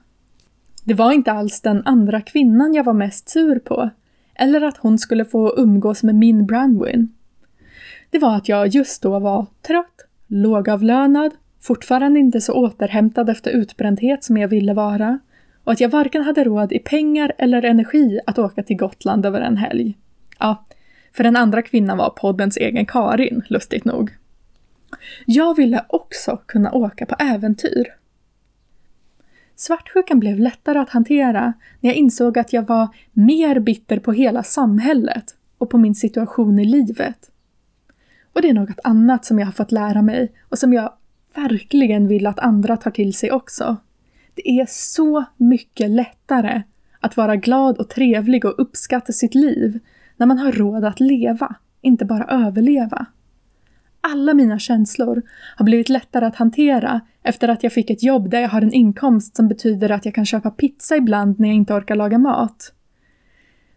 Det 0.85 0.94
var 0.94 1.12
inte 1.12 1.33
alls 1.33 1.61
den 1.61 1.83
andra 1.85 2.20
kvinnan 2.20 2.74
jag 2.74 2.85
var 2.85 2.94
mest 2.94 3.29
sur 3.29 3.59
på, 3.59 3.90
eller 4.35 4.61
att 4.61 4.77
hon 4.77 4.98
skulle 4.98 5.24
få 5.24 5.55
umgås 5.59 6.03
med 6.03 6.14
min 6.14 6.46
Brandwin. 6.46 7.14
Det 8.11 8.18
var 8.18 8.37
att 8.37 8.48
jag 8.48 8.68
just 8.68 9.03
då 9.03 9.18
var 9.18 9.46
trött, 9.62 10.07
lågavlönad, 10.27 11.33
fortfarande 11.64 12.20
inte 12.20 12.40
så 12.40 12.53
återhämtad 12.53 13.31
efter 13.31 13.50
utbrändhet 13.50 14.24
som 14.24 14.37
jag 14.37 14.48
ville 14.48 14.74
vara 14.74 15.18
och 15.64 15.72
att 15.72 15.81
jag 15.81 15.88
varken 15.88 16.22
hade 16.22 16.44
råd 16.44 16.72
i 16.72 16.79
pengar 16.79 17.33
eller 17.38 17.62
energi 17.62 18.20
att 18.27 18.38
åka 18.38 18.62
till 18.62 18.77
Gotland 18.77 19.27
över 19.27 19.40
en 19.40 19.57
helg. 19.57 19.98
Ja, 20.38 20.64
för 21.12 21.24
den 21.24 21.37
andra 21.37 21.62
kvinnan 21.62 21.98
var 21.98 22.11
poddens 22.11 22.57
egen 22.57 22.87
Karin, 22.87 23.42
lustigt 23.48 23.85
nog. 23.85 24.11
Jag 25.27 25.57
ville 25.57 25.85
också 25.88 26.40
kunna 26.46 26.72
åka 26.72 27.07
på 27.07 27.14
äventyr. 27.18 27.85
Svartsjukan 29.57 30.20
blev 30.20 30.38
lättare 30.38 30.79
att 30.79 30.90
hantera 30.90 31.53
när 31.81 31.90
jag 31.90 31.96
insåg 31.96 32.38
att 32.38 32.53
jag 32.53 32.68
var 32.68 32.88
mer 33.12 33.61
bitter 33.61 33.98
på 33.98 34.12
hela 34.12 34.42
samhället 34.42 35.24
och 35.59 35.70
på 35.70 35.79
min 35.79 35.94
situation 35.94 36.59
i 36.59 36.64
livet. 36.64 37.31
Och 38.33 38.42
det 38.42 38.48
är 38.48 38.55
något 38.55 38.81
annat 38.85 39.24
som 39.24 39.38
jag 39.38 39.46
har 39.46 39.53
fått 39.53 39.72
lära 39.72 40.03
mig 40.03 40.33
och 40.48 40.59
som 40.59 40.72
jag 40.72 40.92
verkligen 41.35 42.09
vill 42.09 42.27
att 42.27 42.38
andra 42.38 42.77
tar 42.77 42.90
till 42.90 43.14
sig 43.14 43.33
också. 43.33 43.77
Det 44.35 44.49
är 44.49 44.66
så 44.68 45.25
mycket 45.37 45.90
lättare 45.90 46.62
att 47.01 47.16
vara 47.16 47.37
glad 47.37 47.79
och 47.79 47.90
trevlig 47.90 48.44
och 48.44 48.55
uppskatta 48.59 49.12
sitt 49.12 49.35
liv 49.35 49.79
när 50.16 50.27
man 50.27 50.38
har 50.38 50.53
råd 50.53 50.85
att 50.85 51.01
leva, 51.01 51.55
inte 51.81 52.05
bara 52.05 52.25
överleva 52.25 53.07
alla 54.05 54.35
mina 54.35 54.59
känslor 54.59 55.23
har 55.57 55.64
blivit 55.64 55.88
lättare 55.88 56.25
att 56.25 56.37
hantera 56.37 57.01
efter 57.23 57.49
att 57.49 57.62
jag 57.62 57.73
fick 57.73 57.90
ett 57.90 58.03
jobb 58.03 58.31
där 58.31 58.40
jag 58.40 58.49
har 58.49 58.62
en 58.62 58.73
inkomst 58.73 59.37
som 59.37 59.49
betyder 59.49 59.90
att 59.90 60.05
jag 60.05 60.14
kan 60.14 60.27
köpa 60.27 60.51
pizza 60.51 60.97
ibland 60.97 61.40
när 61.40 61.49
jag 61.49 61.57
inte 61.57 61.75
orkar 61.75 61.97
laga 61.97 62.18
mat. 62.18 62.73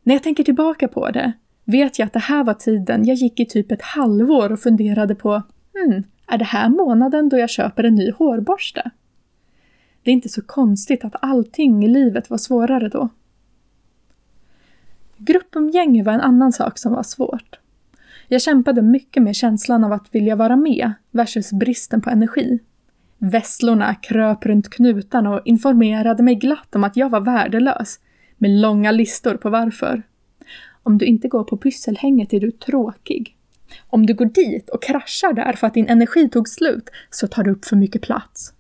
När 0.04 0.16
jag 0.16 0.24
tänker 0.24 0.44
tillbaka 0.44 0.88
på 0.88 1.10
det 1.12 1.32
vet 1.66 2.00
jag 2.00 2.06
att 2.06 2.14
det 2.14 2.20
här 2.20 2.44
var 2.44 2.54
tiden 2.54 3.06
jag 3.06 3.16
gick 3.16 3.40
i 3.40 3.46
typ 3.46 3.72
ett 3.72 3.82
halvår 3.82 4.52
och 4.52 4.60
funderade 4.60 5.16
på 5.16 5.44
hmm, 5.74 6.04
är 6.28 6.38
det 6.38 6.46
här 6.46 6.70
månaden 6.70 7.30
då 7.30 7.38
jag 7.38 7.50
köper 7.50 7.84
en 7.84 7.96
ny 7.96 8.12
hårborste? 8.12 8.92
Det 10.04 10.12
är 10.12 10.14
inte 10.14 10.30
så 10.30 10.42
konstigt 10.42 11.06
att 11.06 11.16
allting 11.22 11.86
i 11.86 11.88
livet 11.88 12.30
var 12.30 12.38
svårare 12.38 12.90
då. 12.90 13.10
Gruppumgänge 15.18 16.04
var 16.04 16.14
en 16.14 16.22
annan 16.22 16.52
sak 16.52 16.78
som 16.78 16.94
var 16.94 17.04
svårt. 17.04 17.60
Jag 18.28 18.42
kämpade 18.42 18.82
mycket 18.82 19.24
med 19.24 19.36
känslan 19.36 19.84
av 19.84 19.94
att 19.94 20.16
vilja 20.16 20.36
vara 20.36 20.56
med 20.56 20.94
versus 21.12 21.52
bristen 21.52 22.02
på 22.02 22.10
energi. 22.10 22.60
Vesslorna 23.18 23.96
kröp 23.96 24.46
runt 24.46 24.70
knutarna 24.70 25.34
och 25.36 25.42
informerade 25.46 26.24
mig 26.24 26.36
glatt 26.36 26.76
om 26.76 26.84
att 26.84 26.96
jag 26.96 27.10
var 27.10 27.22
värdelös, 27.22 28.00
med 28.38 28.52
långa 28.52 28.92
listor 28.92 29.38
på 29.38 29.50
varför. 29.50 30.04
Om 30.84 30.98
du 30.98 31.06
inte 31.06 31.28
går 31.28 31.44
på 31.44 31.58
pysselhänget 31.58 32.34
är 32.34 32.40
du 32.40 32.52
tråkig. 32.52 33.37
Om 33.88 34.06
du 34.06 34.14
går 34.14 34.26
dit 34.26 34.70
och 34.70 34.84
kraschar 34.84 35.34
där 35.34 35.54
för 35.54 35.68
att 35.68 35.74
din 35.74 35.90
energi 35.90 36.30
tog 36.30 36.50
slut 36.50 36.90
så 37.10 37.28
tar 37.28 37.44
du 37.44 37.52
upp 37.52 37.66
för 37.66 37.76
mycket 37.76 38.02
plats. 38.02 38.54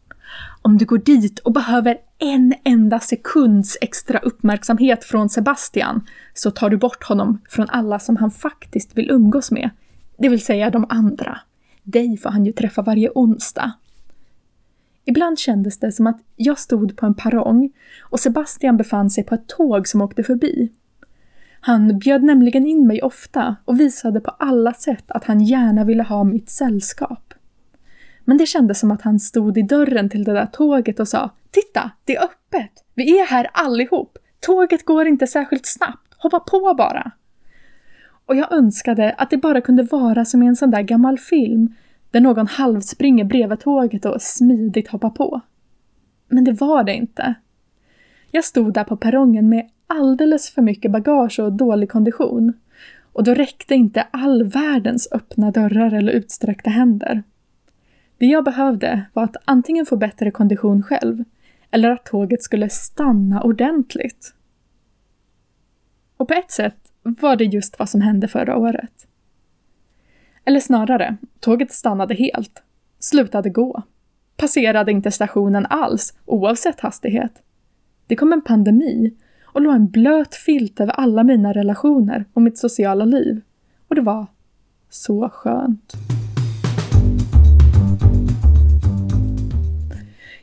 Om 0.61 0.77
du 0.77 0.85
går 0.85 0.97
dit 0.97 1.39
och 1.39 1.53
behöver 1.53 1.97
en 2.19 2.53
enda 2.63 2.99
sekunds 2.99 3.77
extra 3.81 4.19
uppmärksamhet 4.19 5.03
från 5.03 5.29
Sebastian 5.29 6.07
så 6.33 6.51
tar 6.51 6.69
du 6.69 6.77
bort 6.77 7.03
honom 7.03 7.41
från 7.49 7.69
alla 7.69 7.99
som 7.99 8.15
han 8.17 8.31
faktiskt 8.31 8.97
vill 8.97 9.11
umgås 9.11 9.51
med. 9.51 9.69
Det 10.17 10.29
vill 10.29 10.45
säga 10.45 10.69
de 10.69 10.85
andra. 10.89 11.39
Dig 11.83 12.17
får 12.17 12.29
han 12.29 12.45
ju 12.45 12.51
träffa 12.51 12.81
varje 12.81 13.09
onsdag. 13.15 13.73
Ibland 15.05 15.39
kändes 15.39 15.79
det 15.79 15.91
som 15.91 16.07
att 16.07 16.21
jag 16.35 16.59
stod 16.59 16.97
på 16.97 17.05
en 17.05 17.13
perrong 17.13 17.71
och 18.01 18.19
Sebastian 18.19 18.77
befann 18.77 19.09
sig 19.09 19.23
på 19.23 19.35
ett 19.35 19.47
tåg 19.47 19.87
som 19.87 20.01
åkte 20.01 20.23
förbi. 20.23 20.71
Han 21.67 21.99
bjöd 21.99 22.23
nämligen 22.23 22.65
in 22.65 22.87
mig 22.87 23.01
ofta 23.01 23.55
och 23.65 23.79
visade 23.79 24.21
på 24.21 24.31
alla 24.31 24.73
sätt 24.73 25.11
att 25.11 25.23
han 25.23 25.41
gärna 25.41 25.83
ville 25.83 26.03
ha 26.03 26.23
mitt 26.23 26.49
sällskap. 26.49 27.33
Men 28.25 28.37
det 28.37 28.45
kändes 28.45 28.79
som 28.79 28.91
att 28.91 29.01
han 29.01 29.19
stod 29.19 29.57
i 29.57 29.61
dörren 29.61 30.09
till 30.09 30.23
det 30.23 30.33
där 30.33 30.45
tåget 30.45 30.99
och 30.99 31.07
sa 31.07 31.29
Titta, 31.51 31.91
det 32.05 32.15
är 32.15 32.23
öppet! 32.23 32.83
Vi 32.95 33.19
är 33.19 33.25
här 33.25 33.49
allihop! 33.53 34.17
Tåget 34.39 34.85
går 34.85 35.07
inte 35.07 35.27
särskilt 35.27 35.65
snabbt, 35.65 36.13
hoppa 36.17 36.39
på 36.39 36.75
bara! 36.77 37.11
Och 38.25 38.35
jag 38.35 38.51
önskade 38.51 39.15
att 39.17 39.29
det 39.29 39.37
bara 39.37 39.61
kunde 39.61 39.83
vara 39.83 40.25
som 40.25 40.43
i 40.43 40.47
en 40.47 40.55
sån 40.55 40.71
där 40.71 40.81
gammal 40.81 41.17
film 41.17 41.75
där 42.11 42.21
någon 42.21 42.47
halvspringer 42.47 43.23
bredvid 43.23 43.59
tåget 43.59 44.05
och 44.05 44.21
smidigt 44.21 44.87
hoppar 44.87 45.09
på. 45.09 45.41
Men 46.27 46.43
det 46.43 46.51
var 46.51 46.83
det 46.83 46.93
inte. 46.93 47.33
Jag 48.31 48.43
stod 48.43 48.73
där 48.73 48.83
på 48.83 48.97
perrongen 48.97 49.49
med 49.49 49.69
alldeles 49.87 50.49
för 50.49 50.61
mycket 50.61 50.91
bagage 50.91 51.39
och 51.39 51.53
dålig 51.53 51.91
kondition. 51.91 52.53
Och 53.13 53.23
då 53.23 53.33
räckte 53.33 53.75
inte 53.75 54.01
all 54.11 54.43
världens 54.43 55.07
öppna 55.11 55.51
dörrar 55.51 55.93
eller 55.93 56.11
utsträckta 56.11 56.69
händer. 56.69 57.23
Det 58.17 58.25
jag 58.25 58.43
behövde 58.43 59.05
var 59.13 59.23
att 59.23 59.37
antingen 59.45 59.85
få 59.85 59.97
bättre 59.97 60.31
kondition 60.31 60.83
själv, 60.83 61.23
eller 61.71 61.89
att 61.89 62.05
tåget 62.05 62.43
skulle 62.43 62.69
stanna 62.69 63.41
ordentligt. 63.41 64.33
Och 66.17 66.27
på 66.27 66.33
ett 66.33 66.51
sätt 66.51 66.77
var 67.03 67.35
det 67.35 67.43
just 67.43 67.79
vad 67.79 67.89
som 67.89 68.01
hände 68.01 68.27
förra 68.27 68.57
året. 68.57 69.07
Eller 70.45 70.59
snarare, 70.59 71.17
tåget 71.39 71.71
stannade 71.71 72.13
helt, 72.13 72.63
slutade 72.99 73.49
gå, 73.49 73.83
passerade 74.37 74.91
inte 74.91 75.11
stationen 75.11 75.65
alls, 75.65 76.13
oavsett 76.25 76.79
hastighet. 76.79 77.41
Det 78.07 78.15
kom 78.15 78.33
en 78.33 78.41
pandemi 78.41 79.13
och 79.57 79.63
la 79.63 79.73
en 79.73 79.87
blöt 79.87 80.35
filt 80.35 80.79
över 80.79 80.93
alla 80.93 81.23
mina 81.23 81.53
relationer 81.53 82.25
och 82.33 82.41
mitt 82.41 82.57
sociala 82.57 83.05
liv. 83.05 83.41
Och 83.87 83.95
det 83.95 84.01
var 84.01 84.27
så 84.89 85.29
skönt. 85.29 85.93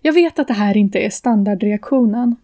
Jag 0.02 0.12
vet 0.12 0.38
att 0.38 0.48
det 0.48 0.54
här 0.54 0.76
inte 0.76 0.98
är 0.98 1.10
standardreaktionen. 1.10 2.36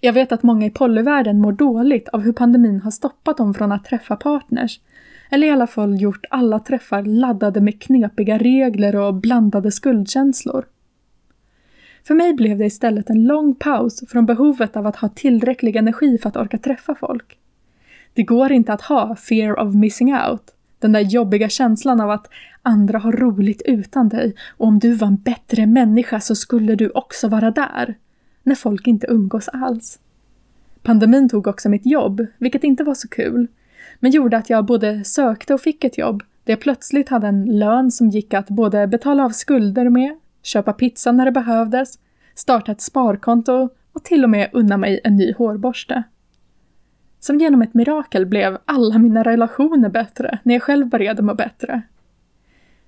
Jag 0.00 0.12
vet 0.12 0.32
att 0.32 0.42
många 0.42 0.66
i 0.66 0.70
polyvärlden 0.70 1.40
mår 1.40 1.52
dåligt 1.52 2.08
av 2.08 2.20
hur 2.20 2.32
pandemin 2.32 2.80
har 2.80 2.90
stoppat 2.90 3.36
dem 3.36 3.54
från 3.54 3.72
att 3.72 3.84
träffa 3.84 4.16
partners. 4.16 4.80
Eller 5.30 5.46
i 5.46 5.50
alla 5.50 5.66
fall 5.66 6.00
gjort 6.00 6.26
alla 6.30 6.58
träffar 6.58 7.02
laddade 7.02 7.60
med 7.60 7.82
knepiga 7.82 8.38
regler 8.38 8.96
och 8.96 9.14
blandade 9.14 9.72
skuldkänslor. 9.72 10.64
För 12.06 12.14
mig 12.14 12.34
blev 12.34 12.58
det 12.58 12.64
istället 12.64 13.10
en 13.10 13.24
lång 13.24 13.54
paus 13.54 14.04
från 14.08 14.26
behovet 14.26 14.76
av 14.76 14.86
att 14.86 14.96
ha 14.96 15.08
tillräcklig 15.08 15.76
energi 15.76 16.18
för 16.18 16.28
att 16.28 16.36
orka 16.36 16.58
träffa 16.58 16.94
folk. 16.94 17.38
Det 18.14 18.22
går 18.22 18.52
inte 18.52 18.72
att 18.72 18.82
ha 18.82 19.16
fear 19.16 19.60
of 19.60 19.74
missing 19.74 20.14
out, 20.14 20.42
den 20.78 20.92
där 20.92 21.00
jobbiga 21.00 21.48
känslan 21.48 22.00
av 22.00 22.10
att 22.10 22.28
andra 22.62 22.98
har 22.98 23.12
roligt 23.12 23.62
utan 23.64 24.08
dig 24.08 24.34
och 24.56 24.66
om 24.66 24.78
du 24.78 24.94
var 24.94 25.06
en 25.06 25.16
bättre 25.16 25.66
människa 25.66 26.20
så 26.20 26.34
skulle 26.34 26.74
du 26.74 26.90
också 26.90 27.28
vara 27.28 27.50
där. 27.50 27.94
När 28.42 28.54
folk 28.54 28.86
inte 28.86 29.06
umgås 29.10 29.48
alls. 29.48 29.98
Pandemin 30.82 31.28
tog 31.28 31.46
också 31.46 31.68
mitt 31.68 31.86
jobb, 31.86 32.26
vilket 32.38 32.64
inte 32.64 32.84
var 32.84 32.94
så 32.94 33.08
kul. 33.08 33.46
Men 34.00 34.10
gjorde 34.10 34.36
att 34.36 34.50
jag 34.50 34.64
både 34.64 35.04
sökte 35.04 35.54
och 35.54 35.60
fick 35.60 35.84
ett 35.84 35.98
jobb 35.98 36.22
där 36.44 36.52
jag 36.52 36.60
plötsligt 36.60 37.08
hade 37.08 37.26
en 37.26 37.58
lön 37.58 37.90
som 37.90 38.08
gick 38.10 38.34
att 38.34 38.48
både 38.48 38.86
betala 38.86 39.24
av 39.24 39.30
skulder 39.30 39.88
med, 39.90 40.16
köpa 40.44 40.72
pizza 40.72 41.12
när 41.12 41.24
det 41.24 41.32
behövdes, 41.32 41.98
starta 42.34 42.72
ett 42.72 42.80
sparkonto 42.80 43.68
och 43.92 44.04
till 44.04 44.24
och 44.24 44.30
med 44.30 44.50
unna 44.52 44.76
mig 44.76 45.00
en 45.04 45.16
ny 45.16 45.32
hårborste. 45.32 46.02
Som 47.20 47.38
genom 47.38 47.62
ett 47.62 47.74
mirakel 47.74 48.26
blev 48.26 48.58
alla 48.64 48.98
mina 48.98 49.22
relationer 49.22 49.88
bättre 49.88 50.38
när 50.42 50.54
jag 50.54 50.62
själv 50.62 50.88
började 50.88 51.22
må 51.22 51.34
bättre. 51.34 51.82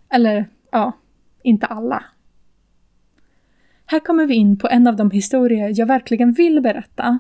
Eller, 0.08 0.46
ja, 0.70 0.92
inte 1.42 1.66
alla. 1.66 2.04
Här 3.86 4.00
kommer 4.00 4.26
vi 4.26 4.34
in 4.34 4.58
på 4.58 4.68
en 4.68 4.86
av 4.86 4.96
de 4.96 5.10
historier 5.10 5.72
jag 5.74 5.86
verkligen 5.86 6.32
vill 6.32 6.60
berätta. 6.60 7.18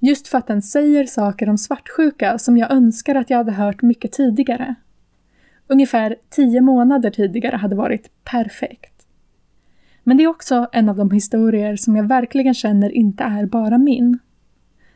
Just 0.00 0.28
för 0.28 0.38
att 0.38 0.46
den 0.46 0.62
säger 0.62 1.04
saker 1.06 1.48
om 1.48 1.58
svartsjuka 1.58 2.38
som 2.38 2.56
jag 2.56 2.72
önskar 2.72 3.14
att 3.14 3.30
jag 3.30 3.38
hade 3.38 3.52
hört 3.52 3.82
mycket 3.82 4.12
tidigare. 4.12 4.74
Ungefär 5.66 6.16
tio 6.30 6.60
månader 6.60 7.10
tidigare 7.10 7.56
hade 7.56 7.76
varit 7.76 8.10
perfekt. 8.24 8.93
Men 10.04 10.16
det 10.16 10.24
är 10.24 10.28
också 10.28 10.68
en 10.72 10.88
av 10.88 10.96
de 10.96 11.10
historier 11.10 11.76
som 11.76 11.96
jag 11.96 12.08
verkligen 12.08 12.54
känner 12.54 12.90
inte 12.90 13.24
är 13.24 13.46
bara 13.46 13.78
min. 13.78 14.18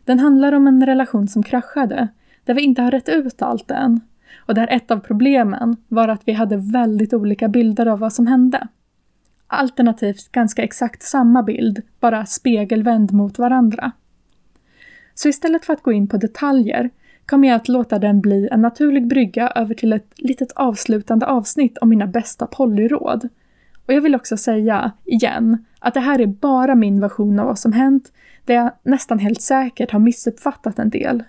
Den 0.04 0.18
handlar 0.18 0.52
om 0.52 0.66
en 0.66 0.86
relation 0.86 1.28
som 1.28 1.42
kraschade, 1.42 2.08
där 2.44 2.54
vi 2.54 2.62
inte 2.62 2.82
har 2.82 2.90
rätt 2.90 3.08
ut 3.08 3.42
allt 3.42 3.70
än. 3.70 4.00
Och 4.36 4.54
där 4.54 4.68
ett 4.70 4.90
av 4.90 5.00
problemen 5.00 5.76
var 5.88 6.08
att 6.08 6.22
vi 6.24 6.32
hade 6.32 6.56
väldigt 6.56 7.12
olika 7.12 7.48
bilder 7.48 7.86
av 7.86 7.98
vad 7.98 8.12
som 8.12 8.26
hände. 8.26 8.68
Alternativt 9.46 10.32
ganska 10.32 10.62
exakt 10.62 11.02
samma 11.02 11.42
bild, 11.42 11.82
bara 12.00 12.26
spegelvänd 12.26 13.12
mot 13.12 13.38
varandra. 13.38 13.92
Så 15.14 15.28
istället 15.28 15.64
för 15.64 15.72
att 15.72 15.82
gå 15.82 15.92
in 15.92 16.08
på 16.08 16.16
detaljer 16.16 16.90
kommer 17.26 17.48
jag 17.48 17.56
att 17.56 17.68
låta 17.68 17.98
den 17.98 18.20
bli 18.20 18.48
en 18.52 18.62
naturlig 18.62 19.06
brygga 19.06 19.48
över 19.48 19.74
till 19.74 19.92
ett 19.92 20.12
litet 20.16 20.52
avslutande 20.52 21.26
avsnitt 21.26 21.78
om 21.78 21.88
mina 21.88 22.06
bästa 22.06 22.46
polyråd. 22.46 23.28
Och 23.88 23.94
jag 23.94 24.00
vill 24.00 24.14
också 24.14 24.36
säga, 24.36 24.92
igen, 25.04 25.64
att 25.78 25.94
det 25.94 26.00
här 26.00 26.20
är 26.20 26.26
bara 26.26 26.74
min 26.74 27.00
version 27.00 27.38
av 27.38 27.46
vad 27.46 27.58
som 27.58 27.72
hänt, 27.72 28.12
där 28.44 28.54
jag 28.54 28.72
nästan 28.82 29.18
helt 29.18 29.42
säkert 29.42 29.90
har 29.90 29.98
missuppfattat 29.98 30.78
en 30.78 30.90
del. 30.90 31.22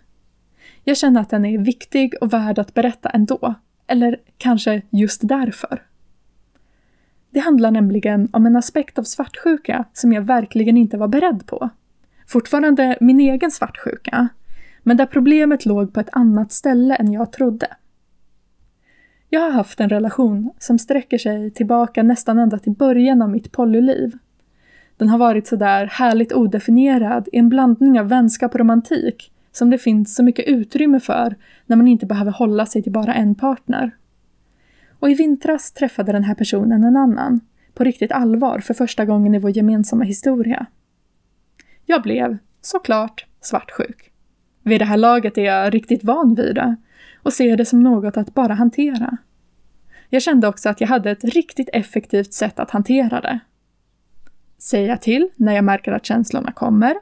Jag 0.84 0.98
känner 0.98 1.22
att 1.22 1.30
den 1.30 1.45
är 1.45 1.58
viktig 1.58 2.13
och 2.22 2.34
värd 2.34 2.60
att 2.60 2.74
berätta 2.74 3.10
ändå. 3.10 3.56
Eller 3.88 4.17
kanske 4.38 4.82
just 4.89 5.28
därför. 5.28 5.84
Det 7.30 7.39
handlar 7.39 7.72
nämligen 7.72 8.30
om 8.32 8.45
en 8.45 8.56
aspekt 8.56 9.00
av 9.00 9.04
svartsjuka 9.04 9.86
som 9.93 10.13
jag 10.13 10.22
verkligen 10.22 10.78
inte 10.78 10.98
var 10.98 11.08
beredd 11.08 11.45
på. 11.45 11.69
Fortfarande 12.28 12.98
min 13.02 13.19
egen 13.19 13.52
svartsjuka, 13.52 14.28
men 14.84 14.98
där 14.98 15.06
problemet 15.06 15.65
låg 15.65 15.93
på 15.93 16.00
ett 16.00 16.10
annat 16.12 16.52
ställe 16.52 16.95
än 16.95 17.12
jag 17.12 17.32
trodde. 17.32 17.67
Jag 19.30 19.42
har 19.42 19.52
haft 19.52 19.80
en 19.80 19.89
relation 19.89 20.52
som 20.60 20.80
sträcker 20.80 21.18
sig 21.18 21.52
tillbaka 21.52 22.04
nästan 22.04 22.39
ända 22.39 22.60
till 22.60 22.74
början 22.74 23.22
av 23.22 23.30
mitt 23.30 23.52
polyliv. 23.52 24.18
Den 24.98 25.10
har 25.10 25.18
varit 25.18 25.48
sådär 25.48 25.86
härligt 25.86 26.34
odefinierad 26.34 27.30
i 27.32 27.38
en 27.38 27.50
blandning 27.50 28.00
av 28.00 28.10
vänskap 28.10 28.54
och 28.54 28.60
romantik 28.60 29.32
som 29.52 29.70
det 29.70 29.78
finns 29.78 30.15
så 30.15 30.24
mycket 30.24 30.48
utrymme 30.48 31.00
för 31.00 31.36
när 31.65 31.76
man 31.76 31.88
inte 31.88 32.06
behöver 32.06 32.32
hålla 32.32 32.65
sig 32.65 32.84
till 32.84 32.92
bara 32.92 33.13
en 33.13 33.36
partner. 33.36 33.92
Och 35.00 35.10
i 35.10 35.13
vintras 35.13 35.72
träffade 35.72 36.12
den 36.12 36.24
här 36.24 36.36
personen 36.36 36.84
en 36.84 36.98
annan, 36.98 37.39
på 37.74 37.84
riktigt 37.84 38.12
allvar 38.12 38.60
för 38.60 38.74
första 38.74 39.06
gången 39.06 39.36
i 39.36 39.39
vår 39.39 39.52
gemensamma 39.52 40.04
historia. 40.04 40.65
Jag 41.86 42.02
blev, 42.02 42.38
såklart, 42.62 43.26
svartsjuk. 43.42 44.12
Vid 44.63 44.82
det 44.82 44.86
här 44.86 44.98
laget 44.98 45.38
är 45.38 45.46
jag 45.46 45.74
riktigt 45.74 46.04
van 46.04 46.36
vid 46.36 46.56
det 46.56 46.76
och 47.24 47.34
ser 47.34 47.58
det 47.58 47.66
som 47.66 47.84
något 47.84 48.18
att 48.18 48.34
bara 48.34 48.54
hantera. 48.54 49.18
Jag 50.10 50.22
kände 50.22 50.48
också 50.48 50.70
att 50.70 50.82
jag 50.82 50.88
hade 50.88 51.12
ett 51.12 51.24
riktigt 51.24 51.70
effektivt 51.74 52.34
sätt 52.34 52.60
att 52.60 52.72
hantera 52.72 53.22
det. 53.22 53.40
Säga 54.58 54.98
till 54.98 55.30
när 55.36 55.54
jag 55.54 55.64
märker 55.64 55.92
att 55.92 56.06
känslorna 56.06 56.52
kommer. 56.52 56.96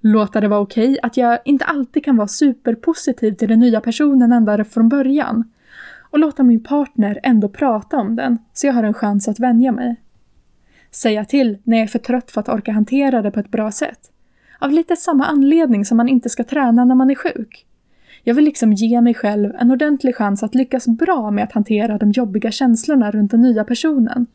Låta 0.00 0.40
det 0.40 0.48
vara 0.48 0.60
okej 0.60 0.90
okay 0.90 0.98
att 1.02 1.16
jag 1.16 1.38
inte 1.44 1.64
alltid 1.64 2.04
kan 2.04 2.16
vara 2.16 2.28
superpositiv 2.28 3.32
till 3.32 3.48
den 3.48 3.58
nya 3.58 3.80
personen 3.80 4.32
ända 4.32 4.64
från 4.64 4.88
början. 4.88 5.52
Och 6.10 6.18
låta 6.18 6.42
min 6.42 6.62
partner 6.62 7.20
ändå 7.22 7.48
prata 7.48 7.96
om 7.96 8.16
den 8.16 8.38
så 8.52 8.66
jag 8.66 8.74
har 8.74 8.84
en 8.84 8.94
chans 8.94 9.28
att 9.28 9.40
vänja 9.40 9.72
mig. 9.72 9.96
Säga 10.90 11.24
till 11.24 11.58
när 11.62 11.76
jag 11.76 11.84
är 11.84 11.88
för 11.88 11.98
trött 11.98 12.30
för 12.30 12.40
att 12.40 12.48
orka 12.48 12.72
hantera 12.72 13.22
det 13.22 13.30
på 13.30 13.40
ett 13.40 13.50
bra 13.50 13.72
sätt. 13.72 14.10
Av 14.58 14.70
lite 14.70 14.96
samma 14.96 15.24
anledning 15.24 15.84
som 15.84 15.96
man 15.96 16.08
inte 16.08 16.28
ska 16.28 16.44
träna 16.44 16.84
när 16.84 16.94
man 16.94 17.10
är 17.10 17.14
sjuk. 17.14 17.66
Jag 18.24 18.34
vill 18.34 18.44
liksom 18.44 18.72
ge 18.72 19.00
mig 19.00 19.14
själv 19.14 19.54
en 19.58 19.70
ordentlig 19.70 20.16
chans 20.16 20.42
att 20.42 20.54
lyckas 20.54 20.86
bra 20.86 21.30
med 21.30 21.44
att 21.44 21.52
hantera 21.52 21.98
de 21.98 22.10
jobbiga 22.10 22.50
känslorna 22.50 23.10
runt 23.10 23.30
den 23.30 23.40
nya 23.40 23.64
personen. 23.64 24.26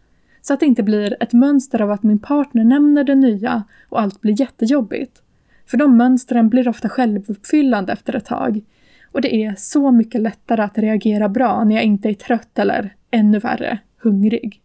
Så 0.42 0.54
att 0.54 0.60
det 0.60 0.66
inte 0.66 0.84
blir 0.84 1.18
ett 1.20 1.34
mönster 1.34 1.82
av 1.82 1.92
att 1.92 2.04
min 2.04 2.20
partner 2.20 2.64
nämner 2.64 3.04
det 3.04 3.16
nya 3.16 3.64
och 3.90 4.02
allt 4.02 4.22
blir 4.22 4.42
jättejobbigt. 4.42 5.22
För 5.66 5.78
de 5.78 5.98
mönstren 5.98 6.50
blir 6.50 6.68
ofta 6.68 6.90
självuppfyllande 6.90 7.94
efter 7.94 8.16
ett 8.16 8.26
tag. 8.26 8.62
Och 9.12 9.22
det 9.22 9.36
är 9.36 9.56
så 9.58 9.92
mycket 9.92 10.22
lättare 10.22 10.62
att 10.62 10.78
reagera 10.78 11.30
bra 11.30 11.64
när 11.64 11.76
jag 11.76 11.84
inte 11.84 12.10
är 12.10 12.14
trött 12.14 12.60
eller, 12.60 12.96
ännu 13.12 13.40
värre, 13.40 13.80
hungrig. 13.98 14.62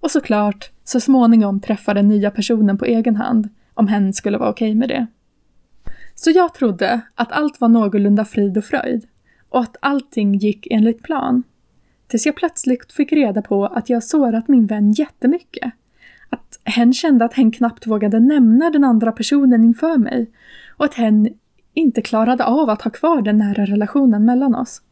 Och 0.00 0.10
såklart, 0.10 0.70
så 0.84 1.00
småningom 1.00 1.60
träffa 1.60 1.94
den 1.94 2.08
nya 2.08 2.30
personen 2.30 2.78
på 2.78 2.84
egen 2.84 3.16
hand, 3.16 3.48
om 3.74 3.88
hen 3.88 4.12
skulle 4.12 4.38
vara 4.38 4.50
okej 4.50 4.70
okay 4.70 4.78
med 4.78 4.88
det. 4.88 5.06
Så 6.22 6.30
jag 6.30 6.54
trodde 6.54 7.00
att 7.14 7.32
allt 7.32 7.60
var 7.60 7.68
någorlunda 7.68 8.24
frid 8.24 8.58
och 8.58 8.64
fröjd 8.64 9.06
och 9.48 9.60
att 9.60 9.76
allting 9.80 10.34
gick 10.34 10.66
enligt 10.70 11.02
plan. 11.02 11.42
Tills 12.06 12.26
jag 12.26 12.36
plötsligt 12.36 12.92
fick 12.92 13.12
reda 13.12 13.42
på 13.42 13.66
att 13.66 13.90
jag 13.90 14.04
sårat 14.04 14.48
min 14.48 14.66
vän 14.66 14.92
jättemycket. 14.92 15.72
Att 16.30 16.60
hen 16.64 16.92
kände 16.92 17.24
att 17.24 17.34
hen 17.34 17.52
knappt 17.52 17.86
vågade 17.86 18.20
nämna 18.20 18.70
den 18.70 18.84
andra 18.84 19.12
personen 19.12 19.64
inför 19.64 19.98
mig 19.98 20.30
och 20.76 20.84
att 20.84 20.94
hen 20.94 21.28
inte 21.74 22.02
klarade 22.02 22.44
av 22.44 22.70
att 22.70 22.82
ha 22.82 22.90
kvar 22.90 23.22
den 23.22 23.38
nära 23.38 23.64
relationen 23.64 24.24
mellan 24.24 24.54
oss. 24.54 24.82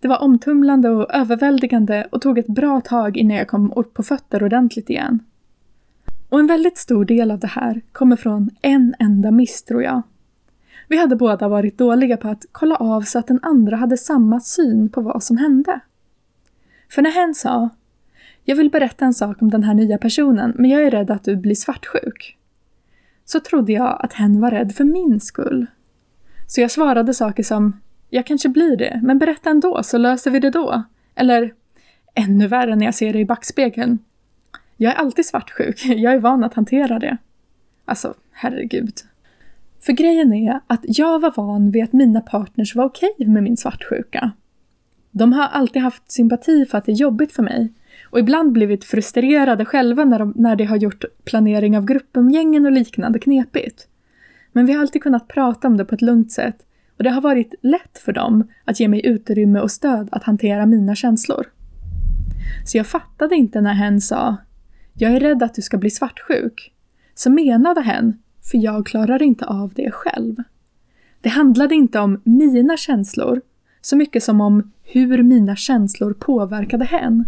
Det 0.00 0.08
var 0.08 0.22
omtumlande 0.22 0.88
och 0.88 1.14
överväldigande 1.14 2.08
och 2.10 2.20
tog 2.20 2.38
ett 2.38 2.46
bra 2.46 2.80
tag 2.80 3.16
innan 3.16 3.36
jag 3.36 3.48
kom 3.48 3.72
upp 3.76 3.94
på 3.94 4.02
fötter 4.02 4.42
ordentligt 4.42 4.90
igen. 4.90 5.20
Och 6.28 6.40
en 6.40 6.46
väldigt 6.46 6.78
stor 6.78 7.04
del 7.04 7.30
av 7.30 7.38
det 7.38 7.46
här 7.46 7.82
kommer 7.92 8.16
från 8.16 8.50
en 8.62 8.94
enda 8.98 9.30
miss, 9.30 9.62
tror 9.62 9.82
jag. 9.82 10.02
Vi 10.88 10.96
hade 10.96 11.16
båda 11.16 11.48
varit 11.48 11.78
dåliga 11.78 12.16
på 12.16 12.28
att 12.28 12.44
kolla 12.52 12.76
av 12.76 13.02
så 13.02 13.18
att 13.18 13.26
den 13.26 13.40
andra 13.42 13.76
hade 13.76 13.96
samma 13.96 14.40
syn 14.40 14.88
på 14.88 15.00
vad 15.00 15.22
som 15.22 15.36
hände. 15.36 15.80
För 16.90 17.02
när 17.02 17.10
hen 17.10 17.34
sa 17.34 17.68
“Jag 18.44 18.56
vill 18.56 18.70
berätta 18.70 19.04
en 19.04 19.14
sak 19.14 19.42
om 19.42 19.50
den 19.50 19.62
här 19.62 19.74
nya 19.74 19.98
personen, 19.98 20.52
men 20.56 20.70
jag 20.70 20.82
är 20.82 20.90
rädd 20.90 21.10
att 21.10 21.24
du 21.24 21.36
blir 21.36 21.54
svartsjuk” 21.54 22.36
så 23.24 23.40
trodde 23.40 23.72
jag 23.72 23.98
att 24.00 24.12
hen 24.12 24.40
var 24.40 24.50
rädd 24.50 24.74
för 24.74 24.84
min 24.84 25.20
skull. 25.20 25.66
Så 26.46 26.60
jag 26.60 26.70
svarade 26.70 27.14
saker 27.14 27.42
som 27.42 27.80
“Jag 28.10 28.26
kanske 28.26 28.48
blir 28.48 28.76
det, 28.76 29.00
men 29.02 29.18
berätta 29.18 29.50
ändå 29.50 29.82
så 29.82 29.98
löser 29.98 30.30
vi 30.30 30.40
det 30.40 30.50
då” 30.50 30.82
eller 31.14 31.54
ännu 32.14 32.46
värre 32.46 32.76
när 32.76 32.84
jag 32.84 32.94
ser 32.94 33.12
det 33.12 33.18
i 33.18 33.24
backspegeln 33.24 33.98
jag 34.76 34.92
är 34.92 34.96
alltid 34.96 35.26
svartsjuk, 35.26 35.84
jag 35.84 36.14
är 36.14 36.18
van 36.18 36.44
att 36.44 36.54
hantera 36.54 36.98
det. 36.98 37.16
Alltså, 37.84 38.14
herregud. 38.32 38.92
För 39.80 39.92
grejen 39.92 40.32
är 40.32 40.60
att 40.66 40.80
jag 40.82 41.18
var 41.18 41.32
van 41.36 41.70
vid 41.70 41.84
att 41.84 41.92
mina 41.92 42.20
partners 42.20 42.74
var 42.74 42.84
okej 42.84 43.10
okay 43.14 43.26
med 43.26 43.42
min 43.42 43.56
svartsjuka. 43.56 44.30
De 45.10 45.32
har 45.32 45.48
alltid 45.48 45.82
haft 45.82 46.12
sympati 46.12 46.66
för 46.66 46.78
att 46.78 46.84
det 46.84 46.92
är 46.92 46.96
jobbigt 46.96 47.32
för 47.32 47.42
mig 47.42 47.72
och 48.10 48.18
ibland 48.18 48.52
blivit 48.52 48.84
frustrerade 48.84 49.64
själva 49.64 50.04
när 50.04 50.18
de, 50.18 50.32
när 50.36 50.56
de 50.56 50.64
har 50.64 50.76
gjort 50.76 51.04
planering 51.24 51.76
av 51.76 51.84
gruppumgängen 51.84 52.66
och 52.66 52.72
liknande 52.72 53.18
knepigt. 53.18 53.88
Men 54.52 54.66
vi 54.66 54.72
har 54.72 54.80
alltid 54.80 55.02
kunnat 55.02 55.28
prata 55.28 55.68
om 55.68 55.76
det 55.76 55.84
på 55.84 55.94
ett 55.94 56.02
lugnt 56.02 56.32
sätt 56.32 56.56
och 56.98 57.04
det 57.04 57.10
har 57.10 57.20
varit 57.20 57.54
lätt 57.62 57.98
för 57.98 58.12
dem 58.12 58.48
att 58.64 58.80
ge 58.80 58.88
mig 58.88 59.06
utrymme 59.06 59.60
och 59.60 59.70
stöd 59.70 60.08
att 60.12 60.24
hantera 60.24 60.66
mina 60.66 60.94
känslor. 60.94 61.46
Så 62.64 62.76
jag 62.76 62.86
fattade 62.86 63.34
inte 63.36 63.60
när 63.60 63.74
hen 63.74 64.00
sa 64.00 64.36
jag 64.98 65.12
är 65.12 65.20
rädd 65.20 65.42
att 65.42 65.54
du 65.54 65.62
ska 65.62 65.78
bli 65.78 65.90
svartsjuk. 65.90 66.72
Så 67.14 67.30
menade 67.30 67.80
hen, 67.80 68.18
för 68.50 68.58
jag 68.58 68.86
klarar 68.86 69.22
inte 69.22 69.46
av 69.46 69.72
det 69.74 69.90
själv. 69.90 70.36
Det 71.20 71.28
handlade 71.28 71.74
inte 71.74 71.98
om 71.98 72.20
mina 72.24 72.76
känslor 72.76 73.42
så 73.80 73.96
mycket 73.96 74.22
som 74.22 74.40
om 74.40 74.72
hur 74.82 75.22
mina 75.22 75.56
känslor 75.56 76.12
påverkade 76.12 76.84
hen. 76.84 77.24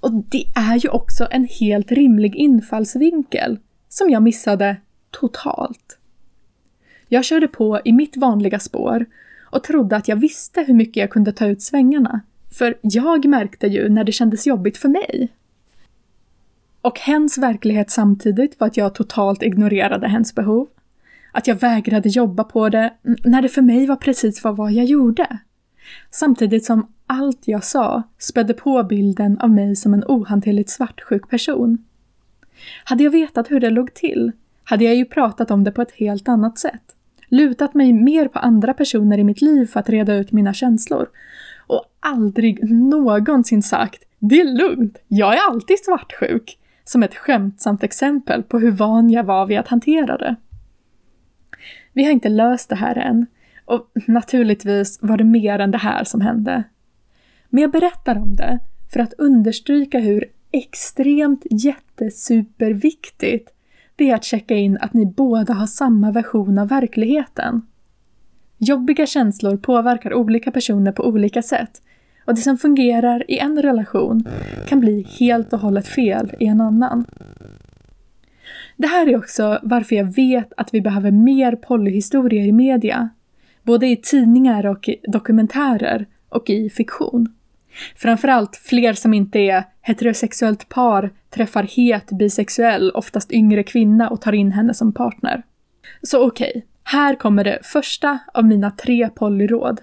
Och 0.00 0.12
det 0.12 0.44
är 0.54 0.78
ju 0.78 0.88
också 0.88 1.28
en 1.30 1.44
helt 1.60 1.92
rimlig 1.92 2.36
infallsvinkel 2.36 3.58
som 3.88 4.10
jag 4.10 4.22
missade 4.22 4.76
totalt. 5.10 5.98
Jag 7.08 7.24
körde 7.24 7.48
på 7.48 7.80
i 7.84 7.92
mitt 7.92 8.16
vanliga 8.16 8.58
spår 8.58 9.06
och 9.50 9.64
trodde 9.64 9.96
att 9.96 10.08
jag 10.08 10.16
visste 10.16 10.60
hur 10.60 10.74
mycket 10.74 10.96
jag 10.96 11.10
kunde 11.10 11.32
ta 11.32 11.46
ut 11.46 11.62
svängarna. 11.62 12.20
För 12.50 12.78
jag 12.82 13.24
märkte 13.26 13.66
ju 13.66 13.88
när 13.88 14.04
det 14.04 14.12
kändes 14.12 14.46
jobbigt 14.46 14.76
för 14.76 14.88
mig. 14.88 15.28
Och 16.82 16.98
hens 16.98 17.38
verklighet 17.38 17.90
samtidigt 17.90 18.60
var 18.60 18.66
att 18.66 18.76
jag 18.76 18.94
totalt 18.94 19.42
ignorerade 19.42 20.08
hens 20.08 20.34
behov. 20.34 20.68
Att 21.32 21.46
jag 21.46 21.54
vägrade 21.54 22.08
jobba 22.08 22.44
på 22.44 22.68
det 22.68 22.92
när 23.24 23.42
det 23.42 23.48
för 23.48 23.62
mig 23.62 23.86
var 23.86 23.96
precis 23.96 24.44
vad 24.44 24.72
jag 24.72 24.84
gjorde. 24.84 25.38
Samtidigt 26.10 26.64
som 26.64 26.86
allt 27.06 27.48
jag 27.48 27.64
sa 27.64 28.02
spädde 28.18 28.54
på 28.54 28.82
bilden 28.82 29.38
av 29.38 29.50
mig 29.50 29.76
som 29.76 29.94
en 29.94 30.04
ohanterligt 30.04 30.70
svartsjuk 30.70 31.30
person. 31.30 31.84
Hade 32.84 33.04
jag 33.04 33.10
vetat 33.10 33.50
hur 33.50 33.60
det 33.60 33.70
låg 33.70 33.94
till 33.94 34.32
hade 34.64 34.84
jag 34.84 34.96
ju 34.96 35.04
pratat 35.04 35.50
om 35.50 35.64
det 35.64 35.72
på 35.72 35.82
ett 35.82 35.92
helt 35.92 36.28
annat 36.28 36.58
sätt. 36.58 36.82
Lutat 37.28 37.74
mig 37.74 37.92
mer 37.92 38.28
på 38.28 38.38
andra 38.38 38.74
personer 38.74 39.18
i 39.18 39.24
mitt 39.24 39.42
liv 39.42 39.66
för 39.66 39.80
att 39.80 39.88
reda 39.88 40.14
ut 40.14 40.32
mina 40.32 40.54
känslor. 40.54 41.08
Och 41.66 41.84
aldrig 42.00 42.70
någonsin 42.70 43.62
sagt 43.62 44.04
“Det 44.18 44.40
är 44.40 44.44
lugnt, 44.44 44.98
jag 45.08 45.34
är 45.34 45.50
alltid 45.50 45.78
svartsjuk” 45.78 46.58
som 46.84 47.02
ett 47.02 47.14
skämtsamt 47.14 47.82
exempel 47.82 48.42
på 48.42 48.58
hur 48.58 48.70
van 48.70 49.10
jag 49.10 49.24
var 49.24 49.46
vid 49.46 49.58
att 49.58 49.68
hantera 49.68 50.16
det. 50.16 50.36
Vi 51.92 52.04
har 52.04 52.10
inte 52.10 52.28
löst 52.28 52.68
det 52.68 52.76
här 52.76 52.98
än 52.98 53.26
och 53.64 53.92
naturligtvis 54.06 54.98
var 55.02 55.16
det 55.16 55.24
mer 55.24 55.58
än 55.58 55.70
det 55.70 55.78
här 55.78 56.04
som 56.04 56.20
hände. 56.20 56.64
Men 57.48 57.62
jag 57.62 57.70
berättar 57.70 58.16
om 58.16 58.36
det 58.36 58.58
för 58.92 59.00
att 59.00 59.12
understryka 59.12 59.98
hur 59.98 60.24
extremt 60.50 61.46
jättesuperviktigt 61.50 63.50
det 63.96 64.10
är 64.10 64.14
att 64.14 64.24
checka 64.24 64.54
in 64.54 64.78
att 64.80 64.94
ni 64.94 65.06
båda 65.06 65.54
har 65.54 65.66
samma 65.66 66.10
version 66.10 66.58
av 66.58 66.68
verkligheten. 66.68 67.66
Jobbiga 68.58 69.06
känslor 69.06 69.56
påverkar 69.56 70.14
olika 70.14 70.50
personer 70.50 70.92
på 70.92 71.06
olika 71.06 71.42
sätt 71.42 71.82
och 72.24 72.34
det 72.34 72.40
som 72.40 72.58
fungerar 72.58 73.30
i 73.30 73.38
en 73.38 73.62
relation 73.62 74.24
kan 74.66 74.80
bli 74.80 75.06
helt 75.20 75.52
och 75.52 75.58
hållet 75.58 75.88
fel 75.88 76.32
i 76.40 76.46
en 76.46 76.60
annan. 76.60 77.06
Det 78.76 78.86
här 78.86 79.08
är 79.08 79.16
också 79.16 79.58
varför 79.62 79.96
jag 79.96 80.14
vet 80.14 80.52
att 80.56 80.74
vi 80.74 80.80
behöver 80.80 81.10
mer 81.10 81.56
polyhistorier 81.56 82.46
i 82.46 82.52
media. 82.52 83.08
Både 83.62 83.86
i 83.86 83.96
tidningar 83.96 84.66
och 84.66 84.88
i 84.88 84.96
dokumentärer 85.02 86.06
och 86.28 86.50
i 86.50 86.70
fiktion. 86.70 87.34
Framförallt 87.96 88.56
fler 88.56 88.92
som 88.92 89.14
inte 89.14 89.38
är 89.38 89.64
heterosexuellt 89.80 90.68
par 90.68 91.10
träffar 91.30 91.62
het 91.62 92.10
bisexuell, 92.10 92.90
oftast 92.90 93.32
yngre 93.32 93.62
kvinna 93.62 94.08
och 94.08 94.20
tar 94.20 94.32
in 94.32 94.52
henne 94.52 94.74
som 94.74 94.92
partner. 94.92 95.42
Så 96.02 96.26
okej, 96.26 96.50
okay, 96.50 96.62
här 96.84 97.14
kommer 97.14 97.44
det 97.44 97.58
första 97.62 98.18
av 98.34 98.44
mina 98.44 98.70
tre 98.70 99.08
polyråd. 99.08 99.80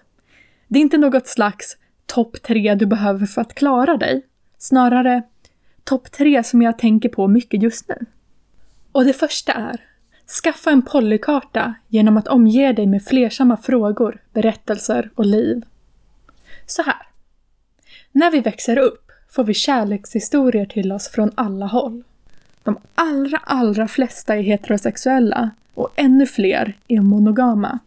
Det 0.67 0.80
är 0.80 0.82
inte 0.82 0.97
något 0.97 1.28
slags 1.28 1.78
topp 2.10 2.41
tre 2.43 2.76
du 2.76 2.86
behöver 2.86 3.26
för 3.26 3.41
att 3.41 3.56
klara 3.56 3.98
dig. 3.98 4.26
Snarare 4.58 5.24
topp 5.84 6.12
tre 6.12 6.44
som 6.44 6.62
jag 6.62 6.77
tänker 6.77 7.10
på 7.10 7.27
mycket 7.27 7.63
just 7.63 7.90
nu. 7.90 8.06
Och 8.92 9.06
det 9.06 9.13
första 9.13 9.54
är 9.54 9.86
Skaffa 10.44 10.71
en 10.71 10.81
polykarta 10.81 11.73
genom 11.88 12.17
att 12.17 12.27
omge 12.27 12.73
dig 12.73 12.88
med 12.88 13.04
flersamma 13.04 13.58
frågor, 13.58 14.21
berättelser 14.34 15.10
och 15.15 15.25
liv. 15.25 15.62
Så 16.65 16.81
här. 16.81 17.08
När 18.12 18.31
vi 18.31 18.40
växer 18.40 18.77
upp 18.77 19.12
får 19.29 19.44
vi 19.44 19.54
kärlekshistorier 19.54 20.65
till 20.65 20.92
oss 20.92 21.10
från 21.10 21.31
alla 21.36 21.65
håll. 21.65 22.04
De 22.63 22.77
allra, 22.96 23.38
allra 23.38 23.88
flesta 23.88 24.36
är 24.36 24.42
heterosexuella 24.42 25.50
och 25.73 25.90
ännu 25.96 26.25
fler 26.25 26.73
är 26.88 27.02
monogama. 27.02 27.79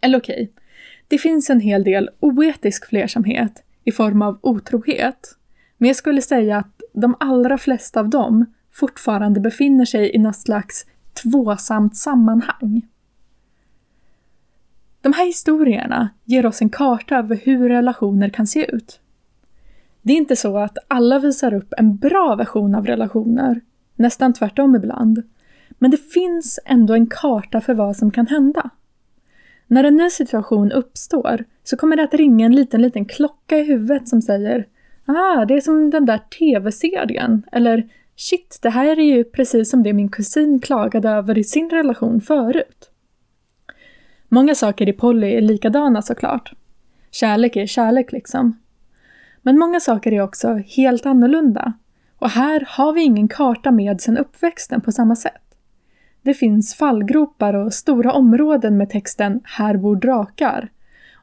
Eller 0.00 0.18
okej, 0.18 0.42
okay, 0.42 0.64
det 1.08 1.18
finns 1.18 1.50
en 1.50 1.60
hel 1.60 1.84
del 1.84 2.10
oetisk 2.20 2.88
flersamhet 2.88 3.62
i 3.84 3.92
form 3.92 4.22
av 4.22 4.38
otrohet. 4.42 5.36
Men 5.78 5.86
jag 5.86 5.96
skulle 5.96 6.22
säga 6.22 6.56
att 6.58 6.82
de 6.92 7.16
allra 7.20 7.58
flesta 7.58 8.00
av 8.00 8.08
dem 8.08 8.46
fortfarande 8.72 9.40
befinner 9.40 9.84
sig 9.84 10.14
i 10.14 10.18
något 10.18 10.36
slags 10.36 10.86
tvåsamt 11.22 11.96
sammanhang. 11.96 12.82
De 15.00 15.12
här 15.12 15.26
historierna 15.26 16.08
ger 16.24 16.46
oss 16.46 16.62
en 16.62 16.70
karta 16.70 17.16
över 17.16 17.36
hur 17.36 17.68
relationer 17.68 18.28
kan 18.28 18.46
se 18.46 18.70
ut. 18.70 19.00
Det 20.02 20.12
är 20.12 20.16
inte 20.16 20.36
så 20.36 20.58
att 20.58 20.78
alla 20.88 21.18
visar 21.18 21.54
upp 21.54 21.74
en 21.76 21.96
bra 21.96 22.34
version 22.34 22.74
av 22.74 22.86
relationer, 22.86 23.60
nästan 23.96 24.32
tvärtom 24.32 24.76
ibland. 24.76 25.22
Men 25.68 25.90
det 25.90 26.10
finns 26.10 26.58
ändå 26.64 26.94
en 26.94 27.06
karta 27.06 27.60
för 27.60 27.74
vad 27.74 27.96
som 27.96 28.10
kan 28.10 28.26
hända. 28.26 28.70
När 29.70 29.84
en 29.84 29.96
ny 29.96 30.10
situation 30.10 30.72
uppstår 30.72 31.44
så 31.64 31.76
kommer 31.76 31.96
det 31.96 32.02
att 32.02 32.14
ringa 32.14 32.46
en 32.46 32.54
liten, 32.54 32.82
liten 32.82 33.04
klocka 33.04 33.58
i 33.58 33.62
huvudet 33.62 34.08
som 34.08 34.22
säger 34.22 34.66
Ah, 35.04 35.44
det 35.44 35.54
är 35.54 35.60
som 35.60 35.90
den 35.90 36.06
där 36.06 36.18
tv-serien. 36.18 37.42
Eller 37.52 37.88
Shit, 38.20 38.58
det 38.62 38.70
här 38.70 38.98
är 38.98 39.16
ju 39.16 39.24
precis 39.24 39.70
som 39.70 39.82
det 39.82 39.92
min 39.92 40.08
kusin 40.08 40.60
klagade 40.60 41.08
över 41.08 41.38
i 41.38 41.44
sin 41.44 41.70
relation 41.70 42.20
förut. 42.20 42.90
Många 44.28 44.54
saker 44.54 44.88
i 44.88 44.92
Polly 44.92 45.26
är 45.26 45.40
likadana 45.40 46.02
såklart. 46.02 46.52
Kärlek 47.10 47.56
är 47.56 47.66
kärlek 47.66 48.12
liksom. 48.12 48.58
Men 49.42 49.58
många 49.58 49.80
saker 49.80 50.12
är 50.12 50.20
också 50.20 50.54
helt 50.54 51.06
annorlunda. 51.06 51.72
Och 52.18 52.30
här 52.30 52.64
har 52.68 52.92
vi 52.92 53.02
ingen 53.02 53.28
karta 53.28 53.70
med 53.70 54.00
sedan 54.00 54.18
uppväxten 54.18 54.80
på 54.80 54.92
samma 54.92 55.16
sätt. 55.16 55.47
Det 56.22 56.34
finns 56.34 56.74
fallgropar 56.74 57.54
och 57.54 57.74
stora 57.74 58.12
områden 58.12 58.76
med 58.76 58.90
texten 58.90 59.40
“Här 59.44 59.76
bor 59.76 59.96
drakar” 59.96 60.68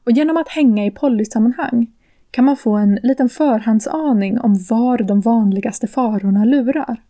och 0.03 0.11
genom 0.11 0.37
att 0.37 0.49
hänga 0.49 0.85
i 0.85 0.91
polysammanhang 0.91 1.87
kan 2.31 2.45
man 2.45 2.57
få 2.57 2.75
en 2.75 2.99
liten 3.03 3.29
förhandsaning 3.29 4.39
om 4.39 4.63
var 4.69 4.97
de 4.97 5.21
vanligaste 5.21 5.87
farorna 5.87 6.45
lurar. 6.45 7.01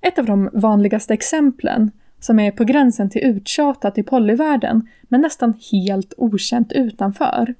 Ett 0.00 0.18
av 0.18 0.26
de 0.26 0.50
vanligaste 0.52 1.14
exemplen, 1.14 1.90
som 2.20 2.38
är 2.38 2.50
på 2.50 2.64
gränsen 2.64 3.10
till 3.10 3.24
uttjatat 3.24 3.98
i 3.98 4.02
polyvärlden 4.02 4.88
men 5.02 5.20
nästan 5.20 5.54
helt 5.72 6.14
okänt 6.16 6.72
utanför, 6.72 7.54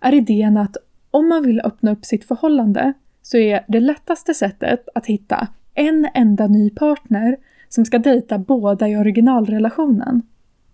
är 0.00 0.14
idén 0.14 0.56
att 0.56 0.76
om 1.10 1.28
man 1.28 1.42
vill 1.42 1.60
öppna 1.60 1.92
upp 1.92 2.04
sitt 2.04 2.24
förhållande 2.24 2.92
så 3.22 3.36
är 3.36 3.64
det 3.68 3.80
lättaste 3.80 4.34
sättet 4.34 4.88
att 4.94 5.06
hitta 5.06 5.48
en 5.74 6.08
enda 6.14 6.46
ny 6.46 6.70
partner 6.70 7.36
som 7.74 7.84
ska 7.84 7.98
dejta 7.98 8.38
båda 8.38 8.88
i 8.88 8.96
originalrelationen. 8.96 10.22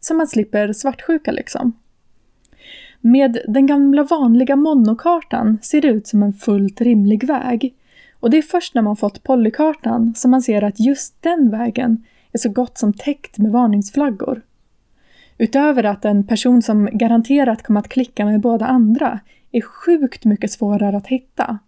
Så 0.00 0.14
man 0.14 0.26
slipper 0.26 0.72
svartsjuka 0.72 1.32
liksom. 1.32 1.72
Med 3.00 3.38
den 3.48 3.66
gamla 3.66 4.04
vanliga 4.04 4.56
monokartan 4.56 5.58
ser 5.62 5.80
det 5.80 5.88
ut 5.88 6.06
som 6.06 6.22
en 6.22 6.32
fullt 6.32 6.80
rimlig 6.80 7.26
väg. 7.26 7.74
Och 8.20 8.30
det 8.30 8.38
är 8.38 8.42
först 8.42 8.74
när 8.74 8.82
man 8.82 8.96
fått 8.96 9.22
polykartan 9.22 10.14
som 10.16 10.30
man 10.30 10.42
ser 10.42 10.64
att 10.64 10.80
just 10.80 11.22
den 11.22 11.50
vägen 11.50 12.04
är 12.32 12.38
så 12.38 12.48
gott 12.48 12.78
som 12.78 12.92
täckt 12.92 13.38
med 13.38 13.52
varningsflaggor. 13.52 14.42
Utöver 15.38 15.84
att 15.84 16.04
en 16.04 16.26
person 16.26 16.62
som 16.62 16.88
garanterat 16.92 17.62
kommer 17.62 17.80
att 17.80 17.88
klicka 17.88 18.24
med 18.24 18.40
båda 18.40 18.66
andra 18.66 19.20
är 19.52 19.60
sjukt 19.60 20.24
mycket 20.24 20.52
svårare 20.52 20.96
att 20.96 21.06
hitta, 21.06 21.58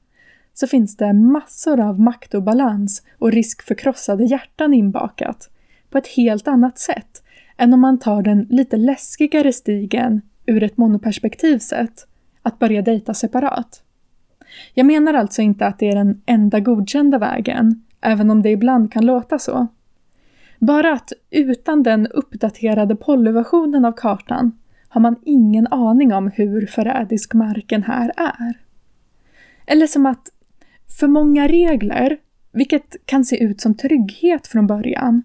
så 0.54 0.66
finns 0.66 0.96
det 0.96 1.12
massor 1.12 1.80
av 1.80 2.00
maktobalans 2.00 3.02
och 3.18 3.32
risk 3.32 3.62
för 3.62 3.74
krossade 3.74 4.24
hjärtan 4.24 4.74
inbakat 4.74 5.50
på 5.90 5.98
ett 5.98 6.06
helt 6.06 6.48
annat 6.48 6.78
sätt 6.78 7.22
än 7.56 7.74
om 7.74 7.80
man 7.80 7.98
tar 7.98 8.22
den 8.22 8.46
lite 8.50 8.76
läskigare 8.76 9.52
stigen 9.52 10.22
ur 10.46 10.62
ett 10.62 10.76
monoperspektiv 10.76 11.58
sett, 11.58 12.06
att 12.42 12.58
börja 12.58 12.82
dejta 12.82 13.14
separat. 13.14 13.82
Jag 14.74 14.86
menar 14.86 15.14
alltså 15.14 15.42
inte 15.42 15.66
att 15.66 15.78
det 15.78 15.88
är 15.88 15.96
den 15.96 16.22
enda 16.26 16.60
godkända 16.60 17.18
vägen, 17.18 17.84
även 18.00 18.30
om 18.30 18.42
det 18.42 18.50
ibland 18.50 18.92
kan 18.92 19.06
låta 19.06 19.38
så. 19.38 19.66
Bara 20.58 20.92
att 20.92 21.12
utan 21.30 21.82
den 21.82 22.06
uppdaterade 22.06 22.96
polyversionen 22.96 23.84
av 23.84 23.92
kartan 23.92 24.58
har 24.88 25.00
man 25.00 25.16
ingen 25.24 25.66
aning 25.66 26.12
om 26.12 26.30
hur 26.34 26.66
förrädisk 26.66 27.34
marken 27.34 27.82
här 27.82 28.12
är. 28.16 28.58
Eller 29.66 29.86
som 29.86 30.06
att 30.06 30.28
för 30.98 31.06
många 31.08 31.48
regler, 31.48 32.16
vilket 32.52 32.96
kan 33.06 33.24
se 33.24 33.44
ut 33.44 33.60
som 33.60 33.74
trygghet 33.74 34.46
från 34.46 34.66
början, 34.66 35.22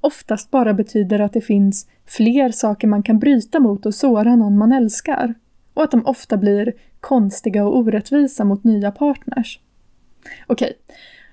oftast 0.00 0.50
bara 0.50 0.74
betyder 0.74 1.18
att 1.18 1.32
det 1.32 1.40
finns 1.40 1.88
fler 2.06 2.50
saker 2.50 2.88
man 2.88 3.02
kan 3.02 3.18
bryta 3.18 3.60
mot 3.60 3.86
och 3.86 3.94
såra 3.94 4.36
någon 4.36 4.58
man 4.58 4.72
älskar. 4.72 5.34
Och 5.74 5.82
att 5.82 5.90
de 5.90 6.06
ofta 6.06 6.36
blir 6.36 6.72
konstiga 7.00 7.64
och 7.64 7.76
orättvisa 7.76 8.44
mot 8.44 8.64
nya 8.64 8.90
partners. 8.90 9.60
Okej, 10.46 10.72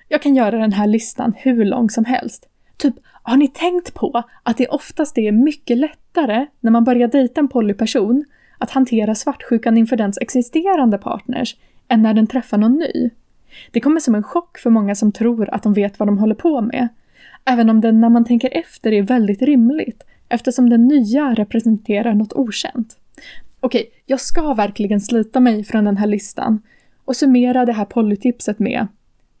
jag 0.08 0.22
kan 0.22 0.34
göra 0.34 0.58
den 0.58 0.72
här 0.72 0.86
listan 0.86 1.34
hur 1.36 1.64
lång 1.64 1.90
som 1.90 2.04
helst. 2.04 2.48
Typ, 2.76 2.94
har 3.22 3.36
ni 3.36 3.48
tänkt 3.48 3.94
på 3.94 4.22
att 4.42 4.56
det 4.56 4.68
oftast 4.68 5.18
är 5.18 5.32
mycket 5.32 5.78
lättare 5.78 6.46
när 6.60 6.70
man 6.70 6.84
börjar 6.84 7.08
dejta 7.08 7.40
en 7.40 7.48
polyperson 7.48 8.24
att 8.58 8.70
hantera 8.70 9.14
svartsjukan 9.14 9.76
inför 9.76 9.96
dens 9.96 10.18
existerande 10.18 10.98
partners 10.98 11.56
än 11.88 12.02
när 12.02 12.14
den 12.14 12.26
träffar 12.26 12.58
någon 12.58 12.78
ny? 12.78 13.10
Det 13.70 13.80
kommer 13.80 14.00
som 14.00 14.14
en 14.14 14.22
chock 14.22 14.58
för 14.58 14.70
många 14.70 14.94
som 14.94 15.12
tror 15.12 15.54
att 15.54 15.62
de 15.62 15.72
vet 15.74 15.98
vad 15.98 16.08
de 16.08 16.18
håller 16.18 16.34
på 16.34 16.60
med. 16.60 16.88
Även 17.44 17.70
om 17.70 17.80
det 17.80 17.92
när 17.92 18.08
man 18.08 18.24
tänker 18.24 18.56
efter 18.56 18.92
är 18.92 19.02
väldigt 19.02 19.42
rimligt 19.42 20.02
eftersom 20.28 20.70
det 20.70 20.78
nya 20.78 21.34
representerar 21.34 22.14
något 22.14 22.32
okänt. 22.32 22.96
Okej, 23.60 23.90
jag 24.06 24.20
ska 24.20 24.54
verkligen 24.54 25.00
slita 25.00 25.40
mig 25.40 25.64
från 25.64 25.84
den 25.84 25.96
här 25.96 26.06
listan 26.06 26.62
och 27.04 27.16
summera 27.16 27.64
det 27.64 27.72
här 27.72 27.84
polytipset 27.84 28.58
med 28.58 28.86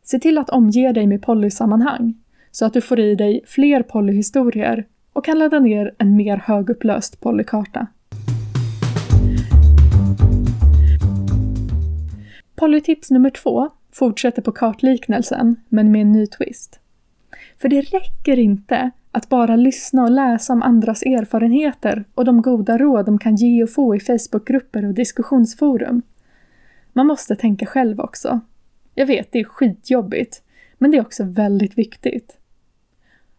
Se 0.02 0.18
till 0.18 0.38
att 0.38 0.50
omge 0.50 0.92
dig 0.92 1.06
med 1.06 1.22
polysammanhang 1.22 2.14
så 2.50 2.66
att 2.66 2.72
du 2.72 2.80
får 2.80 3.00
i 3.00 3.14
dig 3.14 3.44
fler 3.46 3.82
polyhistorier 3.82 4.86
och 5.12 5.24
kan 5.24 5.38
ladda 5.38 5.58
ner 5.58 5.94
en 5.98 6.16
mer 6.16 6.36
högupplöst 6.36 7.20
polykarta. 7.20 7.86
Polytips 12.56 13.10
nummer 13.10 13.30
två 13.30 13.70
fortsätter 13.94 14.42
på 14.42 14.52
kartliknelsen, 14.52 15.56
men 15.68 15.92
med 15.92 16.00
en 16.00 16.12
ny 16.12 16.26
twist. 16.26 16.80
För 17.60 17.68
det 17.68 17.80
räcker 17.80 18.38
inte 18.38 18.90
att 19.12 19.28
bara 19.28 19.56
lyssna 19.56 20.02
och 20.02 20.10
läsa 20.10 20.52
om 20.52 20.62
andras 20.62 21.02
erfarenheter 21.02 22.04
och 22.14 22.24
de 22.24 22.42
goda 22.42 22.78
råd 22.78 23.06
de 23.06 23.18
kan 23.18 23.36
ge 23.36 23.62
och 23.62 23.70
få 23.70 23.96
i 23.96 24.00
Facebookgrupper 24.00 24.84
och 24.84 24.94
diskussionsforum. 24.94 26.02
Man 26.92 27.06
måste 27.06 27.36
tänka 27.36 27.66
själv 27.66 28.00
också. 28.00 28.40
Jag 28.94 29.06
vet, 29.06 29.32
det 29.32 29.40
är 29.40 29.44
skitjobbigt, 29.44 30.42
men 30.78 30.90
det 30.90 30.96
är 30.96 31.00
också 31.02 31.24
väldigt 31.24 31.78
viktigt. 31.78 32.38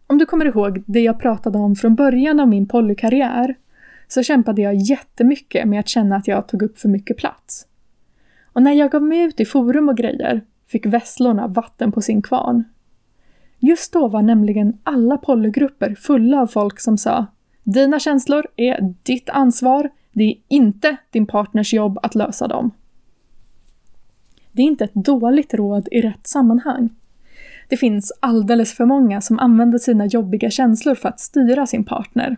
Om 0.06 0.18
du 0.18 0.26
kommer 0.26 0.44
ihåg 0.44 0.82
det 0.86 1.00
jag 1.00 1.20
pratade 1.20 1.58
om 1.58 1.76
från 1.76 1.94
början 1.94 2.40
av 2.40 2.48
min 2.48 2.68
polykarriär 2.68 3.54
så 4.08 4.22
kämpade 4.22 4.62
jag 4.62 4.74
jättemycket 4.74 5.68
med 5.68 5.80
att 5.80 5.88
känna 5.88 6.16
att 6.16 6.28
jag 6.28 6.48
tog 6.48 6.62
upp 6.62 6.78
för 6.78 6.88
mycket 6.88 7.16
plats. 7.16 7.66
Och 8.56 8.62
när 8.62 8.72
jag 8.72 8.90
gav 8.90 9.02
mig 9.02 9.20
ut 9.20 9.40
i 9.40 9.44
forum 9.44 9.88
och 9.88 9.96
grejer 9.96 10.40
fick 10.66 10.86
vesslorna 10.86 11.46
vatten 11.46 11.92
på 11.92 12.00
sin 12.00 12.22
kvarn. 12.22 12.64
Just 13.58 13.92
då 13.92 14.08
var 14.08 14.22
nämligen 14.22 14.78
alla 14.82 15.16
polygrupper 15.16 15.94
fulla 15.94 16.40
av 16.40 16.46
folk 16.46 16.80
som 16.80 16.98
sa 16.98 17.26
Dina 17.62 17.98
känslor 17.98 18.46
är 18.56 18.94
ditt 19.02 19.30
ansvar, 19.30 19.90
det 20.12 20.24
är 20.24 20.34
inte 20.48 20.96
din 21.10 21.26
partners 21.26 21.74
jobb 21.74 21.98
att 22.02 22.14
lösa 22.14 22.48
dem. 22.48 22.70
Det 24.52 24.62
är 24.62 24.66
inte 24.66 24.84
ett 24.84 24.94
dåligt 24.94 25.54
råd 25.54 25.88
i 25.90 26.00
rätt 26.00 26.26
sammanhang. 26.26 26.88
Det 27.68 27.76
finns 27.76 28.12
alldeles 28.20 28.74
för 28.74 28.84
många 28.84 29.20
som 29.20 29.38
använder 29.38 29.78
sina 29.78 30.06
jobbiga 30.06 30.50
känslor 30.50 30.94
för 30.94 31.08
att 31.08 31.20
styra 31.20 31.66
sin 31.66 31.84
partner. 31.84 32.36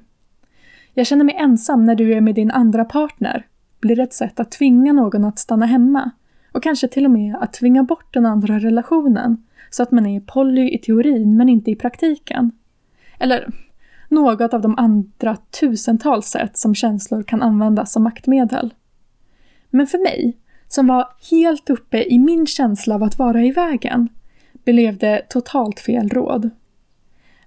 Jag 0.95 1.07
känner 1.07 1.25
mig 1.25 1.37
ensam 1.39 1.85
när 1.85 1.95
du 1.95 2.15
är 2.15 2.21
med 2.21 2.35
din 2.35 2.51
andra 2.51 2.85
partner 2.85 3.47
blir 3.81 4.01
ett 4.01 4.13
sätt 4.13 4.41
att 4.41 4.51
tvinga 4.51 4.93
någon 4.93 5.25
att 5.25 5.39
stanna 5.39 5.67
hemma 5.67 6.11
och 6.53 6.63
kanske 6.63 6.89
till 6.89 7.05
och 7.05 7.11
med 7.11 7.37
att 7.41 7.53
tvinga 7.53 7.83
bort 7.83 8.15
den 8.15 8.27
andra 8.27 8.59
relationen 8.59 9.45
så 9.71 9.83
att 9.83 9.91
man 9.91 10.07
är 10.07 10.21
poly 10.21 10.71
i 10.71 10.79
teorin 10.79 11.37
men 11.37 11.49
inte 11.49 11.71
i 11.71 11.77
praktiken. 11.77 12.51
Eller 13.19 13.53
något 14.09 14.55
av 14.55 14.61
de 14.61 14.79
andra 14.79 15.37
tusentals 15.61 16.27
sätt 16.27 16.59
som 16.59 16.75
känslor 16.75 17.23
kan 17.23 17.43
användas 17.43 17.93
som 17.93 18.03
maktmedel. 18.03 18.75
Men 19.71 19.87
för 19.87 19.99
mig, 19.99 20.37
som 20.69 20.87
var 20.87 21.09
helt 21.31 21.71
uppe 21.71 22.03
i 22.03 22.19
min 22.19 22.47
känsla 22.47 22.95
av 22.95 23.03
att 23.03 23.19
vara 23.19 23.45
i 23.45 23.51
vägen, 23.51 24.09
blev 24.65 24.99
det 24.99 25.23
totalt 25.29 25.81
fel 25.81 26.09
råd. 26.09 26.51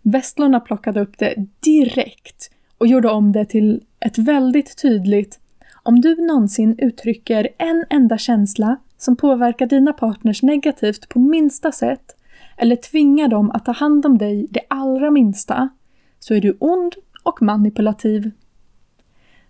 Västlorna 0.02 0.60
plockade 0.60 1.02
upp 1.02 1.18
det 1.18 1.36
direkt 1.60 2.52
och 2.78 2.88
gjorde 2.88 3.10
om 3.10 3.32
det 3.32 3.46
till 3.46 3.84
ett 4.00 4.18
väldigt 4.18 4.82
tydligt 4.82 5.40
om 5.84 6.02
du 6.02 6.16
någonsin 6.16 6.76
uttrycker 6.78 7.48
en 7.58 7.86
enda 7.90 8.18
känsla 8.18 8.78
som 8.98 9.16
påverkar 9.16 9.66
dina 9.66 9.94
partners 9.94 10.44
negativt 10.44 11.10
på 11.10 11.20
minsta 11.20 11.72
sätt 11.72 12.16
eller 12.58 12.76
tvingar 12.76 13.28
dem 13.28 13.52
att 13.52 13.66
ta 13.66 13.72
hand 13.72 14.06
om 14.06 14.18
dig 14.18 14.48
det 14.50 14.62
allra 14.68 15.12
minsta, 15.12 15.70
så 16.20 16.34
är 16.34 16.42
du 16.42 16.58
ond 16.60 16.96
och 17.24 17.42
manipulativ. 17.42 18.32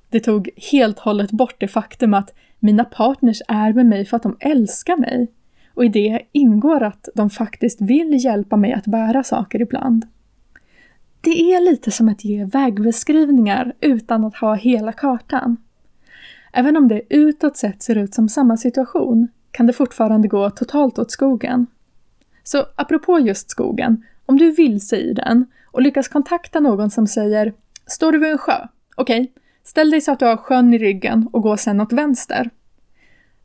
Det 0.10 0.20
tog 0.20 0.50
helt 0.72 1.00
hållet 1.00 1.32
bort 1.32 1.56
det 1.60 1.68
faktum 1.68 2.14
att 2.14 2.34
mina 2.60 2.84
partners 2.84 3.42
är 3.48 3.74
med 3.74 3.86
mig 3.86 4.06
för 4.06 4.18
att 4.18 4.24
de 4.24 4.38
älskar 4.40 4.98
mig 4.98 5.32
och 5.74 5.86
i 5.86 5.88
det 5.88 6.22
ingår 6.32 6.84
att 6.84 7.10
de 7.16 7.30
faktiskt 7.30 7.82
vill 7.82 8.26
hjälpa 8.26 8.56
mig 8.58 8.74
att 8.74 8.88
bära 8.88 9.24
saker 9.24 9.62
ibland. 9.62 10.06
Det 11.22 11.54
är 11.54 11.62
lite 11.72 11.92
som 11.92 12.10
att 12.10 12.24
ge 12.24 12.46
vägbeskrivningar 12.46 13.74
utan 13.82 14.24
att 14.24 14.36
ha 14.36 14.56
hela 14.56 14.94
kartan. 14.94 15.58
Även 16.52 16.78
om 16.78 16.88
det 16.88 17.02
utåt 17.10 17.58
sett 17.58 17.84
ser 17.84 17.97
ut 17.97 18.14
som 18.14 18.30
samma 18.30 18.58
situation 18.58 19.28
kan 19.52 19.68
det 19.68 19.74
fortfarande 19.74 20.28
gå 20.28 20.49
totalt 20.49 20.99
åt 20.99 21.12
skogen. 21.12 21.68
Så 22.43 22.66
apropå 22.76 23.20
just 23.20 23.49
skogen, 23.49 24.06
om 24.26 24.38
du 24.38 24.52
vilse 24.52 24.97
i 24.97 25.14
den 25.14 25.45
och 25.72 25.82
lyckas 25.82 26.08
kontakta 26.08 26.60
någon 26.60 26.89
som 26.89 27.08
säger 27.08 27.54
“Står 27.88 28.12
du 28.12 28.20
vid 28.20 28.32
en 28.32 28.38
sjö? 28.38 28.68
Okej, 28.95 29.22
okay. 29.22 29.32
ställ 29.64 29.89
dig 29.89 30.02
så 30.02 30.12
att 30.12 30.20
du 30.20 30.26
har 30.26 30.38
sjön 30.38 30.74
i 30.74 30.78
ryggen 30.78 31.30
och 31.32 31.41
gå 31.41 31.58
sen 31.58 31.82
åt 31.82 31.93
vänster” 31.93 32.49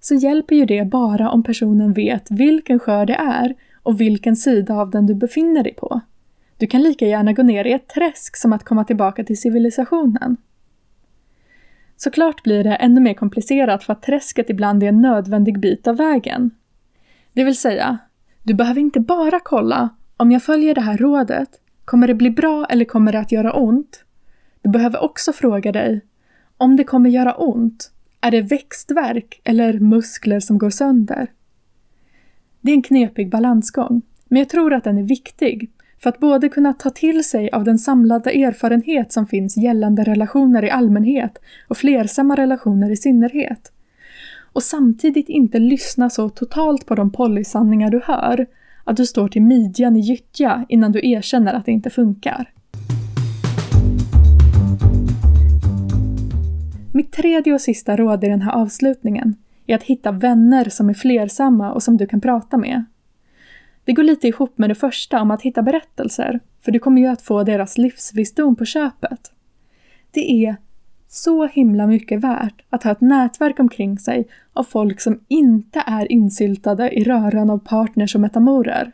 så 0.00 0.14
hjälper 0.14 0.57
ju 0.57 0.64
det 0.64 0.84
bara 0.84 1.30
om 1.30 1.42
personen 1.42 1.92
vet 1.92 2.30
vilken 2.30 2.78
sjö 2.78 3.04
det 3.04 3.14
är 3.14 3.54
och 3.82 4.00
vilken 4.00 4.36
sida 4.36 4.74
av 4.74 4.90
den 4.90 5.07
du 5.07 5.14
befinner 5.14 5.62
dig 5.62 5.74
på. 5.74 6.00
Du 6.57 6.66
kan 6.66 6.82
lika 6.82 7.07
gärna 7.07 7.32
gå 7.32 7.42
ner 7.42 7.64
i 7.64 7.72
ett 7.72 7.88
träsk 7.88 8.36
som 8.36 8.52
att 8.52 8.64
komma 8.64 8.84
tillbaka 8.84 9.24
till 9.24 9.40
civilisationen. 9.40 10.36
Såklart 11.97 12.42
blir 12.42 12.64
det 12.64 12.74
ännu 12.74 13.01
mer 13.01 13.14
komplicerat 13.14 13.84
för 13.84 13.92
att 13.92 14.03
träsket 14.03 14.51
ibland 14.51 14.82
är 14.82 14.88
en 14.88 15.01
nödvändig 15.01 15.61
bit 15.61 15.86
av 15.86 15.97
vägen. 15.97 16.51
Det 17.32 17.44
vill 17.44 17.57
säga, 17.57 17.99
du 18.42 18.55
behöver 18.55 18.80
inte 18.80 19.01
bara 19.01 19.40
kolla 19.40 19.88
om 20.16 20.32
jag 20.32 20.42
följer 20.42 20.74
det 20.74 20.80
här 20.80 20.97
rådet, 20.97 21.49
kommer 21.84 22.07
det 22.07 22.14
bli 22.14 22.30
bra 22.30 22.66
eller 22.70 22.84
kommer 22.84 23.12
det 23.12 23.18
att 23.18 23.32
göra 23.32 23.53
ont? 23.53 24.05
Du 24.62 24.70
behöver 24.70 25.05
också 25.05 25.32
fråga 25.32 25.72
dig, 25.72 26.01
om 26.57 26.76
det 26.76 26.84
kommer 26.84 27.11
göra 27.11 27.34
ont, 27.34 27.92
är 28.20 28.30
det 28.30 28.42
växtverk 28.42 29.40
eller 29.44 29.78
muskler 29.78 30.40
som 30.40 30.59
går 30.59 30.70
sönder? 30.70 31.26
Det 32.61 32.70
är 32.70 32.74
en 32.74 32.82
knepig 32.82 33.30
balansgång, 33.30 34.03
men 34.24 34.38
jag 34.38 34.49
tror 34.49 34.74
att 34.74 34.84
den 34.84 34.99
är 34.99 35.03
viktig 35.03 35.70
för 35.99 36.09
att 36.09 36.20
både 36.20 36.49
kunna 36.49 36.72
ta 36.72 36.90
till 36.90 37.24
sig 37.24 37.51
av 37.51 37.64
den 37.64 37.78
samlade 37.78 38.30
erfarenhet 38.30 39.12
som 39.12 39.26
finns 39.26 39.57
gällande 39.57 40.05
relationer 40.05 40.64
i 40.64 40.70
allmänhet 40.70 41.38
och 41.68 41.76
flersamma 41.76 42.34
relationer 42.34 42.90
i 42.90 42.97
synnerhet. 42.97 43.72
Och 44.53 44.62
samtidigt 44.62 45.28
inte 45.28 45.59
lyssna 45.59 46.11
så 46.11 46.28
totalt 46.28 46.86
på 46.86 46.94
de 46.94 47.12
polysanningar 47.12 47.90
du 47.90 48.01
hör 48.05 48.47
att 48.84 48.97
du 48.97 49.07
står 49.07 49.28
till 49.28 49.42
midjan 49.42 49.97
i 49.97 50.01
gyttja 50.01 50.66
innan 50.68 50.92
du 50.92 51.09
erkänner 51.09 51.55
att 51.55 51.66
det 51.66 51.72
inte 51.72 51.90
funkar. 51.90 52.53
Mitt 56.92 57.12
tredje 57.12 57.55
och 57.55 57.61
sista 57.61 57.97
råd 57.97 58.24
i 58.24 58.28
den 58.28 58.42
här 58.42 58.53
avslutningen 58.53 59.34
är 59.66 59.74
att 59.74 59.82
hitta 59.82 60.12
vänner 60.12 60.68
som 60.68 60.88
är 60.88 60.94
flersamma 60.94 61.72
och 61.72 61.82
som 61.82 61.97
du 61.97 62.07
kan 62.07 62.20
prata 62.20 62.57
med. 62.57 62.84
Det 63.87 63.93
går 63.93 64.03
lite 64.03 64.28
ihop 64.28 64.59
med 64.59 64.70
det 64.70 64.74
första 64.74 65.20
om 65.20 65.30
att 65.30 65.43
hitta 65.43 65.62
berättelser, 65.62 66.41
för 66.64 66.72
du 66.72 66.78
kommer 66.78 67.01
ju 67.01 67.07
att 67.07 67.22
få 67.22 67.43
deras 67.43 67.78
livsvisdom 67.78 68.57
på 68.57 68.64
köpet. 68.64 69.32
Det 70.11 70.45
är 70.47 70.57
så 71.09 71.47
himla 71.47 71.87
mycket 71.87 72.20
värt 72.20 72.62
att 72.70 72.82
ha 72.82 72.93
ett 72.93 73.01
nätverk 73.01 73.59
omkring 73.59 73.99
sig 73.99 74.28
av 74.53 74.62
folk 74.62 75.01
som 75.01 75.20
inte 75.28 75.82
är 75.87 76.12
insyltade 76.12 76.91
i 76.91 77.05
röran 77.05 77.51
av 77.51 77.59
partners 77.59 78.14
och 78.14 78.20
metamorer. 78.20 78.93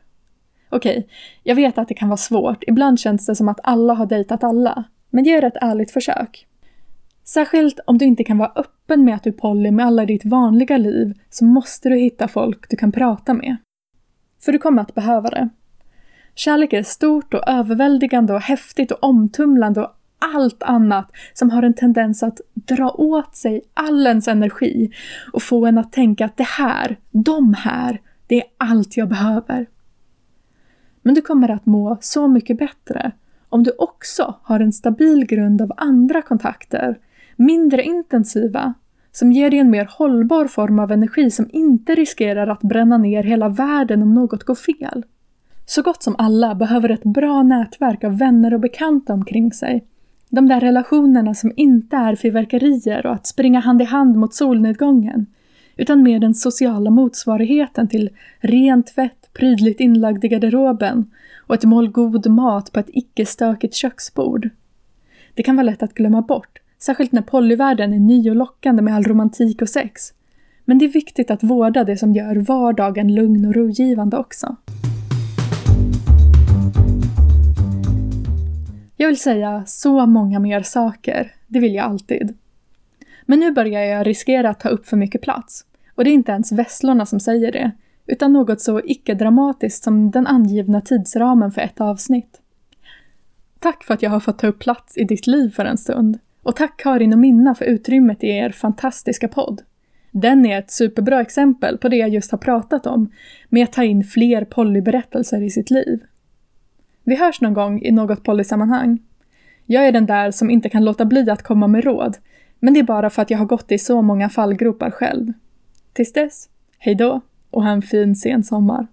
Okej, 0.71 1.09
jag 1.43 1.55
vet 1.55 1.79
att 1.79 1.89
det 1.89 1.95
kan 1.95 2.09
vara 2.09 2.17
svårt, 2.17 2.65
ibland 2.67 3.01
känns 3.01 3.27
det 3.27 3.37
som 3.37 3.49
att 3.49 3.61
alla 3.63 3.95
har 3.95 4.07
dejtat 4.07 4.45
alla, 4.45 4.85
men 5.11 5.25
ge 5.25 5.41
det 5.41 5.47
ett 5.47 5.57
ärligt 5.61 5.91
försök. 5.91 6.47
Särskilt 7.25 7.81
om 7.87 7.99
du 7.99 8.05
inte 8.05 8.25
kan 8.25 8.39
vara 8.39 8.53
öppen 8.57 9.05
med 9.05 9.15
att 9.15 9.25
du 9.25 9.31
är 9.31 9.35
poly 9.35 9.71
med 9.71 9.87
alla 9.87 10.03
i 10.03 10.07
ditt 10.07 10.25
vanliga 10.25 10.77
liv 10.77 11.15
så 11.31 11.45
måste 11.45 11.89
du 11.89 11.97
hitta 11.97 12.29
folk 12.29 12.71
du 12.71 12.77
kan 12.77 12.93
prata 12.93 13.35
med. 13.35 13.57
För 14.45 14.53
du 14.53 14.59
kommer 14.59 14.83
att 14.83 14.95
behöva 14.95 15.31
det. 15.31 15.49
Kärlek 16.35 16.73
är 16.73 16.83
stort 16.83 17.35
och 17.35 17.49
överväldigande 17.49 18.35
och 18.35 18.41
häftigt 18.41 18.91
och 18.91 19.05
omtumlande 19.05 19.81
och 19.81 19.97
allt 20.35 20.63
annat 20.63 21.11
som 21.33 21.51
har 21.51 21.63
en 21.63 21.75
tendens 21.75 22.23
att 22.23 22.41
dra 22.55 22.91
åt 22.91 23.37
sig 23.37 23.63
all 23.75 24.07
ens 24.07 24.29
energi 24.29 24.93
och 25.33 25.43
få 25.43 25.67
en 25.67 25.79
att 25.79 25.93
tänka 25.93 26.25
att 26.25 26.37
det 26.37 26.47
här, 26.47 26.97
de 27.11 27.55
här, 27.55 28.01
det 28.27 28.37
är 28.37 28.45
allt 28.57 28.97
jag 28.97 29.09
behöver. 29.09 29.67
Men 31.03 31.15
du 31.15 31.21
kommer 31.21 31.49
att 31.49 31.67
må 31.67 31.99
så 32.01 32.29
mycket 32.29 32.59
bättre 32.59 33.13
om 33.49 33.63
du 33.63 33.71
också 33.79 34.35
har 34.43 34.61
en 34.61 34.73
stabil 34.73 35.27
grund 35.27 35.63
av 35.63 35.73
andra 35.77 36.23
kontakter, 36.23 36.99
mindre 37.37 37.83
intensiva, 37.83 38.75
som 39.13 39.33
ger 39.33 39.51
dig 39.51 39.59
en 39.59 39.71
mer 39.71 39.89
hållbar 39.91 40.47
form 40.47 40.79
av 40.79 40.93
energi 40.93 41.31
som 41.31 41.49
inte 41.53 41.95
riskerar 41.95 42.47
att 42.47 42.63
bränna 42.63 42.99
ner 42.99 43.23
hela 43.23 43.49
världen 43.49 44.03
om 44.03 44.15
något 44.15 44.45
går 44.45 44.55
fel. 44.55 45.05
Så 45.67 45.83
gott 45.83 46.03
som 46.03 46.17
alla 46.19 46.55
behöver 46.55 46.89
ett 46.89 47.05
bra 47.05 47.43
nätverk 47.43 48.05
av 48.05 48.19
vänner 48.19 48.55
och 48.55 48.61
bekanta 48.61 49.13
omkring 49.13 49.53
sig. 49.53 49.85
De 50.29 50.49
där 50.49 50.61
relationerna 50.61 51.35
som 51.35 51.53
inte 51.57 51.97
är 51.97 52.17
fyrverkerier 52.17 53.07
och 53.07 53.15
att 53.15 53.27
springa 53.27 53.61
hand 53.61 53.83
i 53.83 53.85
hand 53.85 54.17
mot 54.17 54.35
solnedgången, 54.35 55.27
utan 55.77 56.03
mer 56.03 56.19
den 56.19 56.35
sociala 56.35 56.91
motsvarigheten 56.91 57.89
till 57.89 58.11
ren 58.41 58.83
tvätt, 58.83 59.31
prydligt 59.33 59.81
inlagd 59.81 60.25
i 60.25 60.29
garderoben 60.29 61.11
och 61.47 61.55
ett 61.55 61.65
mål 61.65 61.91
god 61.91 62.31
mat 62.31 62.73
på 62.73 62.81
ett 62.81 62.91
icke-stökigt 62.93 63.75
köksbord. 63.75 64.49
Det 65.35 65.43
kan 65.43 65.57
vara 65.57 65.67
lätt 65.67 65.83
att 65.83 65.95
glömma 65.95 66.23
bort, 66.23 66.52
särskilt 66.85 67.13
när 67.13 67.23
polyvärlden 67.23 67.93
är 67.93 67.99
ny 67.99 68.31
och 68.31 68.37
lockande 68.37 68.83
med 68.83 68.95
all 68.95 69.05
romantik 69.05 69.63
och 69.63 69.69
sex. 69.69 70.13
Men 70.65 70.79
det 70.79 70.85
är 70.85 70.89
viktigt 70.89 71.31
att 71.31 71.43
vårda 71.43 71.85
det 71.85 71.97
som 71.97 72.13
gör 72.13 72.37
vardagen 72.37 73.15
lugn 73.15 73.47
och 73.47 73.55
rogivande 73.55 74.17
också. 74.19 74.57
Jag 78.97 79.09
vill 79.09 79.21
säga 79.21 79.63
så 79.67 80.07
många 80.07 80.39
mer 80.39 80.63
saker, 80.63 81.35
det 81.47 81.59
vill 81.59 81.75
jag 81.75 81.85
alltid. 81.85 82.39
Men 83.27 83.41
nu 83.41 83.53
börjar 83.53 83.83
jag 83.83 84.07
riskera 84.07 84.51
att 84.51 84.61
ta 84.61 84.69
upp 84.69 84.87
för 84.87 84.97
mycket 84.97 85.23
plats. 85.23 85.65
Och 85.95 86.05
det 86.05 86.11
är 86.11 86.15
inte 86.15 86.33
ens 86.33 86.53
vesslorna 86.53 87.07
som 87.07 87.21
säger 87.21 87.53
det, 87.53 87.71
utan 88.07 88.33
något 88.33 88.61
så 88.61 88.81
icke-dramatiskt 88.85 89.85
som 89.85 90.11
den 90.11 90.27
angivna 90.27 90.81
tidsramen 90.81 91.51
för 91.51 91.61
ett 91.61 91.81
avsnitt. 91.81 92.41
Tack 93.59 93.85
för 93.85 93.95
att 93.95 94.03
jag 94.03 94.11
har 94.11 94.21
fått 94.21 94.39
ta 94.39 94.47
upp 94.47 94.59
plats 94.59 94.99
i 94.99 95.05
ditt 95.05 95.27
liv 95.27 95.51
för 95.51 95.65
en 95.65 95.79
stund. 95.79 96.19
Och 96.43 96.57
tack 96.57 96.77
Karin 96.77 97.13
och 97.13 97.19
Minna 97.19 97.55
för 97.55 97.65
utrymmet 97.65 98.25
i 98.25 98.29
er 98.29 98.51
fantastiska 98.51 99.29
podd. 99.29 99.63
Den 100.11 100.47
är 100.47 100.59
ett 100.59 100.71
superbra 100.71 101.21
exempel 101.21 101.79
på 101.79 101.89
det 101.89 101.97
jag 101.97 102.09
just 102.09 102.31
har 102.31 102.39
pratat 102.39 102.87
om, 102.87 103.13
med 103.49 103.65
att 103.65 103.73
ta 103.73 103.85
in 103.85 104.05
fler 104.05 104.45
polyberättelser 104.45 105.43
i 105.43 105.51
sitt 105.51 105.71
liv. 105.71 106.01
Vi 107.05 107.17
hörs 107.17 107.41
någon 107.41 107.55
gång 107.55 107.83
i 107.83 107.91
något 107.91 108.25
polysammanhang. 108.25 108.99
Jag 109.67 109.87
är 109.87 109.93
den 109.93 110.07
där 110.07 110.31
som 110.31 110.51
inte 110.51 110.69
kan 110.69 110.85
låta 110.85 111.05
bli 111.05 111.31
att 111.31 111.43
komma 111.43 111.67
med 111.67 111.85
råd, 111.85 112.17
men 112.61 112.75
det 112.75 112.81
är 112.81 112.85
bara 112.85 113.11
för 113.11 113.23
att 113.23 113.31
jag 113.31 113.39
har 113.39 113.47
gått 113.47 113.73
i 113.73 113.79
så 113.79 114.03
många 114.03 114.29
fallgropar 114.29 114.91
själv. 114.91 115.33
Tills 115.93 116.13
dess, 116.13 116.49
hej 116.79 116.95
då 116.95 117.21
och 117.51 117.63
ha 117.63 117.71
en 117.71 117.83
fin 117.83 118.17
sen 118.17 118.45
sommar. 118.45 118.87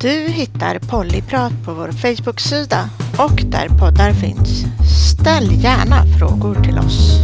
Du 0.00 0.28
hittar 0.28 0.90
Pollyprat 0.90 1.52
på 1.66 1.74
vår 1.74 1.88
Facebook-sida 1.88 3.03
och 3.18 3.42
där 3.44 3.68
poddar 3.68 4.12
finns. 4.12 4.64
Ställ 5.10 5.64
gärna 5.64 6.06
frågor 6.18 6.54
till 6.54 6.78
oss. 6.78 7.20